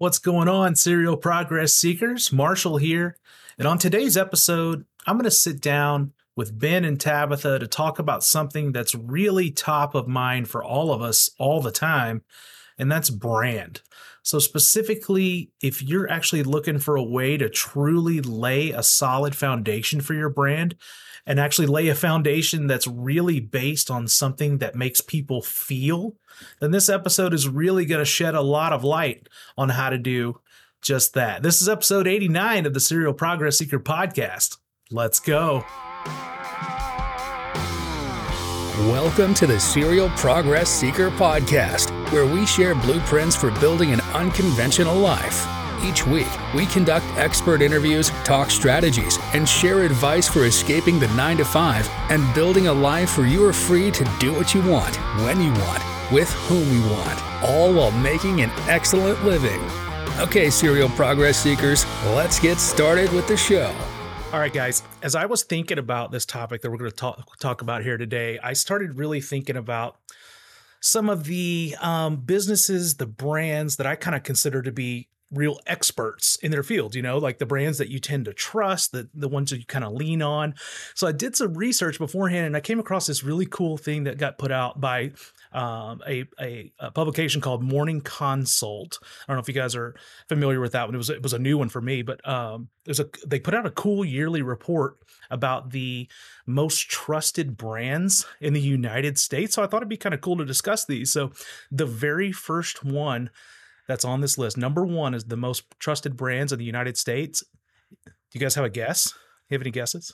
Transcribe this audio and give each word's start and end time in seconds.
What's 0.00 0.20
going 0.20 0.46
on, 0.46 0.76
serial 0.76 1.16
progress 1.16 1.74
seekers? 1.74 2.32
Marshall 2.32 2.76
here. 2.76 3.16
And 3.58 3.66
on 3.66 3.78
today's 3.78 4.16
episode, 4.16 4.84
I'm 5.08 5.16
going 5.16 5.24
to 5.24 5.30
sit 5.32 5.60
down 5.60 6.12
with 6.36 6.56
Ben 6.56 6.84
and 6.84 7.00
Tabitha 7.00 7.58
to 7.58 7.66
talk 7.66 7.98
about 7.98 8.22
something 8.22 8.70
that's 8.70 8.94
really 8.94 9.50
top 9.50 9.96
of 9.96 10.06
mind 10.06 10.48
for 10.48 10.62
all 10.62 10.92
of 10.92 11.02
us 11.02 11.30
all 11.36 11.60
the 11.60 11.72
time, 11.72 12.22
and 12.78 12.90
that's 12.90 13.10
brand. 13.10 13.82
So, 14.22 14.38
specifically, 14.38 15.50
if 15.62 15.82
you're 15.82 16.10
actually 16.10 16.42
looking 16.42 16.78
for 16.78 16.96
a 16.96 17.02
way 17.02 17.36
to 17.36 17.48
truly 17.48 18.20
lay 18.20 18.70
a 18.70 18.82
solid 18.82 19.34
foundation 19.34 20.00
for 20.00 20.14
your 20.14 20.28
brand 20.28 20.74
and 21.26 21.40
actually 21.40 21.66
lay 21.66 21.88
a 21.88 21.94
foundation 21.94 22.66
that's 22.66 22.86
really 22.86 23.40
based 23.40 23.90
on 23.90 24.06
something 24.06 24.58
that 24.58 24.74
makes 24.74 25.00
people 25.00 25.42
feel, 25.42 26.16
then 26.60 26.70
this 26.70 26.88
episode 26.88 27.34
is 27.34 27.48
really 27.48 27.84
going 27.84 28.00
to 28.00 28.04
shed 28.04 28.34
a 28.34 28.42
lot 28.42 28.72
of 28.72 28.84
light 28.84 29.28
on 29.56 29.70
how 29.70 29.90
to 29.90 29.98
do 29.98 30.40
just 30.82 31.14
that. 31.14 31.42
This 31.42 31.60
is 31.60 31.68
episode 31.68 32.06
89 32.06 32.66
of 32.66 32.74
the 32.74 32.80
Serial 32.80 33.12
Progress 33.12 33.58
Seeker 33.58 33.80
podcast. 33.80 34.58
Let's 34.90 35.20
go. 35.20 35.64
Welcome 38.86 39.34
to 39.34 39.46
the 39.48 39.58
Serial 39.58 40.08
Progress 40.10 40.70
Seeker 40.70 41.10
podcast, 41.10 41.90
where 42.12 42.24
we 42.24 42.46
share 42.46 42.76
blueprints 42.76 43.34
for 43.34 43.50
building 43.58 43.90
an 43.90 44.00
unconventional 44.14 44.94
life. 44.94 45.48
Each 45.82 46.06
week, 46.06 46.28
we 46.54 46.64
conduct 46.64 47.04
expert 47.16 47.60
interviews, 47.60 48.10
talk 48.22 48.52
strategies, 48.52 49.18
and 49.34 49.48
share 49.48 49.80
advice 49.80 50.28
for 50.28 50.44
escaping 50.44 51.00
the 51.00 51.08
9 51.08 51.38
to 51.38 51.44
5 51.44 51.90
and 52.10 52.32
building 52.36 52.68
a 52.68 52.72
life 52.72 53.18
where 53.18 53.26
you 53.26 53.44
are 53.44 53.52
free 53.52 53.90
to 53.90 54.04
do 54.20 54.32
what 54.32 54.54
you 54.54 54.62
want, 54.62 54.94
when 55.24 55.40
you 55.40 55.50
want, 55.54 55.82
with 56.12 56.30
whom 56.30 56.72
you 56.72 56.88
want, 56.88 57.42
all 57.42 57.74
while 57.74 57.90
making 57.90 58.42
an 58.42 58.52
excellent 58.68 59.24
living. 59.24 59.60
Okay, 60.20 60.50
Serial 60.50 60.88
Progress 60.90 61.42
Seekers, 61.42 61.84
let's 62.14 62.38
get 62.38 62.58
started 62.58 63.12
with 63.12 63.26
the 63.26 63.36
show. 63.36 63.74
All 64.30 64.40
right, 64.40 64.52
guys. 64.52 64.82
As 65.02 65.14
I 65.14 65.24
was 65.24 65.42
thinking 65.42 65.78
about 65.78 66.12
this 66.12 66.26
topic 66.26 66.60
that 66.60 66.70
we're 66.70 66.76
going 66.76 66.90
to 66.90 66.96
talk 66.96 67.38
talk 67.38 67.62
about 67.62 67.82
here 67.82 67.96
today, 67.96 68.38
I 68.42 68.52
started 68.52 68.98
really 68.98 69.22
thinking 69.22 69.56
about 69.56 69.96
some 70.80 71.08
of 71.08 71.24
the 71.24 71.74
um, 71.80 72.16
businesses, 72.16 72.96
the 72.96 73.06
brands 73.06 73.76
that 73.76 73.86
I 73.86 73.96
kind 73.96 74.14
of 74.14 74.24
consider 74.24 74.60
to 74.60 74.70
be 74.70 75.08
real 75.30 75.58
experts 75.66 76.36
in 76.42 76.50
their 76.50 76.62
field. 76.62 76.94
You 76.94 77.00
know, 77.00 77.16
like 77.16 77.38
the 77.38 77.46
brands 77.46 77.78
that 77.78 77.88
you 77.88 77.98
tend 78.00 78.26
to 78.26 78.34
trust, 78.34 78.92
the 78.92 79.08
the 79.14 79.28
ones 79.28 79.48
that 79.48 79.60
you 79.60 79.64
kind 79.64 79.84
of 79.84 79.94
lean 79.94 80.20
on. 80.20 80.54
So 80.94 81.06
I 81.06 81.12
did 81.12 81.34
some 81.34 81.54
research 81.54 81.98
beforehand, 81.98 82.48
and 82.48 82.56
I 82.56 82.60
came 82.60 82.78
across 82.78 83.06
this 83.06 83.24
really 83.24 83.46
cool 83.46 83.78
thing 83.78 84.04
that 84.04 84.18
got 84.18 84.36
put 84.36 84.52
out 84.52 84.78
by 84.78 85.12
um, 85.52 86.02
a, 86.06 86.24
a, 86.40 86.72
a, 86.78 86.90
publication 86.90 87.40
called 87.40 87.62
Morning 87.62 88.00
Consult. 88.00 88.98
I 89.02 89.06
don't 89.26 89.36
know 89.36 89.40
if 89.40 89.48
you 89.48 89.54
guys 89.54 89.74
are 89.74 89.94
familiar 90.28 90.60
with 90.60 90.72
that 90.72 90.86
one. 90.86 90.94
It 90.94 90.98
was 90.98 91.10
it 91.10 91.22
was 91.22 91.32
a 91.32 91.38
new 91.38 91.56
one 91.56 91.68
for 91.68 91.80
me, 91.80 92.02
but 92.02 92.26
um, 92.28 92.68
there's 92.84 93.00
a 93.00 93.08
they 93.26 93.40
put 93.40 93.54
out 93.54 93.66
a 93.66 93.70
cool 93.70 94.04
yearly 94.04 94.42
report 94.42 94.98
about 95.30 95.70
the 95.70 96.08
most 96.46 96.88
trusted 96.88 97.56
brands 97.56 98.26
in 98.40 98.52
the 98.52 98.60
United 98.60 99.18
States. 99.18 99.54
So 99.54 99.62
I 99.62 99.66
thought 99.66 99.78
it'd 99.78 99.88
be 99.88 99.96
kind 99.96 100.14
of 100.14 100.20
cool 100.20 100.36
to 100.36 100.44
discuss 100.44 100.84
these. 100.84 101.12
So 101.12 101.32
the 101.70 101.86
very 101.86 102.32
first 102.32 102.84
one 102.84 103.30
that's 103.86 104.04
on 104.04 104.20
this 104.20 104.36
list, 104.36 104.56
number 104.56 104.84
one, 104.84 105.14
is 105.14 105.24
the 105.24 105.36
most 105.36 105.64
trusted 105.78 106.16
brands 106.16 106.52
in 106.52 106.58
the 106.58 106.64
United 106.64 106.96
States. 106.98 107.42
Do 108.04 108.12
you 108.34 108.40
guys 108.40 108.54
have 108.54 108.64
a 108.64 108.70
guess? 108.70 109.14
You 109.48 109.54
have 109.54 109.62
any 109.62 109.70
guesses? 109.70 110.12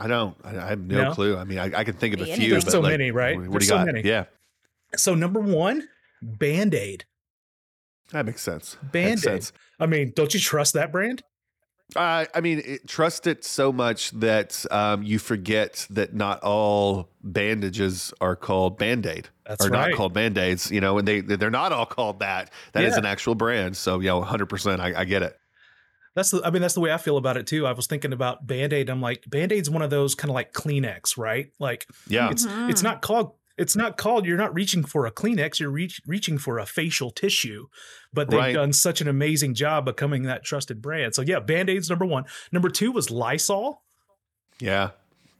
I 0.00 0.06
don't. 0.08 0.36
I, 0.44 0.56
I 0.56 0.66
have 0.68 0.80
no, 0.80 1.04
no, 1.04 1.12
clue. 1.12 1.36
I 1.36 1.44
mean, 1.44 1.58
I, 1.58 1.70
I, 1.80 1.84
can 1.84 1.94
think 1.94 2.14
of 2.14 2.22
a 2.22 2.24
few. 2.24 2.50
There's 2.50 2.64
but 2.64 2.72
so 2.72 2.80
like, 2.80 2.92
many, 2.92 3.10
right? 3.10 3.36
What, 3.36 3.48
what 3.48 3.58
do 3.60 3.64
you 3.64 3.68
so 3.68 3.76
got? 3.76 3.86
Many. 3.86 4.02
Yeah. 4.02 4.24
So 4.96 5.14
number 5.14 5.40
one, 5.40 5.88
Band 6.22 6.74
Aid. 6.74 7.04
That 8.12 8.26
makes 8.26 8.42
sense. 8.42 8.76
Band 8.82 9.24
Aid. 9.26 9.50
I 9.78 9.86
mean, 9.86 10.12
don't 10.16 10.32
you 10.34 10.40
trust 10.40 10.74
that 10.74 10.90
brand? 10.90 11.22
Uh, 11.96 12.24
I 12.34 12.40
mean, 12.40 12.62
it, 12.64 12.86
trust 12.86 13.26
it 13.26 13.44
so 13.44 13.72
much 13.72 14.10
that 14.12 14.64
um, 14.70 15.02
you 15.02 15.18
forget 15.18 15.86
that 15.90 16.14
not 16.14 16.40
all 16.42 17.08
bandages 17.22 18.12
are 18.20 18.36
called 18.36 18.78
Band 18.78 19.06
Aid. 19.06 19.28
That's 19.46 19.66
are 19.66 19.70
right. 19.70 19.90
not 19.90 19.96
called 19.96 20.12
Band 20.12 20.38
Aids, 20.38 20.70
you 20.70 20.80
know, 20.80 20.98
and 20.98 21.06
they 21.06 21.20
they're 21.20 21.50
not 21.50 21.72
all 21.72 21.86
called 21.86 22.20
that. 22.20 22.50
That 22.72 22.82
yeah. 22.82 22.88
is 22.88 22.96
an 22.96 23.06
actual 23.06 23.34
brand. 23.34 23.76
So, 23.76 23.98
you 23.98 24.08
know, 24.08 24.22
100%, 24.22 24.80
I, 24.80 25.00
I 25.00 25.04
get 25.04 25.22
it. 25.22 25.39
That's 26.14 26.32
the, 26.32 26.42
I 26.44 26.50
mean, 26.50 26.60
that's 26.60 26.74
the 26.74 26.80
way 26.80 26.92
I 26.92 26.96
feel 26.96 27.16
about 27.16 27.36
it 27.36 27.46
too. 27.46 27.66
I 27.66 27.72
was 27.72 27.86
thinking 27.86 28.12
about 28.12 28.46
Band 28.46 28.72
Aid. 28.72 28.90
I'm 28.90 29.00
like, 29.00 29.24
Band 29.28 29.52
Aid's 29.52 29.70
one 29.70 29.82
of 29.82 29.90
those 29.90 30.14
kind 30.14 30.30
of 30.30 30.34
like 30.34 30.52
Kleenex, 30.52 31.16
right? 31.16 31.50
Like, 31.58 31.86
yeah, 32.08 32.30
it's 32.30 32.46
mm-hmm. 32.46 32.70
it's 32.70 32.82
not 32.82 33.00
called 33.00 33.34
it's 33.60 33.76
not 33.76 33.98
called. 33.98 34.24
You're 34.24 34.38
not 34.38 34.54
reaching 34.54 34.84
for 34.84 35.04
a 35.04 35.12
Kleenex. 35.12 35.60
You're 35.60 35.70
reach, 35.70 36.00
reaching 36.06 36.38
for 36.38 36.58
a 36.58 36.64
facial 36.64 37.10
tissue. 37.10 37.66
But 38.10 38.30
they've 38.30 38.40
right. 38.40 38.54
done 38.54 38.72
such 38.72 39.02
an 39.02 39.08
amazing 39.08 39.52
job 39.52 39.84
becoming 39.84 40.22
that 40.22 40.44
trusted 40.44 40.80
brand. 40.80 41.14
So 41.14 41.20
yeah, 41.20 41.40
Band 41.40 41.68
Aid's 41.68 41.90
number 41.90 42.06
one. 42.06 42.24
Number 42.50 42.70
two 42.70 42.90
was 42.90 43.10
Lysol. 43.10 43.82
Yeah, 44.60 44.90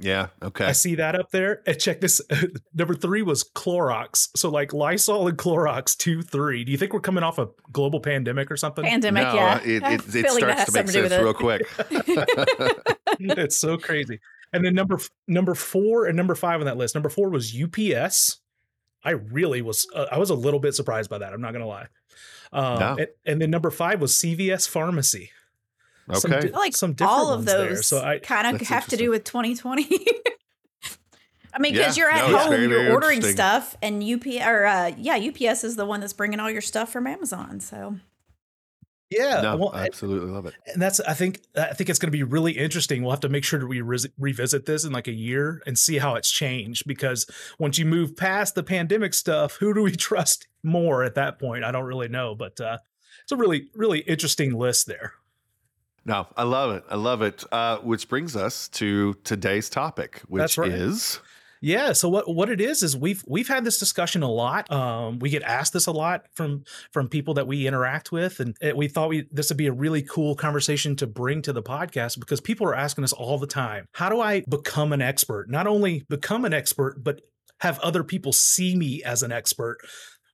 yeah. 0.00 0.28
Okay. 0.42 0.64
I 0.64 0.72
see 0.72 0.96
that 0.96 1.14
up 1.14 1.30
there. 1.30 1.62
And 1.66 1.78
check 1.78 2.00
this. 2.00 2.20
Number 2.74 2.94
three 2.94 3.22
was 3.22 3.44
Clorox. 3.44 4.28
So 4.36 4.50
like 4.50 4.72
Lysol 4.72 5.28
and 5.28 5.36
Clorox, 5.36 5.96
two, 5.96 6.22
three. 6.22 6.64
Do 6.64 6.72
you 6.72 6.78
think 6.78 6.92
we're 6.92 7.00
coming 7.00 7.22
off 7.22 7.38
a 7.38 7.48
global 7.72 8.00
pandemic 8.00 8.50
or 8.50 8.56
something? 8.56 8.84
Pandemic, 8.84 9.24
no, 9.24 9.34
yeah. 9.34 9.60
It, 9.62 9.82
it, 9.82 10.14
it 10.14 10.30
starts 10.30 10.64
to 10.64 10.72
make 10.72 10.88
sense 10.88 11.12
real 11.12 11.34
quick. 11.34 11.62
it's 13.20 13.56
so 13.56 13.76
crazy. 13.76 14.20
And 14.52 14.64
then 14.64 14.74
number 14.74 14.98
number 15.28 15.54
four 15.54 16.06
and 16.06 16.16
number 16.16 16.34
five 16.34 16.60
on 16.60 16.66
that 16.66 16.76
list. 16.76 16.94
Number 16.94 17.08
four 17.08 17.30
was 17.30 17.54
UPS. 17.54 18.40
I 19.04 19.10
really 19.10 19.62
was. 19.62 19.86
Uh, 19.94 20.06
I 20.10 20.18
was 20.18 20.30
a 20.30 20.34
little 20.34 20.60
bit 20.60 20.74
surprised 20.74 21.08
by 21.10 21.18
that. 21.18 21.32
I'm 21.32 21.40
not 21.40 21.52
gonna 21.52 21.66
lie. 21.66 21.86
Um, 22.52 22.78
no. 22.80 22.96
and, 22.98 23.08
and, 23.24 23.40
then 23.40 23.50
number 23.50 23.70
five 23.70 24.00
was 24.00 24.12
CVS 24.14 24.68
Pharmacy. 24.68 25.30
Okay. 26.10 26.18
Some, 26.18 26.30
di- 26.30 26.50
like 26.50 26.76
some 26.76 26.96
all 27.00 27.32
of 27.32 27.44
those 27.44 27.86
so 27.86 28.00
I, 28.00 28.18
kind 28.18 28.54
of 28.54 28.66
have 28.68 28.86
to 28.88 28.96
do 28.96 29.10
with 29.10 29.24
2020. 29.24 29.84
I 31.52 31.58
mean, 31.58 31.72
because 31.72 31.96
yeah, 31.96 32.04
you're 32.04 32.12
at 32.12 32.30
no, 32.30 32.38
home, 32.38 32.50
very, 32.50 32.68
you're 32.68 32.92
ordering 32.92 33.22
stuff, 33.22 33.76
and 33.82 34.02
UP 34.02 34.24
or 34.46 34.66
uh, 34.66 34.92
yeah, 34.96 35.16
UPS 35.16 35.64
is 35.64 35.76
the 35.76 35.84
one 35.84 36.00
that's 36.00 36.12
bringing 36.12 36.38
all 36.38 36.50
your 36.50 36.60
stuff 36.60 36.92
from 36.92 37.06
Amazon. 37.06 37.60
So 37.60 37.96
yeah, 39.10 39.40
no, 39.40 39.56
well, 39.56 39.72
I 39.74 39.86
absolutely 39.86 40.30
love 40.30 40.46
it. 40.46 40.54
And 40.72 40.80
that's 40.80 41.00
I 41.00 41.14
think 41.14 41.40
I 41.56 41.74
think 41.74 41.90
it's 41.90 41.98
going 41.98 42.08
to 42.08 42.16
be 42.16 42.22
really 42.22 42.52
interesting. 42.52 43.02
We'll 43.02 43.10
have 43.10 43.20
to 43.20 43.28
make 43.28 43.42
sure 43.42 43.58
that 43.58 43.66
we 43.66 43.80
re- 43.80 43.98
revisit 44.18 44.66
this 44.66 44.84
in 44.84 44.92
like 44.92 45.08
a 45.08 45.12
year 45.12 45.60
and 45.66 45.76
see 45.76 45.98
how 45.98 46.14
it's 46.14 46.30
changed 46.30 46.84
because 46.86 47.26
once 47.58 47.76
you 47.76 47.86
move 47.86 48.16
past 48.16 48.54
the 48.54 48.62
pandemic 48.62 49.12
stuff, 49.12 49.56
who 49.56 49.74
do 49.74 49.82
we 49.82 49.92
trust 49.96 50.46
more 50.62 51.02
at 51.02 51.16
that 51.16 51.40
point? 51.40 51.64
I 51.64 51.72
don't 51.72 51.86
really 51.86 52.08
know, 52.08 52.36
but 52.36 52.60
uh, 52.60 52.78
it's 53.22 53.32
a 53.32 53.36
really 53.36 53.68
really 53.74 54.00
interesting 54.00 54.56
list 54.56 54.86
there. 54.86 55.14
No, 56.10 56.26
I 56.36 56.42
love 56.42 56.72
it. 56.72 56.82
I 56.90 56.96
love 56.96 57.22
it. 57.22 57.44
Uh, 57.52 57.78
which 57.78 58.08
brings 58.08 58.34
us 58.34 58.66
to 58.70 59.14
today's 59.22 59.70
topic, 59.70 60.22
which 60.26 60.58
right. 60.58 60.68
is 60.68 61.20
yeah. 61.60 61.92
So 61.92 62.08
what 62.08 62.34
what 62.34 62.50
it 62.50 62.60
is 62.60 62.82
is 62.82 62.96
we've 62.96 63.22
we've 63.28 63.46
had 63.46 63.64
this 63.64 63.78
discussion 63.78 64.24
a 64.24 64.28
lot. 64.28 64.68
Um, 64.72 65.20
we 65.20 65.30
get 65.30 65.44
asked 65.44 65.72
this 65.72 65.86
a 65.86 65.92
lot 65.92 66.24
from 66.34 66.64
from 66.90 67.08
people 67.08 67.34
that 67.34 67.46
we 67.46 67.64
interact 67.64 68.10
with, 68.10 68.40
and 68.40 68.56
we 68.74 68.88
thought 68.88 69.08
we 69.08 69.28
this 69.30 69.50
would 69.50 69.56
be 69.56 69.68
a 69.68 69.72
really 69.72 70.02
cool 70.02 70.34
conversation 70.34 70.96
to 70.96 71.06
bring 71.06 71.42
to 71.42 71.52
the 71.52 71.62
podcast 71.62 72.18
because 72.18 72.40
people 72.40 72.66
are 72.66 72.74
asking 72.74 73.04
us 73.04 73.12
all 73.12 73.38
the 73.38 73.46
time, 73.46 73.86
how 73.92 74.08
do 74.08 74.20
I 74.20 74.40
become 74.48 74.92
an 74.92 75.00
expert? 75.00 75.48
Not 75.48 75.68
only 75.68 76.02
become 76.08 76.44
an 76.44 76.52
expert, 76.52 77.04
but 77.04 77.20
have 77.60 77.78
other 77.80 78.02
people 78.02 78.32
see 78.32 78.74
me 78.74 79.00
as 79.04 79.22
an 79.22 79.30
expert 79.30 79.78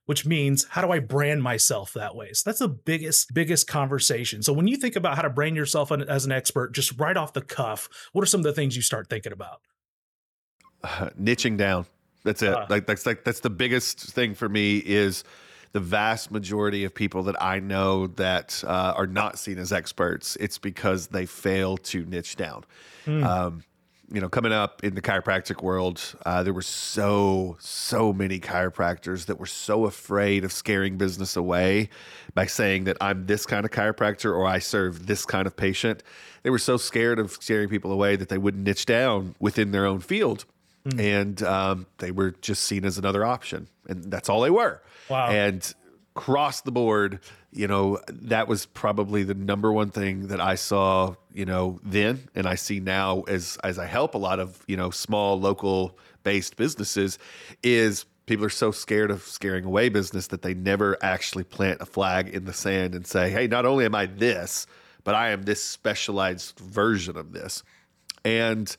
which 0.07 0.25
means 0.25 0.65
how 0.69 0.81
do 0.81 0.91
I 0.91 0.99
brand 0.99 1.43
myself 1.43 1.93
that 1.93 2.15
way? 2.15 2.31
So 2.33 2.49
that's 2.49 2.59
the 2.59 2.69
biggest, 2.69 3.33
biggest 3.33 3.67
conversation. 3.67 4.41
So 4.41 4.53
when 4.53 4.67
you 4.67 4.77
think 4.77 4.95
about 4.95 5.17
how 5.17 5.21
to 5.21 5.29
brand 5.29 5.55
yourself 5.55 5.91
as 5.91 6.25
an 6.25 6.31
expert, 6.31 6.73
just 6.73 6.97
right 6.97 7.15
off 7.15 7.33
the 7.33 7.41
cuff, 7.41 7.89
what 8.13 8.23
are 8.23 8.25
some 8.25 8.39
of 8.39 8.45
the 8.45 8.53
things 8.53 8.75
you 8.75 8.81
start 8.81 9.09
thinking 9.09 9.33
about? 9.33 9.61
Uh, 10.81 11.09
niching 11.19 11.57
down. 11.57 11.85
That's 12.23 12.41
it. 12.41 12.53
Uh, 12.53 12.65
like 12.69 12.87
that's 12.87 13.05
like 13.05 13.23
that's 13.23 13.41
the 13.41 13.49
biggest 13.49 13.99
thing 13.99 14.33
for 14.33 14.47
me 14.47 14.77
is 14.77 15.23
the 15.73 15.79
vast 15.81 16.31
majority 16.31 16.85
of 16.85 16.93
people 16.93 17.23
that 17.23 17.41
I 17.41 17.59
know 17.59 18.07
that 18.07 18.63
uh, 18.65 18.93
are 18.95 19.07
not 19.07 19.37
seen 19.37 19.57
as 19.57 19.73
experts. 19.73 20.37
It's 20.39 20.57
because 20.57 21.07
they 21.07 21.25
fail 21.25 21.77
to 21.77 22.05
niche 22.05 22.37
down. 22.37 22.63
Hmm. 23.05 23.23
Um, 23.23 23.63
you 24.11 24.21
know, 24.21 24.29
coming 24.29 24.53
up 24.53 24.83
in 24.83 24.95
the 24.95 25.01
chiropractic 25.01 25.61
world, 25.61 26.15
uh, 26.25 26.43
there 26.43 26.53
were 26.53 26.61
so, 26.61 27.57
so 27.59 28.13
many 28.13 28.39
chiropractors 28.39 29.25
that 29.25 29.39
were 29.39 29.45
so 29.45 29.85
afraid 29.85 30.43
of 30.45 30.51
scaring 30.51 30.97
business 30.97 31.35
away 31.35 31.89
by 32.33 32.45
saying 32.45 32.85
that 32.85 32.97
I'm 33.01 33.25
this 33.25 33.45
kind 33.45 33.65
of 33.65 33.71
chiropractor 33.71 34.33
or 34.33 34.45
I 34.45 34.59
serve 34.59 35.07
this 35.07 35.25
kind 35.25 35.45
of 35.45 35.57
patient. 35.57 36.03
They 36.43 36.49
were 36.49 36.59
so 36.59 36.77
scared 36.77 37.19
of 37.19 37.31
scaring 37.31 37.67
people 37.67 37.91
away 37.91 38.15
that 38.15 38.29
they 38.29 38.37
wouldn't 38.37 38.63
niche 38.63 38.85
down 38.85 39.35
within 39.39 39.71
their 39.71 39.85
own 39.85 39.99
field 39.99 40.45
mm. 40.89 40.99
and 40.99 41.43
um, 41.43 41.85
they 41.97 42.11
were 42.11 42.31
just 42.41 42.63
seen 42.63 42.85
as 42.85 42.97
another 42.97 43.25
option, 43.25 43.67
and 43.87 44.11
that's 44.11 44.29
all 44.29 44.41
they 44.41 44.49
were. 44.49 44.81
Wow. 45.09 45.29
And 45.29 45.73
across 46.17 46.61
the 46.61 46.71
board, 46.71 47.19
you 47.51 47.67
know, 47.67 47.99
that 48.07 48.47
was 48.47 48.65
probably 48.65 49.23
the 49.23 49.35
number 49.35 49.71
one 49.71 49.91
thing 49.91 50.29
that 50.29 50.41
I 50.41 50.55
saw, 50.55 51.13
you 51.31 51.45
know, 51.45 51.79
then, 51.83 52.27
and 52.33 52.47
I 52.47 52.55
see 52.55 52.79
now 52.79 53.21
as 53.21 53.57
as 53.63 53.77
I 53.77 53.85
help 53.85 54.15
a 54.15 54.17
lot 54.17 54.39
of 54.39 54.63
you 54.67 54.75
know 54.75 54.89
small 54.89 55.39
local 55.39 55.97
based 56.23 56.57
businesses 56.57 57.19
is 57.61 58.05
people 58.25 58.43
are 58.45 58.49
so 58.49 58.71
scared 58.71 59.11
of 59.11 59.21
scaring 59.21 59.63
away 59.63 59.89
business 59.89 60.27
that 60.27 60.41
they 60.41 60.55
never 60.55 60.97
actually 61.03 61.43
plant 61.43 61.81
a 61.81 61.85
flag 61.85 62.29
in 62.29 62.45
the 62.45 62.53
sand 62.53 62.95
and 62.95 63.05
say, 63.05 63.29
hey, 63.29 63.47
not 63.47 63.65
only 63.65 63.85
am 63.85 63.93
I 63.93 64.07
this, 64.07 64.65
but 65.03 65.13
I 65.13 65.29
am 65.29 65.43
this 65.43 65.63
specialized 65.63 66.59
version 66.59 67.15
of 67.15 67.31
this. 67.31 67.63
And 68.25 68.75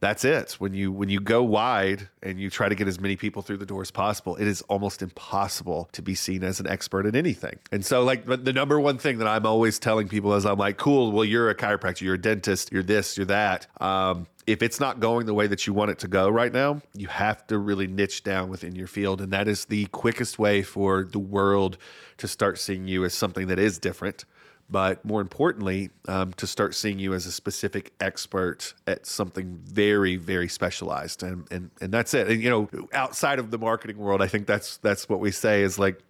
that's 0.00 0.24
it. 0.24 0.52
When 0.52 0.72
you 0.72 0.90
when 0.90 1.10
you 1.10 1.20
go 1.20 1.42
wide 1.42 2.08
and 2.22 2.40
you 2.40 2.48
try 2.48 2.68
to 2.68 2.74
get 2.74 2.88
as 2.88 2.98
many 2.98 3.16
people 3.16 3.42
through 3.42 3.58
the 3.58 3.66
door 3.66 3.82
as 3.82 3.90
possible, 3.90 4.34
it 4.36 4.46
is 4.46 4.62
almost 4.62 5.02
impossible 5.02 5.90
to 5.92 6.02
be 6.02 6.14
seen 6.14 6.42
as 6.42 6.58
an 6.58 6.66
expert 6.66 7.04
in 7.04 7.14
anything. 7.14 7.58
And 7.70 7.84
so, 7.84 8.02
like 8.02 8.24
the 8.26 8.52
number 8.52 8.80
one 8.80 8.96
thing 8.96 9.18
that 9.18 9.28
I'm 9.28 9.44
always 9.44 9.78
telling 9.78 10.08
people 10.08 10.34
is, 10.34 10.46
I'm 10.46 10.58
like, 10.58 10.78
cool. 10.78 11.12
Well, 11.12 11.24
you're 11.24 11.50
a 11.50 11.54
chiropractor, 11.54 12.00
you're 12.00 12.14
a 12.14 12.20
dentist, 12.20 12.72
you're 12.72 12.82
this, 12.82 13.16
you're 13.18 13.26
that. 13.26 13.66
Um, 13.80 14.26
if 14.46 14.62
it's 14.62 14.80
not 14.80 15.00
going 15.00 15.26
the 15.26 15.34
way 15.34 15.46
that 15.46 15.66
you 15.66 15.74
want 15.74 15.90
it 15.90 15.98
to 16.00 16.08
go 16.08 16.28
right 16.30 16.52
now, 16.52 16.80
you 16.94 17.06
have 17.08 17.46
to 17.48 17.58
really 17.58 17.86
niche 17.86 18.24
down 18.24 18.48
within 18.48 18.74
your 18.74 18.86
field. 18.86 19.20
And 19.20 19.32
that 19.32 19.46
is 19.48 19.66
the 19.66 19.84
quickest 19.86 20.38
way 20.38 20.62
for 20.62 21.04
the 21.04 21.18
world 21.18 21.76
to 22.16 22.26
start 22.26 22.58
seeing 22.58 22.88
you 22.88 23.04
as 23.04 23.12
something 23.12 23.48
that 23.48 23.58
is 23.58 23.78
different. 23.78 24.24
But 24.70 25.04
more 25.04 25.20
importantly, 25.20 25.90
um, 26.06 26.32
to 26.34 26.46
start 26.46 26.74
seeing 26.74 26.98
you 26.98 27.12
as 27.12 27.26
a 27.26 27.32
specific 27.32 27.92
expert 28.00 28.74
at 28.86 29.04
something 29.04 29.58
very, 29.64 30.16
very 30.16 30.48
specialized, 30.48 31.22
and 31.22 31.46
and 31.50 31.70
and 31.80 31.92
that's 31.92 32.14
it. 32.14 32.28
And 32.28 32.42
you 32.42 32.50
know, 32.50 32.88
outside 32.92 33.38
of 33.38 33.50
the 33.50 33.58
marketing 33.58 33.98
world, 33.98 34.22
I 34.22 34.28
think 34.28 34.46
that's 34.46 34.76
that's 34.78 35.08
what 35.08 35.20
we 35.20 35.32
say 35.32 35.62
is 35.62 35.78
like, 35.78 36.00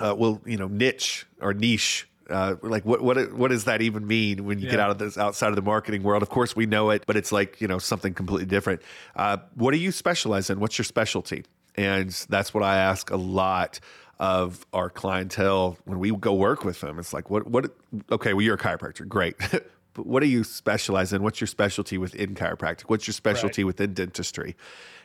uh, 0.00 0.14
well, 0.16 0.40
you 0.44 0.56
know, 0.56 0.66
niche 0.66 1.26
or 1.40 1.54
niche 1.54 2.08
uh, 2.30 2.56
like 2.62 2.84
what 2.84 3.02
what 3.02 3.32
what 3.34 3.50
does 3.50 3.64
that 3.64 3.82
even 3.82 4.06
mean 4.06 4.44
when 4.44 4.58
you 4.58 4.66
yeah. 4.66 4.72
get 4.72 4.80
out 4.80 4.90
of 4.90 4.98
this 4.98 5.18
outside 5.18 5.48
of 5.48 5.56
the 5.56 5.62
marketing 5.62 6.02
world? 6.02 6.22
Of 6.22 6.30
course, 6.30 6.56
we 6.56 6.66
know 6.66 6.90
it, 6.90 7.04
but 7.06 7.16
it's 7.16 7.32
like 7.32 7.60
you 7.60 7.68
know 7.68 7.78
something 7.78 8.14
completely 8.14 8.46
different. 8.46 8.82
Uh, 9.16 9.38
what 9.54 9.72
do 9.72 9.78
you 9.78 9.92
specialize 9.92 10.48
in? 10.50 10.60
What's 10.60 10.78
your 10.78 10.84
specialty? 10.84 11.44
And 11.74 12.10
that's 12.28 12.52
what 12.52 12.62
I 12.62 12.76
ask 12.76 13.10
a 13.10 13.16
lot 13.16 13.80
of 14.22 14.64
our 14.72 14.88
clientele 14.88 15.76
when 15.84 15.98
we 15.98 16.12
go 16.12 16.32
work 16.32 16.64
with 16.64 16.80
them. 16.80 17.00
It's 17.00 17.12
like 17.12 17.28
what 17.28 17.48
what? 17.48 17.72
Okay, 18.10 18.32
well 18.32 18.42
you're 18.42 18.54
a 18.54 18.58
chiropractor, 18.58 19.06
great. 19.06 19.34
but 19.94 20.06
what 20.06 20.20
do 20.20 20.28
you 20.28 20.44
specialize 20.44 21.12
in? 21.12 21.22
What's 21.22 21.40
your 21.40 21.48
specialty 21.48 21.98
within 21.98 22.34
chiropractic? 22.34 22.84
What's 22.84 23.06
your 23.06 23.14
specialty 23.14 23.62
right. 23.62 23.68
within 23.68 23.94
dentistry? 23.94 24.56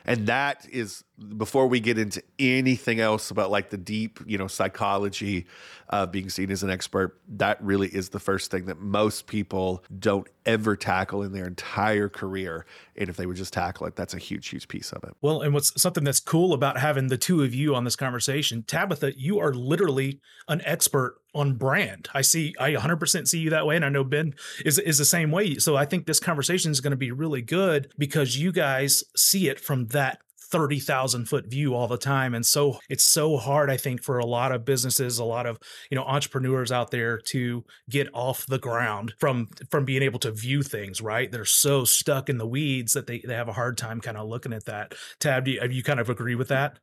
And 0.04 0.26
that 0.28 0.66
is 0.70 1.04
before 1.36 1.66
we 1.66 1.80
get 1.80 1.98
into 1.98 2.22
anything 2.38 2.98
else 2.98 3.30
about 3.30 3.50
like 3.50 3.68
the 3.68 3.76
deep, 3.76 4.20
you 4.26 4.38
know, 4.38 4.46
psychology 4.46 5.46
of 5.90 6.12
being 6.12 6.30
seen 6.30 6.50
as 6.50 6.62
an 6.62 6.70
expert, 6.70 7.20
that 7.28 7.62
really 7.62 7.88
is 7.88 8.08
the 8.08 8.20
first 8.20 8.50
thing 8.50 8.66
that 8.66 8.78
most 8.78 9.26
people 9.26 9.84
don't 9.98 10.26
ever 10.46 10.76
tackle 10.76 11.22
in 11.22 11.32
their 11.32 11.46
entire 11.46 12.08
career. 12.08 12.64
And 12.96 13.10
if 13.10 13.16
they 13.16 13.26
would 13.26 13.36
just 13.36 13.52
tackle 13.52 13.86
it, 13.86 13.96
that's 13.96 14.14
a 14.14 14.18
huge, 14.18 14.48
huge 14.48 14.68
piece 14.68 14.92
of 14.92 15.04
it. 15.04 15.10
Well, 15.20 15.42
and 15.42 15.52
what's 15.52 15.78
something 15.80 16.04
that's 16.04 16.20
cool 16.20 16.54
about 16.54 16.78
having 16.78 17.08
the 17.08 17.18
two 17.18 17.42
of 17.42 17.54
you 17.54 17.74
on 17.74 17.84
this 17.84 17.96
conversation, 17.96 18.62
Tabitha, 18.62 19.18
you 19.18 19.40
are 19.40 19.52
literally 19.52 20.20
an 20.48 20.62
expert 20.64 21.16
on 21.38 21.54
brand. 21.54 22.08
I 22.12 22.22
see, 22.22 22.54
I 22.58 22.72
100% 22.72 23.28
see 23.28 23.38
you 23.38 23.50
that 23.50 23.66
way. 23.66 23.76
And 23.76 23.84
I 23.84 23.88
know 23.88 24.04
Ben 24.04 24.34
is, 24.64 24.78
is 24.78 24.98
the 24.98 25.04
same 25.04 25.30
way. 25.30 25.56
So 25.56 25.76
I 25.76 25.84
think 25.84 26.06
this 26.06 26.20
conversation 26.20 26.70
is 26.70 26.80
going 26.80 26.90
to 26.90 26.96
be 26.96 27.12
really 27.12 27.42
good 27.42 27.92
because 27.96 28.36
you 28.36 28.52
guys 28.52 29.04
see 29.16 29.48
it 29.48 29.60
from 29.60 29.86
that 29.88 30.18
30,000 30.50 31.26
foot 31.26 31.46
view 31.46 31.74
all 31.74 31.88
the 31.88 31.98
time. 31.98 32.34
And 32.34 32.44
so 32.44 32.78
it's 32.88 33.04
so 33.04 33.36
hard, 33.36 33.70
I 33.70 33.76
think, 33.76 34.02
for 34.02 34.18
a 34.18 34.26
lot 34.26 34.50
of 34.50 34.64
businesses, 34.64 35.18
a 35.18 35.24
lot 35.24 35.46
of, 35.46 35.58
you 35.90 35.96
know, 35.96 36.04
entrepreneurs 36.04 36.72
out 36.72 36.90
there 36.90 37.18
to 37.32 37.64
get 37.90 38.08
off 38.14 38.46
the 38.46 38.58
ground 38.58 39.12
from, 39.20 39.48
from 39.70 39.84
being 39.84 40.02
able 40.02 40.18
to 40.20 40.32
view 40.32 40.62
things, 40.62 41.02
right? 41.02 41.30
They're 41.30 41.44
so 41.44 41.84
stuck 41.84 42.30
in 42.30 42.38
the 42.38 42.46
weeds 42.46 42.94
that 42.94 43.06
they, 43.06 43.18
they 43.20 43.34
have 43.34 43.48
a 43.48 43.52
hard 43.52 43.76
time 43.76 44.00
kind 44.00 44.16
of 44.16 44.26
looking 44.26 44.54
at 44.54 44.64
that. 44.64 44.94
Tab, 45.20 45.44
do 45.44 45.50
you, 45.50 45.60
you 45.70 45.82
kind 45.82 46.00
of 46.00 46.08
agree 46.08 46.34
with 46.34 46.48
that? 46.48 46.78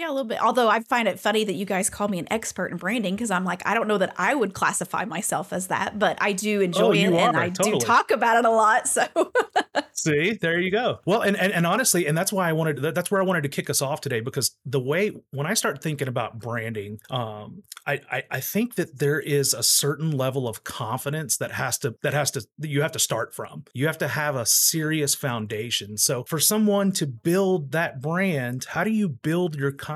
Yeah, 0.00 0.08
a 0.08 0.12
little 0.12 0.24
bit. 0.24 0.42
Although 0.42 0.70
I 0.70 0.80
find 0.80 1.06
it 1.06 1.20
funny 1.20 1.44
that 1.44 1.52
you 1.52 1.66
guys 1.66 1.90
call 1.90 2.08
me 2.08 2.18
an 2.18 2.26
expert 2.30 2.68
in 2.68 2.78
branding 2.78 3.14
because 3.16 3.30
I'm 3.30 3.44
like, 3.44 3.60
I 3.66 3.74
don't 3.74 3.86
know 3.86 3.98
that 3.98 4.14
I 4.16 4.34
would 4.34 4.54
classify 4.54 5.04
myself 5.04 5.52
as 5.52 5.66
that, 5.66 5.98
but 5.98 6.16
I 6.22 6.32
do 6.32 6.62
enjoy 6.62 6.86
oh, 6.86 6.92
it 6.92 7.12
and 7.12 7.36
I 7.36 7.50
totally. 7.50 7.78
do 7.78 7.84
talk 7.84 8.10
about 8.10 8.38
it 8.38 8.46
a 8.46 8.50
lot. 8.50 8.88
So 8.88 9.06
see, 9.92 10.38
there 10.40 10.58
you 10.58 10.70
go. 10.70 11.00
Well, 11.04 11.20
and, 11.20 11.36
and 11.36 11.52
and 11.52 11.66
honestly, 11.66 12.06
and 12.06 12.16
that's 12.16 12.32
why 12.32 12.48
I 12.48 12.54
wanted 12.54 12.78
that's 12.78 13.10
where 13.10 13.20
I 13.20 13.24
wanted 13.26 13.42
to 13.42 13.50
kick 13.50 13.68
us 13.68 13.82
off 13.82 14.00
today 14.00 14.20
because 14.20 14.56
the 14.64 14.80
way 14.80 15.12
when 15.32 15.46
I 15.46 15.52
start 15.52 15.82
thinking 15.82 16.08
about 16.08 16.38
branding, 16.38 16.98
um, 17.10 17.62
I, 17.86 18.00
I 18.10 18.22
I 18.30 18.40
think 18.40 18.76
that 18.76 19.00
there 19.00 19.20
is 19.20 19.52
a 19.52 19.62
certain 19.62 20.12
level 20.12 20.48
of 20.48 20.64
confidence 20.64 21.36
that 21.36 21.52
has 21.52 21.76
to 21.78 21.94
that 22.02 22.14
has 22.14 22.30
to 22.30 22.46
that 22.58 22.68
you 22.68 22.80
have 22.80 22.92
to 22.92 22.98
start 22.98 23.34
from. 23.34 23.64
You 23.74 23.86
have 23.86 23.98
to 23.98 24.08
have 24.08 24.34
a 24.34 24.46
serious 24.46 25.14
foundation. 25.14 25.98
So 25.98 26.24
for 26.24 26.40
someone 26.40 26.90
to 26.92 27.06
build 27.06 27.72
that 27.72 28.00
brand, 28.00 28.64
how 28.70 28.82
do 28.82 28.90
you 28.90 29.06
build 29.06 29.56
your 29.56 29.72
confidence 29.72 29.89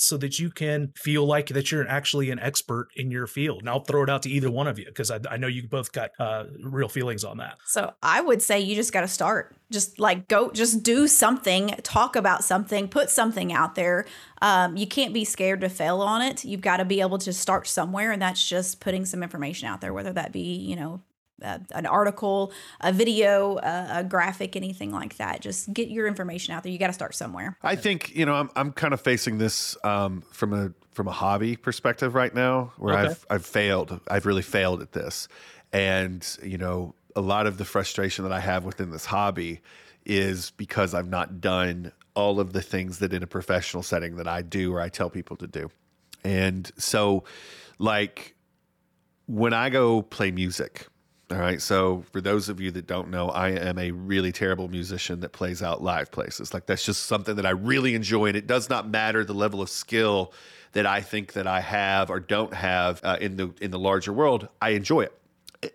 so 0.00 0.16
that 0.16 0.38
you 0.38 0.50
can 0.50 0.92
feel 0.96 1.24
like 1.24 1.48
that 1.48 1.70
you're 1.70 1.86
actually 1.88 2.30
an 2.30 2.38
expert 2.38 2.88
in 2.96 3.10
your 3.10 3.26
field. 3.26 3.60
And 3.60 3.68
I'll 3.68 3.80
throw 3.80 4.02
it 4.02 4.10
out 4.10 4.22
to 4.22 4.30
either 4.30 4.50
one 4.50 4.66
of 4.66 4.78
you 4.78 4.86
because 4.86 5.10
I, 5.10 5.20
I, 5.30 5.36
know 5.36 5.46
you 5.46 5.68
both 5.68 5.92
got 5.92 6.10
uh, 6.18 6.44
real 6.62 6.88
feelings 6.88 7.24
on 7.24 7.38
that. 7.38 7.58
So 7.66 7.92
I 8.02 8.20
would 8.20 8.42
say 8.42 8.60
you 8.60 8.74
just 8.74 8.92
got 8.92 9.02
to 9.02 9.08
start. 9.08 9.54
Just 9.70 9.98
like 9.98 10.28
go, 10.28 10.50
just 10.50 10.82
do 10.82 11.08
something, 11.08 11.68
talk 11.82 12.14
about 12.14 12.44
something, 12.44 12.88
put 12.88 13.10
something 13.10 13.52
out 13.52 13.74
there. 13.74 14.06
Um, 14.40 14.76
you 14.76 14.86
can't 14.86 15.12
be 15.12 15.24
scared 15.24 15.60
to 15.62 15.68
fail 15.68 16.00
on 16.00 16.22
it. 16.22 16.44
You've 16.44 16.60
got 16.60 16.76
to 16.76 16.84
be 16.84 17.00
able 17.00 17.18
to 17.18 17.32
start 17.32 17.66
somewhere, 17.66 18.12
and 18.12 18.22
that's 18.22 18.48
just 18.48 18.80
putting 18.80 19.04
some 19.04 19.24
information 19.24 19.66
out 19.66 19.80
there, 19.80 19.92
whether 19.92 20.12
that 20.12 20.30
be 20.30 20.54
you 20.54 20.76
know 20.76 21.00
uh, 21.42 21.58
an 21.72 21.86
article, 21.86 22.52
a 22.80 22.92
video, 22.92 23.56
uh, 23.56 23.88
a 23.90 24.04
graphic, 24.04 24.56
anything 24.56 24.90
like 24.90 25.16
that. 25.18 25.40
Just 25.40 25.72
get 25.72 25.88
your 25.88 26.06
information 26.06 26.54
out 26.54 26.62
there. 26.62 26.72
You 26.72 26.78
got 26.78 26.86
to 26.88 26.92
start 26.92 27.14
somewhere. 27.14 27.56
I 27.62 27.76
think 27.76 28.14
you 28.14 28.24
know 28.24 28.34
I'm 28.34 28.50
I'm 28.56 28.72
kind 28.72 28.94
of 28.94 29.00
facing 29.00 29.38
this 29.38 29.76
um, 29.84 30.22
from 30.32 30.52
a 30.52 30.72
from 30.92 31.08
a 31.08 31.12
hobby 31.12 31.56
perspective 31.56 32.14
right 32.14 32.34
now, 32.34 32.72
where 32.78 32.96
okay. 32.96 33.10
I've 33.10 33.26
I've 33.30 33.46
failed. 33.46 34.00
I've 34.08 34.26
really 34.26 34.42
failed 34.42 34.80
at 34.80 34.92
this, 34.92 35.28
and 35.72 36.26
you 36.42 36.58
know 36.58 36.94
a 37.14 37.20
lot 37.20 37.46
of 37.46 37.58
the 37.58 37.64
frustration 37.64 38.24
that 38.24 38.32
I 38.32 38.40
have 38.40 38.64
within 38.64 38.90
this 38.90 39.06
hobby 39.06 39.60
is 40.04 40.52
because 40.52 40.94
I've 40.94 41.08
not 41.08 41.40
done 41.40 41.92
all 42.14 42.40
of 42.40 42.52
the 42.52 42.62
things 42.62 42.98
that 43.00 43.12
in 43.12 43.22
a 43.22 43.26
professional 43.26 43.82
setting 43.82 44.16
that 44.16 44.28
I 44.28 44.42
do 44.42 44.72
or 44.72 44.80
I 44.80 44.88
tell 44.88 45.10
people 45.10 45.36
to 45.36 45.46
do, 45.46 45.70
and 46.24 46.70
so 46.78 47.24
like 47.78 48.34
when 49.26 49.52
I 49.52 49.68
go 49.68 50.02
play 50.02 50.30
music 50.30 50.86
all 51.30 51.38
right. 51.38 51.60
So, 51.60 52.04
for 52.12 52.20
those 52.20 52.48
of 52.48 52.60
you 52.60 52.70
that 52.70 52.86
don't 52.86 53.10
know, 53.10 53.30
I 53.30 53.50
am 53.50 53.78
a 53.78 53.90
really 53.90 54.30
terrible 54.30 54.68
musician 54.68 55.20
that 55.20 55.32
plays 55.32 55.60
out 55.60 55.82
live 55.82 56.12
places. 56.12 56.54
Like, 56.54 56.66
that's 56.66 56.84
just 56.84 57.06
something 57.06 57.34
that 57.34 57.46
I 57.46 57.50
really 57.50 57.96
enjoy. 57.96 58.26
And 58.26 58.36
it 58.36 58.46
does 58.46 58.70
not 58.70 58.88
matter 58.88 59.24
the 59.24 59.34
level 59.34 59.60
of 59.60 59.68
skill 59.68 60.32
that 60.72 60.86
I 60.86 61.00
think 61.00 61.32
that 61.32 61.46
I 61.46 61.60
have 61.60 62.10
or 62.10 62.20
don't 62.20 62.54
have 62.54 63.00
uh, 63.02 63.16
in 63.20 63.36
the 63.36 63.52
in 63.60 63.72
the 63.72 63.78
larger 63.78 64.12
world. 64.12 64.48
I 64.62 64.70
enjoy 64.70 65.02
it. 65.02 65.18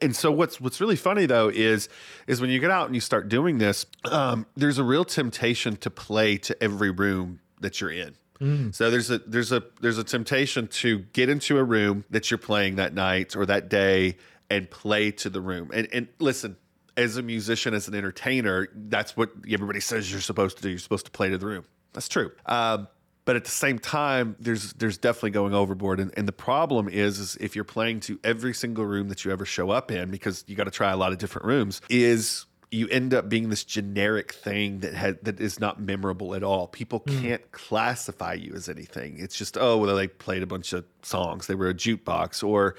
And 0.01 0.15
so 0.15 0.31
what's 0.31 0.61
what's 0.61 0.79
really 0.79 0.95
funny 0.95 1.25
though 1.25 1.49
is 1.49 1.89
is 2.27 2.39
when 2.39 2.49
you 2.49 2.59
get 2.59 2.71
out 2.71 2.85
and 2.85 2.95
you 2.95 3.01
start 3.01 3.27
doing 3.27 3.57
this, 3.57 3.85
um, 4.05 4.45
there's 4.55 4.77
a 4.77 4.83
real 4.83 5.03
temptation 5.03 5.75
to 5.77 5.89
play 5.89 6.37
to 6.37 6.63
every 6.63 6.91
room 6.91 7.39
that 7.59 7.81
you're 7.81 7.91
in. 7.91 8.13
Mm. 8.39 8.73
So 8.73 8.89
there's 8.89 9.11
a 9.11 9.17
there's 9.19 9.51
a 9.51 9.63
there's 9.81 9.97
a 9.97 10.03
temptation 10.03 10.67
to 10.67 10.99
get 11.13 11.29
into 11.29 11.57
a 11.57 11.63
room 11.63 12.05
that 12.09 12.31
you're 12.31 12.37
playing 12.37 12.75
that 12.77 12.93
night 12.93 13.35
or 13.35 13.45
that 13.47 13.69
day 13.69 14.17
and 14.51 14.69
play 14.69 15.11
to 15.11 15.29
the 15.29 15.41
room. 15.41 15.71
And 15.73 15.87
and 15.93 16.07
listen, 16.19 16.57
as 16.97 17.17
a 17.17 17.21
musician, 17.21 17.73
as 17.73 17.87
an 17.87 17.95
entertainer, 17.95 18.67
that's 18.75 19.15
what 19.15 19.31
everybody 19.49 19.79
says 19.79 20.11
you're 20.11 20.21
supposed 20.21 20.57
to 20.57 20.63
do. 20.63 20.69
You're 20.69 20.79
supposed 20.79 21.05
to 21.05 21.11
play 21.11 21.29
to 21.29 21.37
the 21.37 21.45
room. 21.45 21.65
That's 21.93 22.09
true. 22.09 22.31
Um, 22.45 22.87
but 23.23 23.35
at 23.35 23.45
the 23.45 23.51
same 23.51 23.79
time, 23.79 24.35
there's 24.39 24.73
there's 24.73 24.97
definitely 24.97 25.31
going 25.31 25.53
overboard. 25.53 25.99
And, 25.99 26.13
and 26.17 26.27
the 26.27 26.33
problem 26.33 26.89
is, 26.89 27.19
is 27.19 27.37
if 27.37 27.55
you're 27.55 27.63
playing 27.63 28.01
to 28.01 28.19
every 28.23 28.53
single 28.53 28.85
room 28.85 29.09
that 29.09 29.23
you 29.23 29.31
ever 29.31 29.45
show 29.45 29.69
up 29.69 29.89
in, 29.89 30.11
because 30.11 30.43
you 30.47 30.55
got 30.55 30.65
to 30.65 30.71
try 30.71 30.91
a 30.91 30.97
lot 30.97 31.11
of 31.11 31.17
different 31.17 31.45
rooms, 31.45 31.81
is 31.89 32.45
you 32.71 32.87
end 32.87 33.13
up 33.13 33.29
being 33.29 33.49
this 33.49 33.63
generic 33.63 34.33
thing 34.33 34.79
that 34.79 34.93
had 34.93 35.23
that 35.23 35.39
is 35.39 35.59
not 35.59 35.79
memorable 35.79 36.35
at 36.35 36.43
all. 36.43 36.67
People 36.67 37.01
mm. 37.01 37.21
can't 37.21 37.51
classify 37.51 38.33
you 38.33 38.53
as 38.53 38.67
anything. 38.67 39.17
It's 39.17 39.37
just 39.37 39.57
oh 39.57 39.77
well, 39.77 39.95
they 39.95 40.07
played 40.07 40.43
a 40.43 40.47
bunch 40.47 40.73
of 40.73 40.83
songs. 41.03 41.47
They 41.47 41.55
were 41.55 41.69
a 41.69 41.73
jukebox 41.73 42.43
or 42.45 42.75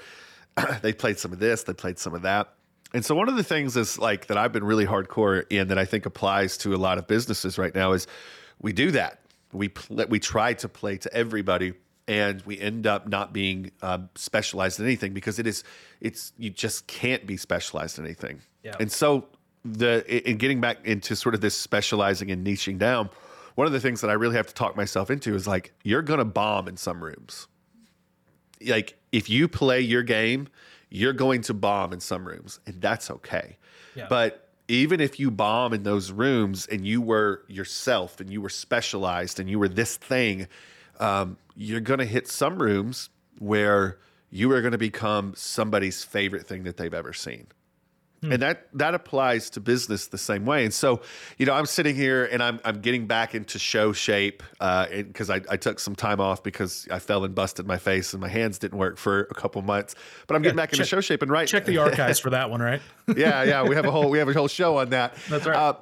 they 0.81 0.93
played 0.93 1.19
some 1.19 1.33
of 1.33 1.39
this, 1.39 1.63
they 1.63 1.73
played 1.73 1.99
some 1.99 2.13
of 2.13 2.21
that. 2.23 2.53
And 2.93 3.03
so 3.03 3.15
one 3.15 3.27
of 3.27 3.35
the 3.35 3.43
things 3.43 3.75
is 3.75 3.97
like 3.97 4.27
that 4.27 4.37
I've 4.37 4.51
been 4.51 4.63
really 4.63 4.85
hardcore 4.85 5.45
in 5.49 5.69
that 5.69 5.79
I 5.79 5.85
think 5.85 6.05
applies 6.05 6.57
to 6.57 6.75
a 6.75 6.77
lot 6.77 6.97
of 6.97 7.07
businesses 7.07 7.57
right 7.57 7.73
now 7.73 7.93
is 7.93 8.05
we 8.61 8.71
do 8.71 8.91
that. 8.91 9.19
We 9.51 9.69
pl- 9.69 10.05
we 10.09 10.19
try 10.19 10.53
to 10.53 10.69
play 10.69 10.97
to 10.97 11.13
everybody 11.13 11.73
and 12.07 12.41
we 12.43 12.59
end 12.59 12.85
up 12.85 13.07
not 13.07 13.33
being 13.33 13.71
um, 13.81 14.09
specialized 14.15 14.79
in 14.79 14.85
anything 14.85 15.13
because 15.13 15.39
it 15.39 15.47
is 15.47 15.63
it's 16.01 16.33
you 16.37 16.49
just 16.49 16.85
can't 16.87 17.25
be 17.25 17.37
specialized 17.37 17.97
in 17.97 18.05
anything. 18.05 18.41
Yeah. 18.63 18.75
And 18.79 18.91
so 18.91 19.25
the 19.65 20.29
in 20.29 20.37
getting 20.37 20.61
back 20.61 20.85
into 20.85 21.15
sort 21.15 21.33
of 21.33 21.41
this 21.41 21.55
specializing 21.55 22.29
and 22.29 22.45
niching 22.45 22.77
down, 22.77 23.09
one 23.55 23.65
of 23.65 23.73
the 23.73 23.79
things 23.79 24.01
that 24.01 24.09
I 24.09 24.13
really 24.13 24.35
have 24.35 24.47
to 24.47 24.53
talk 24.53 24.75
myself 24.75 25.09
into 25.09 25.33
is 25.33 25.47
like 25.47 25.73
you're 25.83 26.01
going 26.01 26.19
to 26.19 26.25
bomb 26.25 26.67
in 26.67 26.77
some 26.77 27.03
rooms 27.03 27.47
like 28.67 28.97
if 29.11 29.29
you 29.29 29.47
play 29.47 29.81
your 29.81 30.03
game, 30.03 30.47
you're 30.89 31.13
going 31.13 31.41
to 31.41 31.53
bomb 31.53 31.93
in 31.93 31.99
some 31.99 32.27
rooms, 32.27 32.59
and 32.65 32.81
that's 32.81 33.09
okay. 33.09 33.57
Yeah. 33.95 34.07
But 34.09 34.49
even 34.67 35.01
if 35.01 35.19
you 35.19 35.29
bomb 35.29 35.73
in 35.73 35.83
those 35.83 36.11
rooms 36.11 36.65
and 36.67 36.85
you 36.85 37.01
were 37.01 37.43
yourself 37.47 38.19
and 38.19 38.29
you 38.29 38.41
were 38.41 38.49
specialized 38.49 39.39
and 39.39 39.49
you 39.49 39.59
were 39.59 39.67
this 39.67 39.97
thing, 39.97 40.47
um, 40.99 41.37
you're 41.55 41.81
going 41.81 41.99
to 41.99 42.05
hit 42.05 42.27
some 42.27 42.61
rooms 42.61 43.09
where 43.39 43.99
you 44.29 44.51
are 44.51 44.61
going 44.61 44.71
to 44.71 44.77
become 44.77 45.33
somebody's 45.35 46.03
favorite 46.03 46.47
thing 46.47 46.63
that 46.63 46.77
they've 46.77 46.93
ever 46.93 47.13
seen. 47.13 47.47
Hmm. 48.23 48.31
And 48.31 48.41
that 48.41 48.67
that 48.73 48.93
applies 48.93 49.49
to 49.51 49.59
business 49.59 50.07
the 50.07 50.17
same 50.17 50.45
way. 50.45 50.63
And 50.63 50.73
so, 50.73 51.01
you 51.37 51.45
know, 51.45 51.53
I'm 51.53 51.65
sitting 51.65 51.93
here 51.93 52.23
and 52.23 52.41
I'm 52.41 52.61
I'm 52.63 52.79
getting 52.79 53.05
back 53.05 53.35
into 53.35 53.59
show 53.59 53.91
shape 53.91 54.41
because 54.53 55.29
uh, 55.29 55.33
I, 55.33 55.41
I 55.49 55.57
took 55.57 55.79
some 55.79 55.93
time 55.93 56.21
off 56.21 56.41
because 56.41 56.87
I 56.89 56.99
fell 56.99 57.25
and 57.25 57.35
busted 57.35 57.67
my 57.67 57.77
face 57.77 58.13
and 58.13 58.21
my 58.21 58.29
hands 58.29 58.59
didn't 58.59 58.77
work 58.77 58.97
for 58.97 59.23
a 59.23 59.33
couple 59.33 59.61
months. 59.61 59.95
But 60.25 60.35
I'm 60.35 60.41
getting 60.41 60.55
back 60.55 60.69
check, 60.69 60.79
into 60.79 60.87
show 60.87 61.01
shape 61.01 61.21
and 61.21 61.29
right. 61.29 61.47
Check 61.47 61.65
the 61.65 61.79
archives 61.79 62.19
for 62.19 62.29
that 62.29 62.49
one, 62.49 62.61
right? 62.61 62.81
yeah, 63.17 63.43
yeah. 63.43 63.63
We 63.63 63.75
have 63.75 63.85
a 63.85 63.91
whole 63.91 64.09
we 64.09 64.19
have 64.19 64.29
a 64.29 64.33
whole 64.33 64.47
show 64.47 64.77
on 64.77 64.91
that. 64.91 65.15
That's 65.29 65.45
right. 65.45 65.57
Uh, 65.57 65.73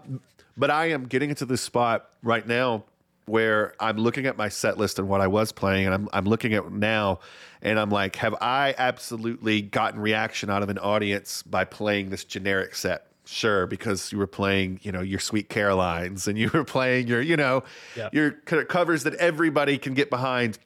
but 0.58 0.72
I 0.72 0.88
am 0.88 1.06
getting 1.06 1.30
into 1.30 1.46
this 1.46 1.62
spot 1.62 2.10
right 2.24 2.46
now 2.46 2.86
where 3.26 3.74
I'm 3.80 3.98
looking 3.98 4.26
at 4.26 4.38
my 4.38 4.50
set 4.50 4.78
list 4.78 5.00
and 5.00 5.08
what 5.08 5.22
I 5.22 5.28
was 5.28 5.52
playing, 5.52 5.86
and 5.86 5.94
I'm 5.94 6.10
I'm 6.14 6.26
looking 6.26 6.54
at 6.54 6.72
now, 6.72 7.20
and 7.62 7.80
I'm 7.80 7.90
like, 7.90 8.16
have 8.18 8.36
I 8.42 8.76
absolutely 8.78 9.62
gotten 9.62 10.00
reaction 10.00 10.50
out 10.50 10.64
of 10.64 10.70
an 10.70 10.78
audience 10.78 11.44
by 11.44 11.66
playing 11.66 12.10
this 12.10 12.24
generic 12.24 12.76
set? 12.76 13.08
Sure, 13.24 13.68
because 13.68 14.12
you 14.12 14.18
were 14.18 14.28
playing, 14.28 14.80
you 14.82 14.92
know, 14.92 15.02
your 15.02 15.20
Sweet 15.20 15.48
Carolines, 15.48 16.28
and 16.28 16.38
you 16.38 16.50
were 16.54 16.64
playing 16.66 17.08
your, 17.08 17.22
you 17.22 17.38
know, 17.38 17.64
yep. 17.96 18.14
your 18.14 18.32
covers 18.32 19.04
that 19.04 19.14
everybody 19.16 19.78
can 19.78 19.94
get 19.94 20.10
behind. 20.10 20.58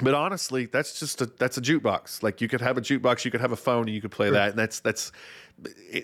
But 0.00 0.14
honestly, 0.14 0.66
that's 0.66 0.98
just 0.98 1.20
a 1.20 1.26
that's 1.26 1.58
a 1.58 1.60
jukebox. 1.60 2.22
Like 2.22 2.40
you 2.40 2.48
could 2.48 2.60
have 2.60 2.78
a 2.78 2.80
jukebox, 2.80 3.24
you 3.24 3.30
could 3.30 3.42
have 3.42 3.52
a 3.52 3.56
phone, 3.56 3.82
and 3.86 3.94
you 3.94 4.00
could 4.00 4.10
play 4.10 4.30
that, 4.30 4.50
and 4.50 4.58
that's 4.58 4.80
that's. 4.80 5.12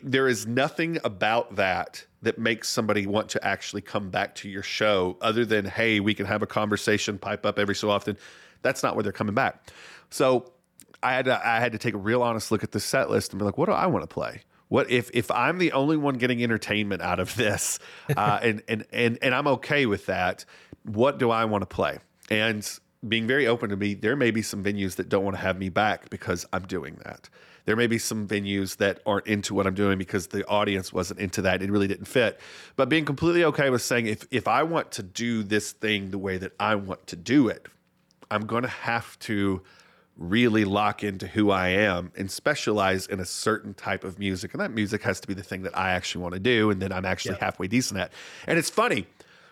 There 0.03 0.29
is 0.29 0.47
nothing 0.47 0.99
about 1.05 1.57
that 1.57 2.05
that 2.23 2.39
makes 2.39 2.69
somebody 2.69 3.07
want 3.07 3.29
to 3.31 3.45
actually 3.45 3.83
come 3.83 4.11
back 4.11 4.35
to 4.37 4.49
your 4.49 4.63
show 4.63 5.17
other 5.21 5.45
than 5.45 5.65
hey 5.65 6.01
we 6.01 6.15
can 6.15 6.27
have 6.27 6.43
a 6.43 6.47
conversation 6.47 7.19
pipe 7.19 7.47
up 7.47 7.59
every 7.59 7.75
so 7.75 7.91
often. 7.91 8.17
That's 8.63 8.83
not 8.83 8.97
where 8.97 9.03
they're 9.03 9.13
coming 9.13 9.35
back. 9.35 9.71
So 10.11 10.53
i 11.01 11.13
had 11.13 11.27
to 11.27 11.49
i 11.49 11.61
had 11.61 11.73
to 11.73 11.79
take 11.79 11.95
a 11.95 11.99
real 11.99 12.23
honest 12.23 12.51
look 12.51 12.65
at 12.65 12.73
the 12.73 12.81
set 12.81 13.09
list 13.09 13.33
and 13.33 13.39
be 13.39 13.45
like 13.45 13.57
what 13.57 13.67
do 13.67 13.73
i 13.73 13.87
want 13.87 14.03
to 14.03 14.13
play? 14.13 14.43
What 14.69 14.91
if 14.91 15.11
if 15.15 15.31
i'm 15.31 15.59
the 15.59 15.73
only 15.73 15.97
one 15.97 16.15
getting 16.15 16.43
entertainment 16.43 17.03
out 17.03 17.21
of 17.21 17.35
this 17.37 17.79
uh, 18.17 18.41
and, 18.43 18.63
and 18.69 18.85
and 18.93 19.19
and 19.23 19.35
i'm 19.35 19.47
okay 19.47 19.87
with 19.87 20.07
that 20.07 20.45
what 20.83 21.19
do 21.19 21.31
i 21.31 21.45
want 21.45 21.63
to 21.63 21.67
play? 21.67 21.99
And 22.31 22.69
being 23.07 23.27
very 23.27 23.47
open 23.47 23.71
to 23.71 23.77
me 23.77 23.95
there 23.95 24.17
may 24.17 24.31
be 24.31 24.43
some 24.43 24.65
venues 24.65 24.97
that 24.97 25.09
don't 25.09 25.25
want 25.25 25.37
to 25.37 25.43
have 25.43 25.59
me 25.59 25.69
back 25.69 26.11
because 26.11 26.45
i'm 26.53 26.67
doing 26.67 26.99
that 27.05 27.29
there 27.69 27.77
may 27.77 27.87
be 27.87 27.99
some 27.99 28.27
venues 28.27 28.79
that 28.79 28.99
aren't 29.05 29.27
into 29.27 29.53
what 29.53 29.67
I'm 29.67 29.75
doing 29.75 29.99
because 29.99 30.29
the 30.29 30.43
audience 30.47 30.91
wasn't 30.91 31.21
into 31.21 31.43
that. 31.43 31.63
It 31.63 31.71
really 31.71 31.87
didn't 31.87 32.07
fit. 32.07 32.41
But 32.77 32.89
being 32.89 33.05
completely 33.05 33.45
okay 33.45 33.69
with 33.69 33.83
saying 33.83 34.07
if 34.07 34.27
if 34.31 34.49
I 34.49 34.63
want 34.63 34.91
to 34.93 35.03
do 35.03 35.43
this 35.43 35.73
thing 35.73 36.11
the 36.11 36.17
way 36.17 36.39
that 36.39 36.53
I 36.59 36.77
want 36.77 37.07
to 37.09 37.17
do 37.17 37.49
it, 37.49 37.67
I'm 38.31 38.47
going 38.47 38.63
to 38.63 38.71
have 38.71 39.19
to 39.19 39.61
really 40.17 40.65
lock 40.65 41.05
into 41.05 41.27
who 41.27 41.51
I 41.51 41.69
am 41.69 42.11
and 42.17 42.31
specialize 42.31 43.07
in 43.07 43.21
a 43.21 43.27
certain 43.27 43.75
type 43.75 44.03
of 44.03 44.19
music. 44.19 44.55
And 44.55 44.63
that 44.63 44.71
music 44.71 45.03
has 45.03 45.21
to 45.21 45.29
be 45.29 45.35
the 45.35 45.43
thing 45.43 45.61
that 45.65 45.77
I 45.77 45.91
actually 45.91 46.23
want 46.23 46.33
to 46.37 46.41
do 46.41 46.71
and 46.71 46.81
that 46.81 46.91
I'm 46.91 47.05
actually 47.05 47.35
yeah. 47.35 47.45
halfway 47.45 47.69
decent 47.69 48.01
at. 48.01 48.15
And 48.47 48.59
it's 48.59 48.71
funny 48.71 49.07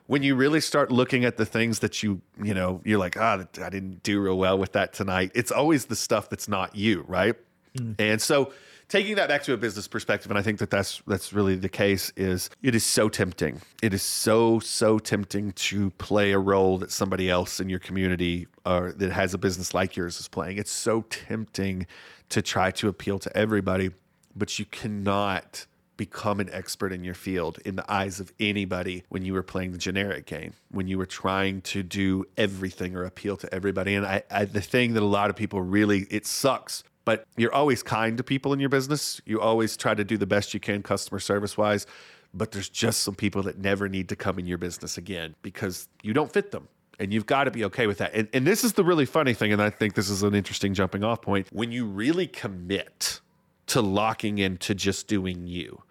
when 0.06 0.22
you 0.22 0.36
really 0.36 0.62
start 0.62 0.90
looking 0.90 1.26
at 1.26 1.36
the 1.36 1.44
things 1.44 1.80
that 1.80 2.02
you, 2.02 2.22
you 2.42 2.54
know, 2.54 2.80
you're 2.82 2.98
like, 2.98 3.18
ah, 3.18 3.42
oh, 3.42 3.62
I 3.62 3.68
didn't 3.68 4.02
do 4.02 4.20
real 4.20 4.38
well 4.38 4.56
with 4.56 4.72
that 4.72 4.94
tonight. 4.94 5.32
It's 5.34 5.52
always 5.52 5.84
the 5.84 5.96
stuff 5.96 6.30
that's 6.30 6.48
not 6.48 6.74
you, 6.74 7.04
right? 7.06 7.36
Mm. 7.76 7.94
And 7.98 8.22
so 8.22 8.52
taking 8.88 9.16
that 9.16 9.28
back 9.28 9.42
to 9.42 9.52
a 9.52 9.56
business 9.56 9.88
perspective 9.88 10.30
and 10.30 10.38
i 10.38 10.42
think 10.42 10.58
that 10.58 10.70
that's 10.70 11.02
that's 11.06 11.32
really 11.32 11.56
the 11.56 11.68
case 11.68 12.12
is 12.16 12.50
it 12.62 12.74
is 12.74 12.84
so 12.84 13.08
tempting 13.08 13.60
it 13.82 13.92
is 13.92 14.02
so 14.02 14.60
so 14.60 14.98
tempting 14.98 15.52
to 15.52 15.90
play 15.92 16.32
a 16.32 16.38
role 16.38 16.78
that 16.78 16.90
somebody 16.90 17.28
else 17.28 17.58
in 17.58 17.68
your 17.68 17.80
community 17.80 18.46
or 18.64 18.92
that 18.92 19.10
has 19.10 19.34
a 19.34 19.38
business 19.38 19.74
like 19.74 19.96
yours 19.96 20.20
is 20.20 20.28
playing 20.28 20.56
it's 20.56 20.70
so 20.70 21.02
tempting 21.02 21.86
to 22.28 22.40
try 22.40 22.70
to 22.70 22.88
appeal 22.88 23.18
to 23.18 23.36
everybody 23.36 23.90
but 24.36 24.58
you 24.58 24.64
cannot 24.66 25.66
become 25.96 26.40
an 26.40 26.50
expert 26.52 26.92
in 26.92 27.02
your 27.02 27.14
field 27.14 27.58
in 27.64 27.76
the 27.76 27.92
eyes 27.92 28.20
of 28.20 28.32
anybody 28.38 29.02
when 29.08 29.24
you 29.24 29.32
were 29.32 29.42
playing 29.42 29.72
the 29.72 29.78
generic 29.78 30.26
game, 30.26 30.52
when 30.70 30.86
you 30.86 30.98
were 30.98 31.06
trying 31.06 31.62
to 31.62 31.82
do 31.82 32.24
everything 32.36 32.94
or 32.94 33.04
appeal 33.04 33.36
to 33.36 33.52
everybody. 33.54 33.94
And 33.94 34.06
I, 34.06 34.22
I, 34.30 34.44
the 34.44 34.60
thing 34.60 34.94
that 34.94 35.02
a 35.02 35.06
lot 35.06 35.30
of 35.30 35.36
people 35.36 35.62
really, 35.62 36.06
it 36.10 36.26
sucks 36.26 36.84
but 37.06 37.24
you're 37.36 37.54
always 37.54 37.82
kind 37.82 38.18
to 38.18 38.24
people 38.24 38.52
in 38.52 38.60
your 38.60 38.68
business. 38.68 39.22
You 39.24 39.40
always 39.40 39.76
try 39.76 39.94
to 39.94 40.04
do 40.04 40.18
the 40.18 40.26
best 40.26 40.52
you 40.52 40.60
can 40.60 40.82
customer 40.82 41.20
service 41.20 41.56
wise. 41.56 41.86
But 42.34 42.50
there's 42.50 42.68
just 42.68 43.00
some 43.02 43.14
people 43.14 43.42
that 43.44 43.58
never 43.58 43.88
need 43.88 44.10
to 44.10 44.16
come 44.16 44.38
in 44.38 44.46
your 44.46 44.58
business 44.58 44.98
again 44.98 45.36
because 45.40 45.88
you 46.02 46.12
don't 46.12 46.30
fit 46.30 46.50
them. 46.50 46.68
And 46.98 47.12
you've 47.12 47.26
got 47.26 47.44
to 47.44 47.50
be 47.50 47.64
okay 47.66 47.86
with 47.86 47.98
that. 47.98 48.12
And, 48.12 48.28
and 48.32 48.46
this 48.46 48.64
is 48.64 48.72
the 48.72 48.82
really 48.82 49.06
funny 49.06 49.34
thing. 49.34 49.52
And 49.52 49.62
I 49.62 49.70
think 49.70 49.94
this 49.94 50.10
is 50.10 50.22
an 50.22 50.34
interesting 50.34 50.74
jumping 50.74 51.04
off 51.04 51.22
point. 51.22 51.46
When 51.52 51.70
you 51.70 51.86
really 51.86 52.26
commit 52.26 53.20
to 53.68 53.80
locking 53.80 54.38
into 54.38 54.74
just 54.74 55.06
doing 55.06 55.46
you 55.46 55.82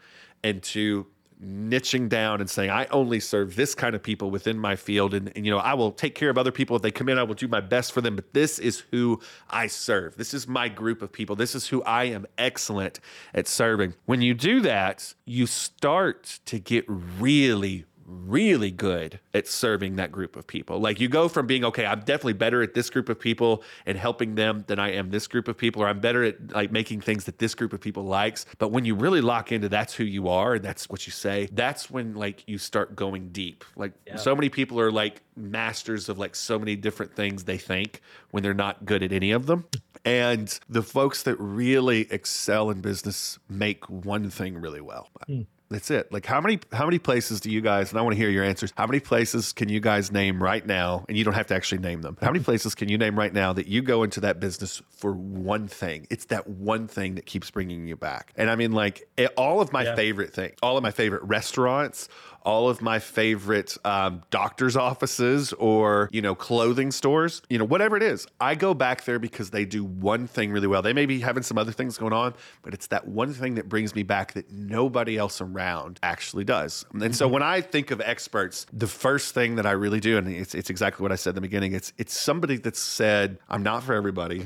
and 0.44 0.62
to 0.64 1.08
niching 1.44 2.08
down 2.08 2.40
and 2.40 2.50
saying 2.50 2.70
I 2.70 2.86
only 2.88 3.20
serve 3.20 3.56
this 3.56 3.76
kind 3.76 3.96
of 3.96 4.02
people 4.02 4.32
within 4.32 4.58
my 4.58 4.76
field 4.76 5.14
and, 5.14 5.32
and, 5.36 5.46
you 5.46 5.52
know 5.52 5.58
I 5.58 5.74
will 5.74 5.92
take 5.92 6.16
care 6.16 6.30
of 6.30 6.38
other 6.38 6.52
people. 6.52 6.76
If 6.76 6.82
they 6.82 6.92
come 6.92 7.10
in 7.10 7.18
I 7.18 7.24
will 7.24 7.36
do 7.36 7.48
my 7.48 7.62
best 7.62 7.92
for 7.92 8.02
them. 8.02 8.16
But 8.16 8.34
this 8.34 8.60
is 8.60 8.84
who 8.92 9.20
I 9.50 9.68
serve. 9.68 10.16
This 10.16 10.34
is 10.34 10.48
my 10.48 10.70
group 10.70 11.02
of 11.02 11.12
people. 11.12 11.36
This 11.36 11.56
is 11.56 11.68
who 11.68 11.84
I 11.84 12.06
am 12.06 12.26
excellent 12.38 13.00
at 13.34 13.48
serving. 13.48 13.96
When 14.06 14.22
you 14.22 14.34
do 14.34 14.62
that 14.62 15.14
you 15.26 15.46
start 15.46 16.40
to 16.46 16.60
get 16.60 16.86
really 16.88 17.86
really 18.06 18.72
good 18.72 19.20
at 19.34 19.48
serving 19.48 19.96
that 19.96 20.12
group 20.12 20.36
of 20.36 20.46
people. 20.46 20.80
Like 20.80 21.00
you 21.00 21.08
go 21.08 21.28
from 21.28 21.48
being 21.48 21.66
okay, 21.66 21.86
I'm 21.86 22.02
definitely 22.02 22.34
better 22.34 22.62
at 22.62 22.74
this 22.74 22.90
group 22.90 23.10
of 23.10 23.20
people 23.20 23.64
and 23.86 23.98
helping 23.98 24.36
them 24.36 24.64
than 24.68 24.80
I 24.80 24.92
am 24.92 25.10
this 25.10 25.28
group 25.28 25.48
of 25.48 25.58
people, 25.58 25.82
or 25.82 25.88
I'm 25.88 26.00
better 26.00 26.24
at 26.24 26.52
like 26.52 26.72
making 26.72 27.02
things 27.02 27.26
that 27.26 27.40
this 27.40 27.56
group 27.56 27.74
of 27.74 27.82
people 27.82 28.04
likes. 28.04 28.46
But 28.58 28.72
when 28.72 28.86
you 28.86 28.96
really 28.96 29.22
lock 29.22 29.52
into 29.52 29.70
that's 29.70 29.94
who 29.94 30.04
you 30.04 30.28
are 30.30 30.56
and 30.56 30.64
that's 30.64 30.90
what 30.90 31.08
you 31.08 31.12
say, 31.12 31.50
that's 31.52 31.90
when 31.90 32.14
like 32.16 32.44
you 32.48 32.58
start 32.58 32.96
going 32.96 33.30
deep. 33.30 33.64
Like 33.76 33.94
yeah. 34.06 34.18
so 34.18 34.36
many 34.36 34.50
people 34.50 34.80
are 34.80 34.92
like 34.92 35.22
masters 35.36 36.08
of 36.10 36.18
like 36.20 36.36
so 36.36 36.60
many 36.60 36.76
different 36.76 37.16
things 37.16 37.44
they 37.44 37.58
think 37.58 38.02
when 38.32 38.44
they're 38.44 38.54
not 38.54 38.86
good 38.86 39.04
at 39.04 39.12
any 39.12 39.32
of 39.32 39.48
them. 39.48 39.66
And 40.06 40.58
the 40.70 40.84
folks 40.84 41.24
that 41.24 41.36
really 41.40 42.02
excel 42.12 42.70
in 42.70 42.82
business 42.82 43.40
make 43.50 43.90
one 43.90 44.30
thing 44.30 44.56
really 44.60 44.82
well. 44.82 45.10
Mm. 45.28 45.48
That's 45.76 45.92
it. 45.92 46.10
Like 46.10 46.26
how 46.26 46.40
many 46.40 46.62
how 46.72 46.86
many 46.86 47.00
places 47.00 47.42
do 47.42 47.52
you 47.52 47.60
guys 47.60 47.90
and 47.90 48.00
I 48.00 48.02
want 48.02 48.14
to 48.14 48.18
hear 48.18 48.30
your 48.30 48.46
answers. 48.46 48.72
How 48.78 48.88
many 48.88 49.02
places 49.02 49.52
can 49.52 49.68
you 49.68 49.82
guys 49.82 50.10
name 50.10 50.42
right 50.42 50.66
now 50.66 51.04
and 51.10 51.18
you 51.18 51.26
don't 51.26 51.34
have 51.34 51.48
to 51.48 51.54
actually 51.54 51.80
name 51.80 52.02
them. 52.02 52.18
How 52.22 52.32
many 52.32 52.42
places 52.42 52.76
can 52.76 52.88
you 52.88 52.98
name 52.98 53.20
right 53.20 53.34
now 53.34 53.52
that 53.52 53.68
you 53.68 53.82
go 53.82 54.04
into 54.04 54.22
that 54.22 54.40
business 54.40 54.82
for 54.90 55.12
one 55.12 55.68
thing? 55.68 56.08
It's 56.10 56.28
that 56.28 56.48
one 56.48 56.88
thing 56.88 57.16
that 57.16 57.26
keeps 57.26 57.52
bringing 57.52 57.90
you 57.90 57.98
back. 57.98 58.32
And 58.38 58.50
I 58.50 58.56
mean 58.56 58.72
like 58.72 59.10
it, 59.18 59.34
all 59.36 59.60
of 59.60 59.74
my 59.74 59.84
yeah. 59.84 59.96
favorite 59.96 60.34
things, 60.34 60.56
all 60.64 60.78
of 60.78 60.84
my 60.84 60.92
favorite 60.92 61.24
restaurants, 61.24 62.08
all 62.46 62.70
of 62.70 62.82
my 62.82 63.00
favorite 63.00 63.78
um, 63.84 64.22
doctor's 64.30 64.76
offices 64.76 65.54
or 65.54 66.10
you 66.12 66.22
know 66.22 66.36
clothing 66.36 66.92
stores 66.92 67.42
you 67.50 67.58
know 67.58 67.66
whatever 67.66 67.98
it 67.98 68.04
is 68.04 68.26
i 68.40 68.56
go 68.56 68.74
back 68.74 69.04
there 69.06 69.20
because 69.20 69.50
they 69.50 69.66
do 69.66 69.84
one 69.84 70.28
thing 70.28 70.52
really 70.52 70.68
well. 70.68 70.82
They 70.82 70.94
may 70.94 71.06
be 71.06 71.20
having 71.20 71.44
some 71.44 71.58
other 71.58 71.72
things 71.72 71.98
going 71.98 72.14
on 72.14 72.34
but 72.62 72.74
it's 72.74 72.88
that 72.88 73.08
one 73.08 73.34
thing 73.34 73.56
that 73.56 73.68
brings 73.68 73.96
me 73.96 74.04
back 74.04 74.34
that 74.34 74.52
nobody 74.52 75.18
else 75.18 75.42
around 75.42 76.00
actually 76.04 76.44
does. 76.44 76.86
And 76.94 77.02
mm-hmm. 77.02 77.12
so 77.14 77.28
when 77.28 77.44
i 77.44 77.62
think 77.62 77.92
of 77.92 78.02
experts 78.02 78.66
the 78.72 78.88
first 78.88 79.34
thing 79.34 79.56
that 79.56 79.66
i 79.66 79.72
really 79.72 80.00
do 80.00 80.18
and 80.18 80.28
it's, 80.28 80.56
it's 80.56 80.70
exactly 80.70 81.04
what 81.04 81.12
i 81.12 81.16
said 81.16 81.32
in 81.32 81.36
the 81.36 81.42
beginning 81.42 81.74
it's 81.74 81.92
it's 81.98 82.18
somebody 82.18 82.58
that 82.58 82.76
said 82.78 83.38
i'm 83.50 83.64
not 83.64 83.84
for 83.84 83.94
everybody 83.94 84.46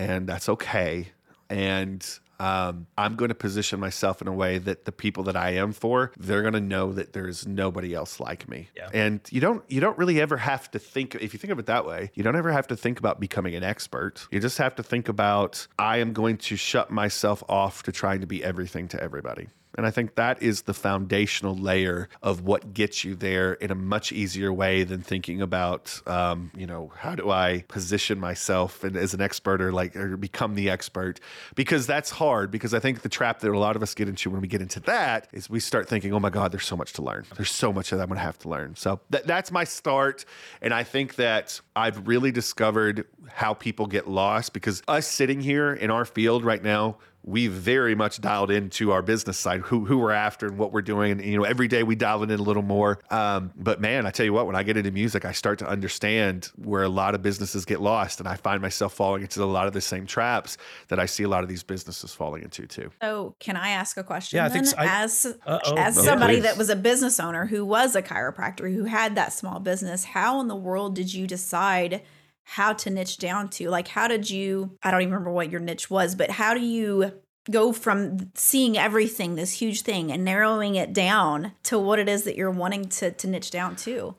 and 0.00 0.26
that's 0.26 0.48
okay. 0.48 1.08
And 1.48 2.06
um, 2.40 2.86
I'm 2.96 3.16
going 3.16 3.28
to 3.28 3.34
position 3.34 3.78
myself 3.78 4.22
in 4.22 4.26
a 4.26 4.32
way 4.32 4.56
that 4.56 4.86
the 4.86 4.92
people 4.92 5.24
that 5.24 5.36
I 5.36 5.50
am 5.50 5.72
for, 5.72 6.10
they're 6.18 6.40
going 6.40 6.54
to 6.54 6.60
know 6.60 6.90
that 6.94 7.12
there's 7.12 7.46
nobody 7.46 7.94
else 7.94 8.18
like 8.18 8.48
me. 8.48 8.70
Yeah. 8.74 8.88
And 8.94 9.20
you 9.30 9.42
don't 9.42 9.62
you 9.68 9.80
don't 9.80 9.98
really 9.98 10.20
ever 10.22 10.38
have 10.38 10.70
to 10.70 10.78
think 10.78 11.14
if 11.16 11.34
you 11.34 11.38
think 11.38 11.52
of 11.52 11.58
it 11.58 11.66
that 11.66 11.84
way, 11.84 12.10
you 12.14 12.22
don't 12.22 12.36
ever 12.36 12.50
have 12.50 12.66
to 12.68 12.76
think 12.76 12.98
about 12.98 13.20
becoming 13.20 13.54
an 13.54 13.62
expert. 13.62 14.26
You 14.30 14.40
just 14.40 14.56
have 14.56 14.74
to 14.76 14.82
think 14.82 15.08
about 15.08 15.66
I 15.78 15.98
am 15.98 16.14
going 16.14 16.38
to 16.38 16.56
shut 16.56 16.90
myself 16.90 17.44
off 17.46 17.82
to 17.82 17.92
trying 17.92 18.22
to 18.22 18.26
be 18.26 18.42
everything 18.42 18.88
to 18.88 19.02
everybody. 19.02 19.48
And 19.76 19.86
I 19.86 19.90
think 19.90 20.16
that 20.16 20.42
is 20.42 20.62
the 20.62 20.74
foundational 20.74 21.56
layer 21.56 22.08
of 22.22 22.42
what 22.42 22.74
gets 22.74 23.04
you 23.04 23.14
there 23.14 23.54
in 23.54 23.70
a 23.70 23.74
much 23.74 24.12
easier 24.12 24.52
way 24.52 24.82
than 24.82 25.00
thinking 25.00 25.40
about, 25.40 26.00
um, 26.06 26.50
you 26.56 26.66
know, 26.66 26.92
how 26.96 27.14
do 27.14 27.30
I 27.30 27.64
position 27.68 28.18
myself 28.18 28.82
and 28.82 28.96
as 28.96 29.14
an 29.14 29.20
expert 29.20 29.62
or 29.62 29.72
like 29.72 29.94
or 29.94 30.16
become 30.16 30.54
the 30.54 30.70
expert? 30.70 31.20
Because 31.54 31.86
that's 31.86 32.10
hard. 32.10 32.50
Because 32.50 32.74
I 32.74 32.80
think 32.80 33.02
the 33.02 33.08
trap 33.08 33.40
that 33.40 33.50
a 33.50 33.58
lot 33.58 33.76
of 33.76 33.82
us 33.82 33.94
get 33.94 34.08
into 34.08 34.30
when 34.30 34.40
we 34.40 34.48
get 34.48 34.60
into 34.60 34.80
that 34.80 35.28
is 35.32 35.48
we 35.48 35.60
start 35.60 35.88
thinking, 35.88 36.12
oh 36.12 36.20
my 36.20 36.30
God, 36.30 36.52
there's 36.52 36.66
so 36.66 36.76
much 36.76 36.92
to 36.94 37.02
learn. 37.02 37.24
There's 37.36 37.52
so 37.52 37.72
much 37.72 37.90
that 37.90 38.00
I'm 38.00 38.08
going 38.08 38.18
to 38.18 38.24
have 38.24 38.38
to 38.40 38.48
learn. 38.48 38.74
So 38.76 39.00
th- 39.12 39.24
that's 39.24 39.52
my 39.52 39.64
start. 39.64 40.24
And 40.60 40.74
I 40.74 40.82
think 40.82 41.14
that 41.16 41.60
I've 41.76 42.08
really 42.08 42.32
discovered 42.32 43.06
how 43.28 43.54
people 43.54 43.86
get 43.86 44.08
lost 44.08 44.52
because 44.52 44.82
us 44.88 45.06
sitting 45.06 45.40
here 45.40 45.72
in 45.72 45.90
our 45.90 46.04
field 46.04 46.44
right 46.44 46.62
now, 46.62 46.98
we 47.22 47.48
very 47.48 47.94
much 47.94 48.20
dialed 48.20 48.50
into 48.50 48.92
our 48.92 49.02
business 49.02 49.38
side, 49.38 49.60
who 49.60 49.84
who 49.84 49.98
we're 49.98 50.10
after 50.10 50.46
and 50.46 50.56
what 50.56 50.72
we're 50.72 50.82
doing. 50.82 51.12
And 51.12 51.22
you 51.22 51.36
know, 51.36 51.44
every 51.44 51.68
day 51.68 51.82
we 51.82 51.94
dial 51.94 52.22
it 52.22 52.30
in 52.30 52.40
a 52.40 52.42
little 52.42 52.62
more. 52.62 52.98
Um, 53.10 53.52
but 53.56 53.80
man, 53.80 54.06
I 54.06 54.10
tell 54.10 54.24
you 54.24 54.32
what, 54.32 54.46
when 54.46 54.56
I 54.56 54.62
get 54.62 54.76
into 54.76 54.90
music, 54.90 55.24
I 55.24 55.32
start 55.32 55.58
to 55.58 55.68
understand 55.68 56.50
where 56.56 56.82
a 56.82 56.88
lot 56.88 57.14
of 57.14 57.22
businesses 57.22 57.64
get 57.64 57.80
lost, 57.80 58.20
and 58.20 58.28
I 58.28 58.36
find 58.36 58.62
myself 58.62 58.94
falling 58.94 59.22
into 59.22 59.42
a 59.42 59.44
lot 59.44 59.66
of 59.66 59.74
the 59.74 59.80
same 59.80 60.06
traps 60.06 60.56
that 60.88 60.98
I 60.98 61.06
see 61.06 61.24
a 61.24 61.28
lot 61.28 61.42
of 61.42 61.48
these 61.48 61.62
businesses 61.62 62.14
falling 62.14 62.42
into 62.42 62.66
too. 62.66 62.90
So, 63.02 63.34
can 63.38 63.56
I 63.56 63.70
ask 63.70 63.96
a 63.96 64.04
question? 64.04 64.38
Yeah, 64.38 64.46
I 64.46 64.48
think 64.48 64.66
so. 64.66 64.76
I, 64.78 65.02
as 65.02 65.36
uh-oh. 65.46 65.74
as 65.76 66.02
somebody 66.02 66.36
yeah, 66.36 66.42
that 66.42 66.56
was 66.56 66.70
a 66.70 66.76
business 66.76 67.20
owner 67.20 67.46
who 67.46 67.64
was 67.64 67.94
a 67.94 68.02
chiropractor 68.02 68.72
who 68.74 68.84
had 68.84 69.14
that 69.16 69.32
small 69.32 69.60
business, 69.60 70.04
how 70.04 70.40
in 70.40 70.48
the 70.48 70.56
world 70.56 70.94
did 70.94 71.12
you 71.12 71.26
decide? 71.26 72.02
How 72.50 72.72
to 72.72 72.90
niche 72.90 73.16
down 73.18 73.48
to? 73.48 73.70
Like, 73.70 73.86
how 73.86 74.08
did 74.08 74.28
you, 74.28 74.76
I 74.82 74.90
don't 74.90 75.02
even 75.02 75.12
remember 75.12 75.30
what 75.30 75.52
your 75.52 75.60
niche 75.60 75.88
was, 75.88 76.16
but 76.16 76.32
how 76.32 76.52
do 76.52 76.60
you 76.60 77.12
go 77.48 77.72
from 77.72 78.32
seeing 78.34 78.76
everything, 78.76 79.36
this 79.36 79.52
huge 79.52 79.82
thing, 79.82 80.10
and 80.10 80.24
narrowing 80.24 80.74
it 80.74 80.92
down 80.92 81.52
to 81.62 81.78
what 81.78 82.00
it 82.00 82.08
is 82.08 82.24
that 82.24 82.34
you're 82.34 82.50
wanting 82.50 82.88
to, 82.88 83.12
to 83.12 83.28
niche 83.28 83.52
down 83.52 83.76
to? 83.76 84.16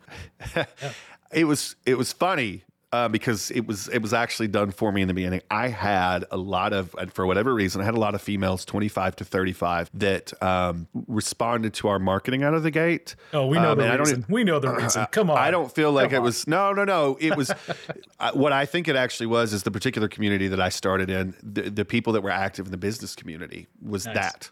it 1.33 1.43
was, 1.43 1.75
it 1.85 1.97
was 1.97 2.13
funny 2.13 2.63
uh, 2.93 3.07
because 3.07 3.51
it 3.51 3.65
was 3.65 3.87
it 3.89 4.01
was 4.01 4.13
actually 4.13 4.47
done 4.47 4.71
for 4.71 4.91
me 4.91 5.01
in 5.01 5.07
the 5.07 5.13
beginning. 5.13 5.41
I 5.49 5.69
had 5.69 6.25
a 6.31 6.37
lot 6.37 6.73
of, 6.73 6.93
and 6.99 7.11
for 7.11 7.25
whatever 7.25 7.53
reason, 7.53 7.81
I 7.81 7.85
had 7.85 7.93
a 7.93 7.99
lot 7.99 8.15
of 8.15 8.21
females, 8.21 8.65
twenty 8.65 8.87
five 8.87 9.15
to 9.17 9.25
thirty 9.25 9.53
five, 9.53 9.89
that 9.93 10.33
um, 10.43 10.87
responded 11.07 11.73
to 11.75 11.87
our 11.87 11.99
marketing 11.99 12.43
out 12.43 12.53
of 12.53 12.63
the 12.63 12.71
gate. 12.71 13.15
Oh, 13.33 13.47
we 13.47 13.57
know 13.57 13.71
um, 13.71 13.77
the 13.77 13.97
reason. 13.97 14.25
we 14.27 14.43
know 14.43 14.59
the 14.59 14.69
reason. 14.75 15.07
Come 15.11 15.29
on. 15.29 15.37
I 15.37 15.51
don't 15.51 15.73
feel 15.73 15.91
like 15.91 16.09
Come 16.09 16.15
it 16.15 16.19
on. 16.19 16.23
was. 16.23 16.47
No, 16.47 16.73
no, 16.73 16.83
no. 16.83 17.17
It 17.19 17.37
was 17.37 17.51
what 18.33 18.51
I 18.51 18.65
think 18.65 18.87
it 18.87 18.95
actually 18.95 19.27
was. 19.27 19.53
Is 19.53 19.63
the 19.63 19.71
particular 19.71 20.07
community 20.07 20.47
that 20.49 20.59
I 20.59 20.69
started 20.69 21.09
in, 21.09 21.33
the, 21.41 21.69
the 21.69 21.85
people 21.85 22.13
that 22.13 22.21
were 22.21 22.29
active 22.29 22.65
in 22.65 22.71
the 22.71 22.77
business 22.77 23.15
community 23.15 23.67
was 23.81 24.05
nice. 24.05 24.15
that. 24.15 24.51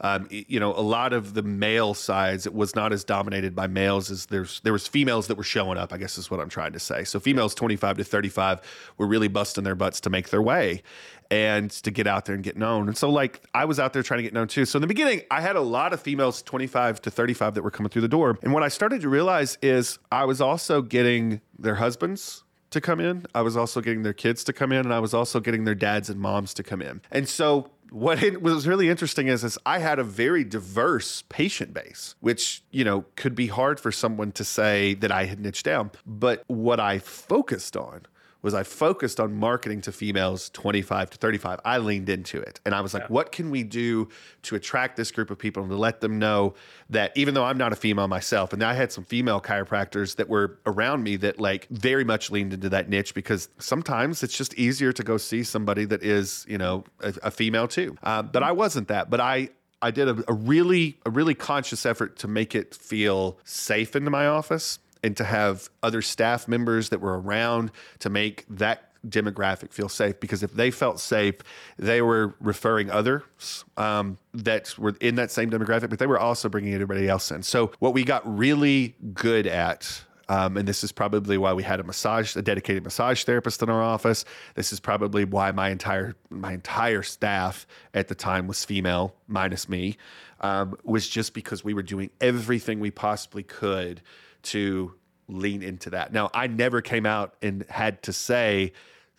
Um, 0.00 0.26
you 0.30 0.60
know, 0.60 0.72
a 0.72 0.80
lot 0.80 1.12
of 1.12 1.34
the 1.34 1.42
male 1.42 1.94
sides, 1.94 2.46
it 2.46 2.54
was 2.54 2.74
not 2.74 2.92
as 2.92 3.04
dominated 3.04 3.54
by 3.54 3.66
males 3.66 4.10
as 4.10 4.26
there's 4.26 4.60
there 4.60 4.72
was 4.72 4.86
females 4.86 5.26
that 5.28 5.36
were 5.36 5.44
showing 5.44 5.78
up. 5.78 5.92
I 5.92 5.98
guess 5.98 6.18
is 6.18 6.30
what 6.30 6.40
I'm 6.40 6.48
trying 6.48 6.72
to 6.72 6.80
say. 6.80 7.04
So 7.04 7.20
females 7.20 7.54
25 7.54 7.98
to 7.98 8.04
35 8.04 8.60
were 8.98 9.06
really 9.06 9.28
busting 9.28 9.64
their 9.64 9.74
butts 9.74 10.00
to 10.02 10.10
make 10.10 10.30
their 10.30 10.42
way 10.42 10.82
and 11.30 11.70
to 11.70 11.90
get 11.90 12.06
out 12.06 12.24
there 12.26 12.34
and 12.34 12.44
get 12.44 12.56
known. 12.56 12.88
And 12.88 12.96
so 12.96 13.10
like 13.10 13.42
I 13.54 13.64
was 13.64 13.80
out 13.80 13.92
there 13.92 14.02
trying 14.02 14.18
to 14.18 14.22
get 14.22 14.32
known 14.32 14.48
too. 14.48 14.64
So 14.64 14.76
in 14.78 14.80
the 14.80 14.86
beginning, 14.86 15.22
I 15.30 15.40
had 15.40 15.56
a 15.56 15.60
lot 15.60 15.92
of 15.92 16.00
females 16.00 16.42
25 16.42 17.02
to 17.02 17.10
35 17.10 17.54
that 17.54 17.62
were 17.62 17.70
coming 17.70 17.90
through 17.90 18.02
the 18.02 18.08
door. 18.08 18.38
And 18.42 18.52
what 18.52 18.62
I 18.62 18.68
started 18.68 19.00
to 19.02 19.08
realize 19.08 19.58
is 19.62 19.98
I 20.10 20.24
was 20.24 20.40
also 20.40 20.82
getting 20.82 21.40
their 21.58 21.76
husbands 21.76 22.44
to 22.70 22.80
come 22.80 23.00
in. 23.00 23.26
I 23.34 23.42
was 23.42 23.56
also 23.56 23.80
getting 23.80 24.02
their 24.02 24.12
kids 24.12 24.44
to 24.44 24.52
come 24.52 24.72
in 24.72 24.80
and 24.80 24.92
I 24.92 24.98
was 24.98 25.14
also 25.14 25.40
getting 25.40 25.64
their 25.64 25.74
dads 25.74 26.10
and 26.10 26.20
moms 26.20 26.54
to 26.54 26.62
come 26.62 26.82
in. 26.82 27.00
And 27.10 27.28
so 27.28 27.70
what 27.90 28.22
it 28.22 28.42
was 28.42 28.66
really 28.66 28.88
interesting 28.88 29.28
is, 29.28 29.44
is 29.44 29.58
I 29.64 29.78
had 29.78 29.98
a 29.98 30.04
very 30.04 30.44
diverse 30.44 31.22
patient 31.28 31.72
base, 31.74 32.14
which, 32.20 32.62
you 32.70 32.84
know, 32.84 33.04
could 33.16 33.34
be 33.34 33.46
hard 33.48 33.80
for 33.80 33.92
someone 33.92 34.32
to 34.32 34.44
say 34.44 34.94
that 34.94 35.12
I 35.12 35.24
had 35.24 35.40
niched 35.40 35.64
down. 35.64 35.90
But 36.04 36.42
what 36.46 36.80
I 36.80 36.98
focused 36.98 37.76
on 37.76 38.06
was 38.46 38.54
I 38.54 38.62
focused 38.62 39.18
on 39.18 39.34
marketing 39.34 39.80
to 39.80 39.92
females 39.92 40.50
25 40.50 41.10
to 41.10 41.18
35. 41.18 41.58
I 41.64 41.78
leaned 41.78 42.08
into 42.08 42.40
it 42.40 42.60
and 42.64 42.76
I 42.76 42.80
was 42.80 42.94
like, 42.94 43.02
yeah. 43.02 43.08
what 43.08 43.32
can 43.32 43.50
we 43.50 43.64
do 43.64 44.08
to 44.42 44.54
attract 44.54 44.96
this 44.96 45.10
group 45.10 45.32
of 45.32 45.38
people 45.38 45.64
and 45.64 45.70
to 45.72 45.76
let 45.76 46.00
them 46.00 46.20
know 46.20 46.54
that 46.88 47.10
even 47.16 47.34
though 47.34 47.42
I'm 47.42 47.58
not 47.58 47.72
a 47.72 47.74
female 47.74 48.06
myself, 48.06 48.52
and 48.52 48.62
I 48.62 48.74
had 48.74 48.92
some 48.92 49.02
female 49.02 49.40
chiropractors 49.40 50.14
that 50.14 50.28
were 50.28 50.60
around 50.64 51.02
me 51.02 51.16
that 51.16 51.40
like 51.40 51.66
very 51.70 52.04
much 52.04 52.30
leaned 52.30 52.52
into 52.52 52.68
that 52.68 52.88
niche 52.88 53.14
because 53.14 53.48
sometimes 53.58 54.22
it's 54.22 54.38
just 54.38 54.54
easier 54.54 54.92
to 54.92 55.02
go 55.02 55.16
see 55.16 55.42
somebody 55.42 55.84
that 55.84 56.04
is, 56.04 56.46
you 56.48 56.56
know, 56.56 56.84
a, 57.00 57.14
a 57.24 57.30
female 57.32 57.66
too. 57.66 57.98
Uh, 58.04 58.22
but 58.22 58.44
I 58.44 58.52
wasn't 58.52 58.86
that. 58.86 59.10
But 59.10 59.18
I, 59.18 59.48
I 59.82 59.90
did 59.90 60.06
a, 60.06 60.22
a 60.28 60.32
really 60.32 61.00
a 61.04 61.10
really 61.10 61.34
conscious 61.34 61.84
effort 61.84 62.16
to 62.18 62.28
make 62.28 62.54
it 62.54 62.76
feel 62.76 63.38
safe 63.42 63.96
into 63.96 64.10
my 64.10 64.28
office 64.28 64.78
and 65.02 65.16
to 65.16 65.24
have 65.24 65.68
other 65.82 66.02
staff 66.02 66.48
members 66.48 66.88
that 66.90 67.00
were 67.00 67.20
around 67.20 67.70
to 68.00 68.10
make 68.10 68.44
that 68.48 68.86
demographic 69.08 69.72
feel 69.72 69.88
safe 69.88 70.18
because 70.20 70.42
if 70.42 70.52
they 70.54 70.70
felt 70.70 71.00
safe, 71.00 71.36
they 71.78 72.02
were 72.02 72.34
referring 72.40 72.90
others 72.90 73.64
um, 73.76 74.18
that 74.34 74.76
were 74.78 74.96
in 75.00 75.14
that 75.16 75.30
same 75.30 75.50
demographic, 75.50 75.90
but 75.90 75.98
they 75.98 76.06
were 76.06 76.18
also 76.18 76.48
bringing 76.48 76.74
everybody 76.74 77.08
else 77.08 77.30
in. 77.30 77.42
So, 77.42 77.72
what 77.78 77.94
we 77.94 78.04
got 78.04 78.22
really 78.38 78.94
good 79.14 79.46
at. 79.46 80.02
Um, 80.28 80.56
and 80.56 80.66
this 80.66 80.82
is 80.82 80.90
probably 80.90 81.38
why 81.38 81.52
we 81.52 81.62
had 81.62 81.78
a 81.78 81.84
massage, 81.84 82.34
a 82.34 82.42
dedicated 82.42 82.82
massage 82.82 83.22
therapist 83.22 83.62
in 83.62 83.70
our 83.70 83.80
office. 83.80 84.24
This 84.56 84.72
is 84.72 84.80
probably 84.80 85.24
why 85.24 85.52
my 85.52 85.70
entire 85.70 86.16
my 86.30 86.52
entire 86.52 87.04
staff 87.04 87.64
at 87.94 88.08
the 88.08 88.16
time 88.16 88.48
was 88.48 88.64
female, 88.64 89.14
minus 89.28 89.68
me, 89.68 89.98
um, 90.40 90.76
was 90.82 91.08
just 91.08 91.32
because 91.32 91.62
we 91.62 91.74
were 91.74 91.82
doing 91.84 92.10
everything 92.20 92.80
we 92.80 92.90
possibly 92.90 93.44
could 93.44 94.02
to 94.46 94.94
lean 95.28 95.62
into 95.62 95.90
that. 95.90 96.12
Now, 96.12 96.30
I 96.32 96.46
never 96.46 96.80
came 96.80 97.06
out 97.06 97.34
and 97.42 97.64
had 97.68 98.02
to 98.04 98.12
say 98.12 98.72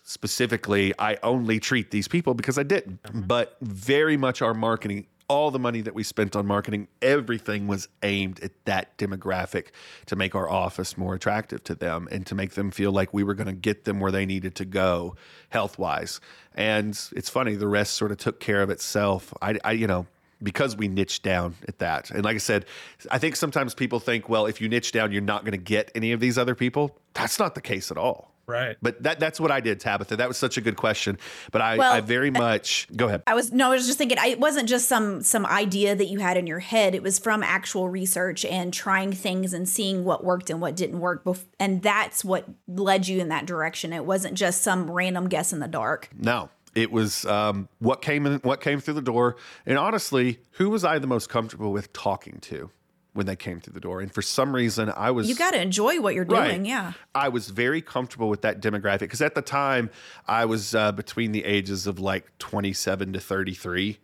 specifically, 0.04 0.94
I 0.98 1.18
only 1.22 1.60
treat 1.60 1.92
these 1.92 2.08
people 2.08 2.34
because 2.34 2.58
I 2.58 2.64
didn't. 2.64 3.04
Mm-hmm. 3.04 3.22
But 3.22 3.58
very 3.62 4.16
much 4.16 4.42
our 4.42 4.54
marketing, 4.54 5.08
all 5.28 5.52
the 5.52 5.60
money 5.60 5.82
that 5.82 5.94
we 5.94 6.04
spent 6.04 6.36
on 6.36 6.48
marketing, 6.48 6.88
everything 7.02 7.68
was 7.68 7.90
aimed 8.04 8.40
at 8.40 8.52
that 8.66 8.98
demographic 8.98 9.68
to 10.06 10.16
make 10.16 10.34
our 10.34 10.50
office 10.50 10.98
more 10.98 11.14
attractive 11.14 11.62
to 11.66 11.76
them 11.76 12.08
and 12.10 12.26
to 12.26 12.36
make 12.36 12.52
them 12.52 12.72
feel 12.72 12.94
like 12.94 13.14
we 13.14 13.24
were 13.24 13.34
going 13.34 13.48
to 13.48 13.54
get 13.54 13.84
them 13.84 14.00
where 14.00 14.12
they 14.12 14.26
needed 14.26 14.56
to 14.56 14.66
go 14.66 15.16
health 15.50 15.78
wise. 15.78 16.22
And 16.56 16.98
it's 17.14 17.30
funny, 17.30 17.56
the 17.56 17.68
rest 17.68 17.94
sort 17.96 18.12
of 18.12 18.18
took 18.18 18.40
care 18.40 18.62
of 18.62 18.70
itself. 18.70 19.34
I, 19.42 19.60
I 19.66 19.74
you 19.74 19.88
know, 19.88 20.08
because 20.42 20.76
we 20.76 20.88
niche 20.88 21.22
down 21.22 21.56
at 21.68 21.80
that. 21.80 22.12
And 22.12 22.24
like 22.24 22.36
I 22.36 22.40
said, 22.40 22.66
I 23.10 23.18
think 23.18 23.36
sometimes 23.36 23.74
people 23.74 24.00
think, 24.00 24.30
well, 24.30 24.46
if 24.46 24.62
you 24.62 24.70
niche 24.70 24.92
down, 24.92 25.12
you're 25.12 25.22
not 25.22 25.44
going 25.44 25.54
to 25.54 25.58
get 25.58 25.92
any 25.96 26.12
of 26.12 26.20
these 26.20 26.38
other 26.38 26.56
people. 26.56 26.98
That's 27.14 27.40
not 27.40 27.56
the 27.56 27.62
case 27.62 27.92
at 27.92 27.98
all. 27.98 28.34
Right. 28.48 28.78
But 28.82 29.04
that 29.04 29.20
that's 29.20 29.42
what 29.42 29.52
I 29.52 29.60
did, 29.60 29.82
Tabitha. 29.82 30.16
That 30.16 30.30
was 30.30 30.38
such 30.38 30.56
a 30.56 30.62
good 30.62 30.78
question. 30.78 31.18
But 31.52 31.62
I, 31.62 31.78
well, 31.78 31.92
I 31.92 32.00
very 32.00 32.32
much 32.32 32.88
go 32.96 33.08
ahead. 33.08 33.24
I 33.28 33.36
was 33.36 33.52
no, 33.52 33.72
I 33.72 33.76
was 33.76 33.86
just 33.86 33.98
thinking 33.98 34.18
I, 34.18 34.28
it 34.28 34.40
wasn't 34.40 34.70
just 34.70 34.88
some 34.88 35.22
some 35.22 35.46
idea 35.46 35.98
that 35.98 36.06
you 36.06 36.20
had 36.20 36.38
in 36.38 36.48
your 36.48 36.60
head. 36.60 36.96
It 36.96 37.04
was 37.04 37.20
from 37.20 37.44
actual 37.44 37.90
research 37.90 38.46
and 38.46 38.74
trying 38.74 39.12
things 39.12 39.54
and 39.54 39.68
seeing 39.68 40.06
what 40.06 40.24
worked 40.24 40.50
and 40.50 40.62
what 40.62 40.78
didn't 40.78 41.02
work. 41.02 41.26
Bef- 41.26 41.44
and 41.60 41.82
that's 41.82 42.24
what 42.24 42.48
led 42.70 43.10
you 43.10 43.20
in 43.20 43.28
that 43.28 43.46
direction. 43.46 43.92
It 43.92 44.06
wasn't 44.06 44.36
just 44.36 44.62
some 44.62 44.90
random 44.90 45.28
guess 45.28 45.52
in 45.52 45.60
the 45.60 45.68
dark. 45.68 46.10
No, 46.18 46.50
it 46.78 46.92
was 46.92 47.26
um, 47.26 47.68
what 47.80 48.04
came 48.04 48.28
in, 48.28 48.40
what 48.40 48.62
came 48.62 48.80
through 48.80 48.94
the 48.94 49.02
door, 49.02 49.36
and 49.66 49.80
honestly, 49.80 50.40
who 50.52 50.70
was 50.70 50.86
I 50.86 51.00
the 51.00 51.08
most 51.08 51.28
comfortable 51.28 51.72
with 51.72 51.92
talking 51.92 52.38
to 52.42 52.70
when 53.14 53.26
they 53.26 53.36
came 53.36 53.60
through 53.60 53.74
the 53.74 53.80
door? 53.80 54.00
And 54.00 54.14
for 54.14 54.22
some 54.22 54.54
reason, 54.54 54.94
I 54.96 55.10
was. 55.10 55.28
You 55.28 55.36
got 55.36 55.52
to 55.52 55.62
enjoy 55.62 56.00
what 56.00 56.14
you're 56.14 56.24
doing, 56.24 56.66
yeah. 56.66 56.94
I 57.16 57.30
was 57.30 57.50
very 57.50 57.82
comfortable 57.82 58.30
with 58.30 58.44
that 58.44 58.62
demographic 58.62 59.00
because 59.00 59.24
at 59.24 59.34
the 59.34 59.42
time 59.42 59.90
I 60.28 60.46
was 60.46 60.76
uh, 60.76 60.92
between 60.92 61.32
the 61.32 61.44
ages 61.46 61.88
of 61.88 61.98
like 61.98 62.38
27 62.38 63.14
to 63.14 63.20
33, 63.20 63.98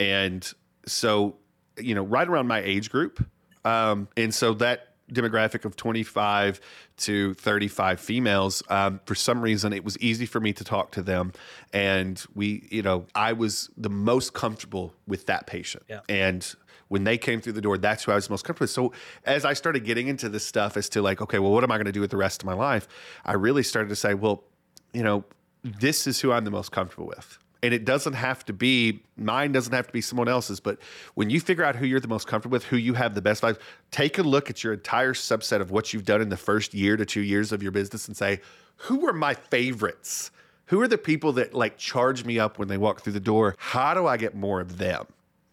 and 0.00 0.50
so 0.86 1.36
you 1.78 1.94
know, 1.94 2.04
right 2.04 2.26
around 2.26 2.48
my 2.48 2.60
age 2.60 2.90
group, 2.90 3.22
um, 3.66 4.08
and 4.16 4.34
so 4.34 4.54
that 4.54 4.93
demographic 5.12 5.64
of 5.64 5.76
25 5.76 6.60
to 6.96 7.34
35 7.34 8.00
females 8.00 8.62
um, 8.68 9.00
for 9.04 9.14
some 9.14 9.40
reason 9.40 9.72
it 9.72 9.84
was 9.84 9.98
easy 9.98 10.26
for 10.26 10.40
me 10.40 10.52
to 10.52 10.64
talk 10.64 10.90
to 10.92 11.02
them. 11.02 11.32
And 11.72 12.22
we 12.34 12.66
you 12.70 12.82
know 12.82 13.06
i 13.14 13.32
was 13.32 13.70
the 13.76 13.90
most 13.90 14.32
comfortable 14.32 14.94
with 15.06 15.26
that 15.26 15.46
patient. 15.46 15.84
Yeah. 15.88 16.00
and 16.08 16.54
when 16.88 17.04
they 17.04 17.18
came 17.18 17.40
through 17.40 17.54
the 17.54 17.60
door 17.60 17.78
that's 17.78 18.04
who 18.04 18.12
i 18.12 18.14
was 18.14 18.30
most 18.30 18.44
comfortable 18.44 18.64
with. 18.64 18.70
So 18.70 18.92
as 19.24 19.44
i 19.44 19.52
started 19.52 19.84
getting 19.84 20.08
into 20.08 20.28
this 20.28 20.44
stuff 20.44 20.76
as 20.76 20.88
to 20.90 21.02
like 21.02 21.20
okay 21.20 21.38
well 21.38 21.52
what 21.52 21.64
am 21.64 21.70
i 21.70 21.76
going 21.76 21.86
to 21.86 21.92
do 21.92 22.00
with 22.00 22.10
the 22.10 22.16
rest 22.16 22.42
of 22.42 22.46
my 22.46 22.54
life? 22.54 22.88
I 23.24 23.34
really 23.34 23.62
started 23.62 23.88
to 23.88 23.96
say 23.96 24.14
well 24.14 24.44
you 24.92 25.02
know 25.02 25.24
this 25.62 26.06
is 26.06 26.20
who 26.20 26.30
i'm 26.30 26.44
the 26.44 26.50
most 26.50 26.72
comfortable 26.72 27.06
with 27.06 27.38
and 27.64 27.74
it 27.74 27.84
doesn't 27.84 28.12
have 28.12 28.44
to 28.44 28.52
be 28.52 29.02
mine 29.16 29.52
doesn't 29.52 29.72
have 29.72 29.86
to 29.86 29.92
be 29.92 30.00
someone 30.00 30.28
else's 30.28 30.60
but 30.60 30.78
when 31.14 31.30
you 31.30 31.40
figure 31.40 31.64
out 31.64 31.76
who 31.76 31.86
you're 31.86 32.00
the 32.00 32.08
most 32.08 32.26
comfortable 32.26 32.54
with 32.54 32.64
who 32.64 32.76
you 32.76 32.94
have 32.94 33.14
the 33.14 33.22
best 33.22 33.42
vibes 33.42 33.58
take 33.90 34.18
a 34.18 34.22
look 34.22 34.50
at 34.50 34.62
your 34.62 34.72
entire 34.72 35.14
subset 35.14 35.60
of 35.60 35.70
what 35.70 35.92
you've 35.92 36.04
done 36.04 36.20
in 36.20 36.28
the 36.28 36.36
first 36.36 36.74
year 36.74 36.96
to 36.96 37.04
two 37.04 37.22
years 37.22 37.52
of 37.52 37.62
your 37.62 37.72
business 37.72 38.06
and 38.08 38.16
say 38.16 38.40
who 38.76 39.06
are 39.08 39.12
my 39.12 39.34
favorites? 39.34 40.30
Who 40.66 40.80
are 40.80 40.88
the 40.88 40.98
people 40.98 41.32
that 41.32 41.54
like 41.54 41.76
charge 41.76 42.24
me 42.24 42.38
up 42.38 42.58
when 42.58 42.68
they 42.68 42.78
walk 42.78 43.02
through 43.02 43.12
the 43.12 43.20
door? 43.20 43.54
How 43.58 43.94
do 43.94 44.06
i 44.06 44.16
get 44.16 44.34
more 44.34 44.60
of 44.60 44.78
them? 44.78 45.06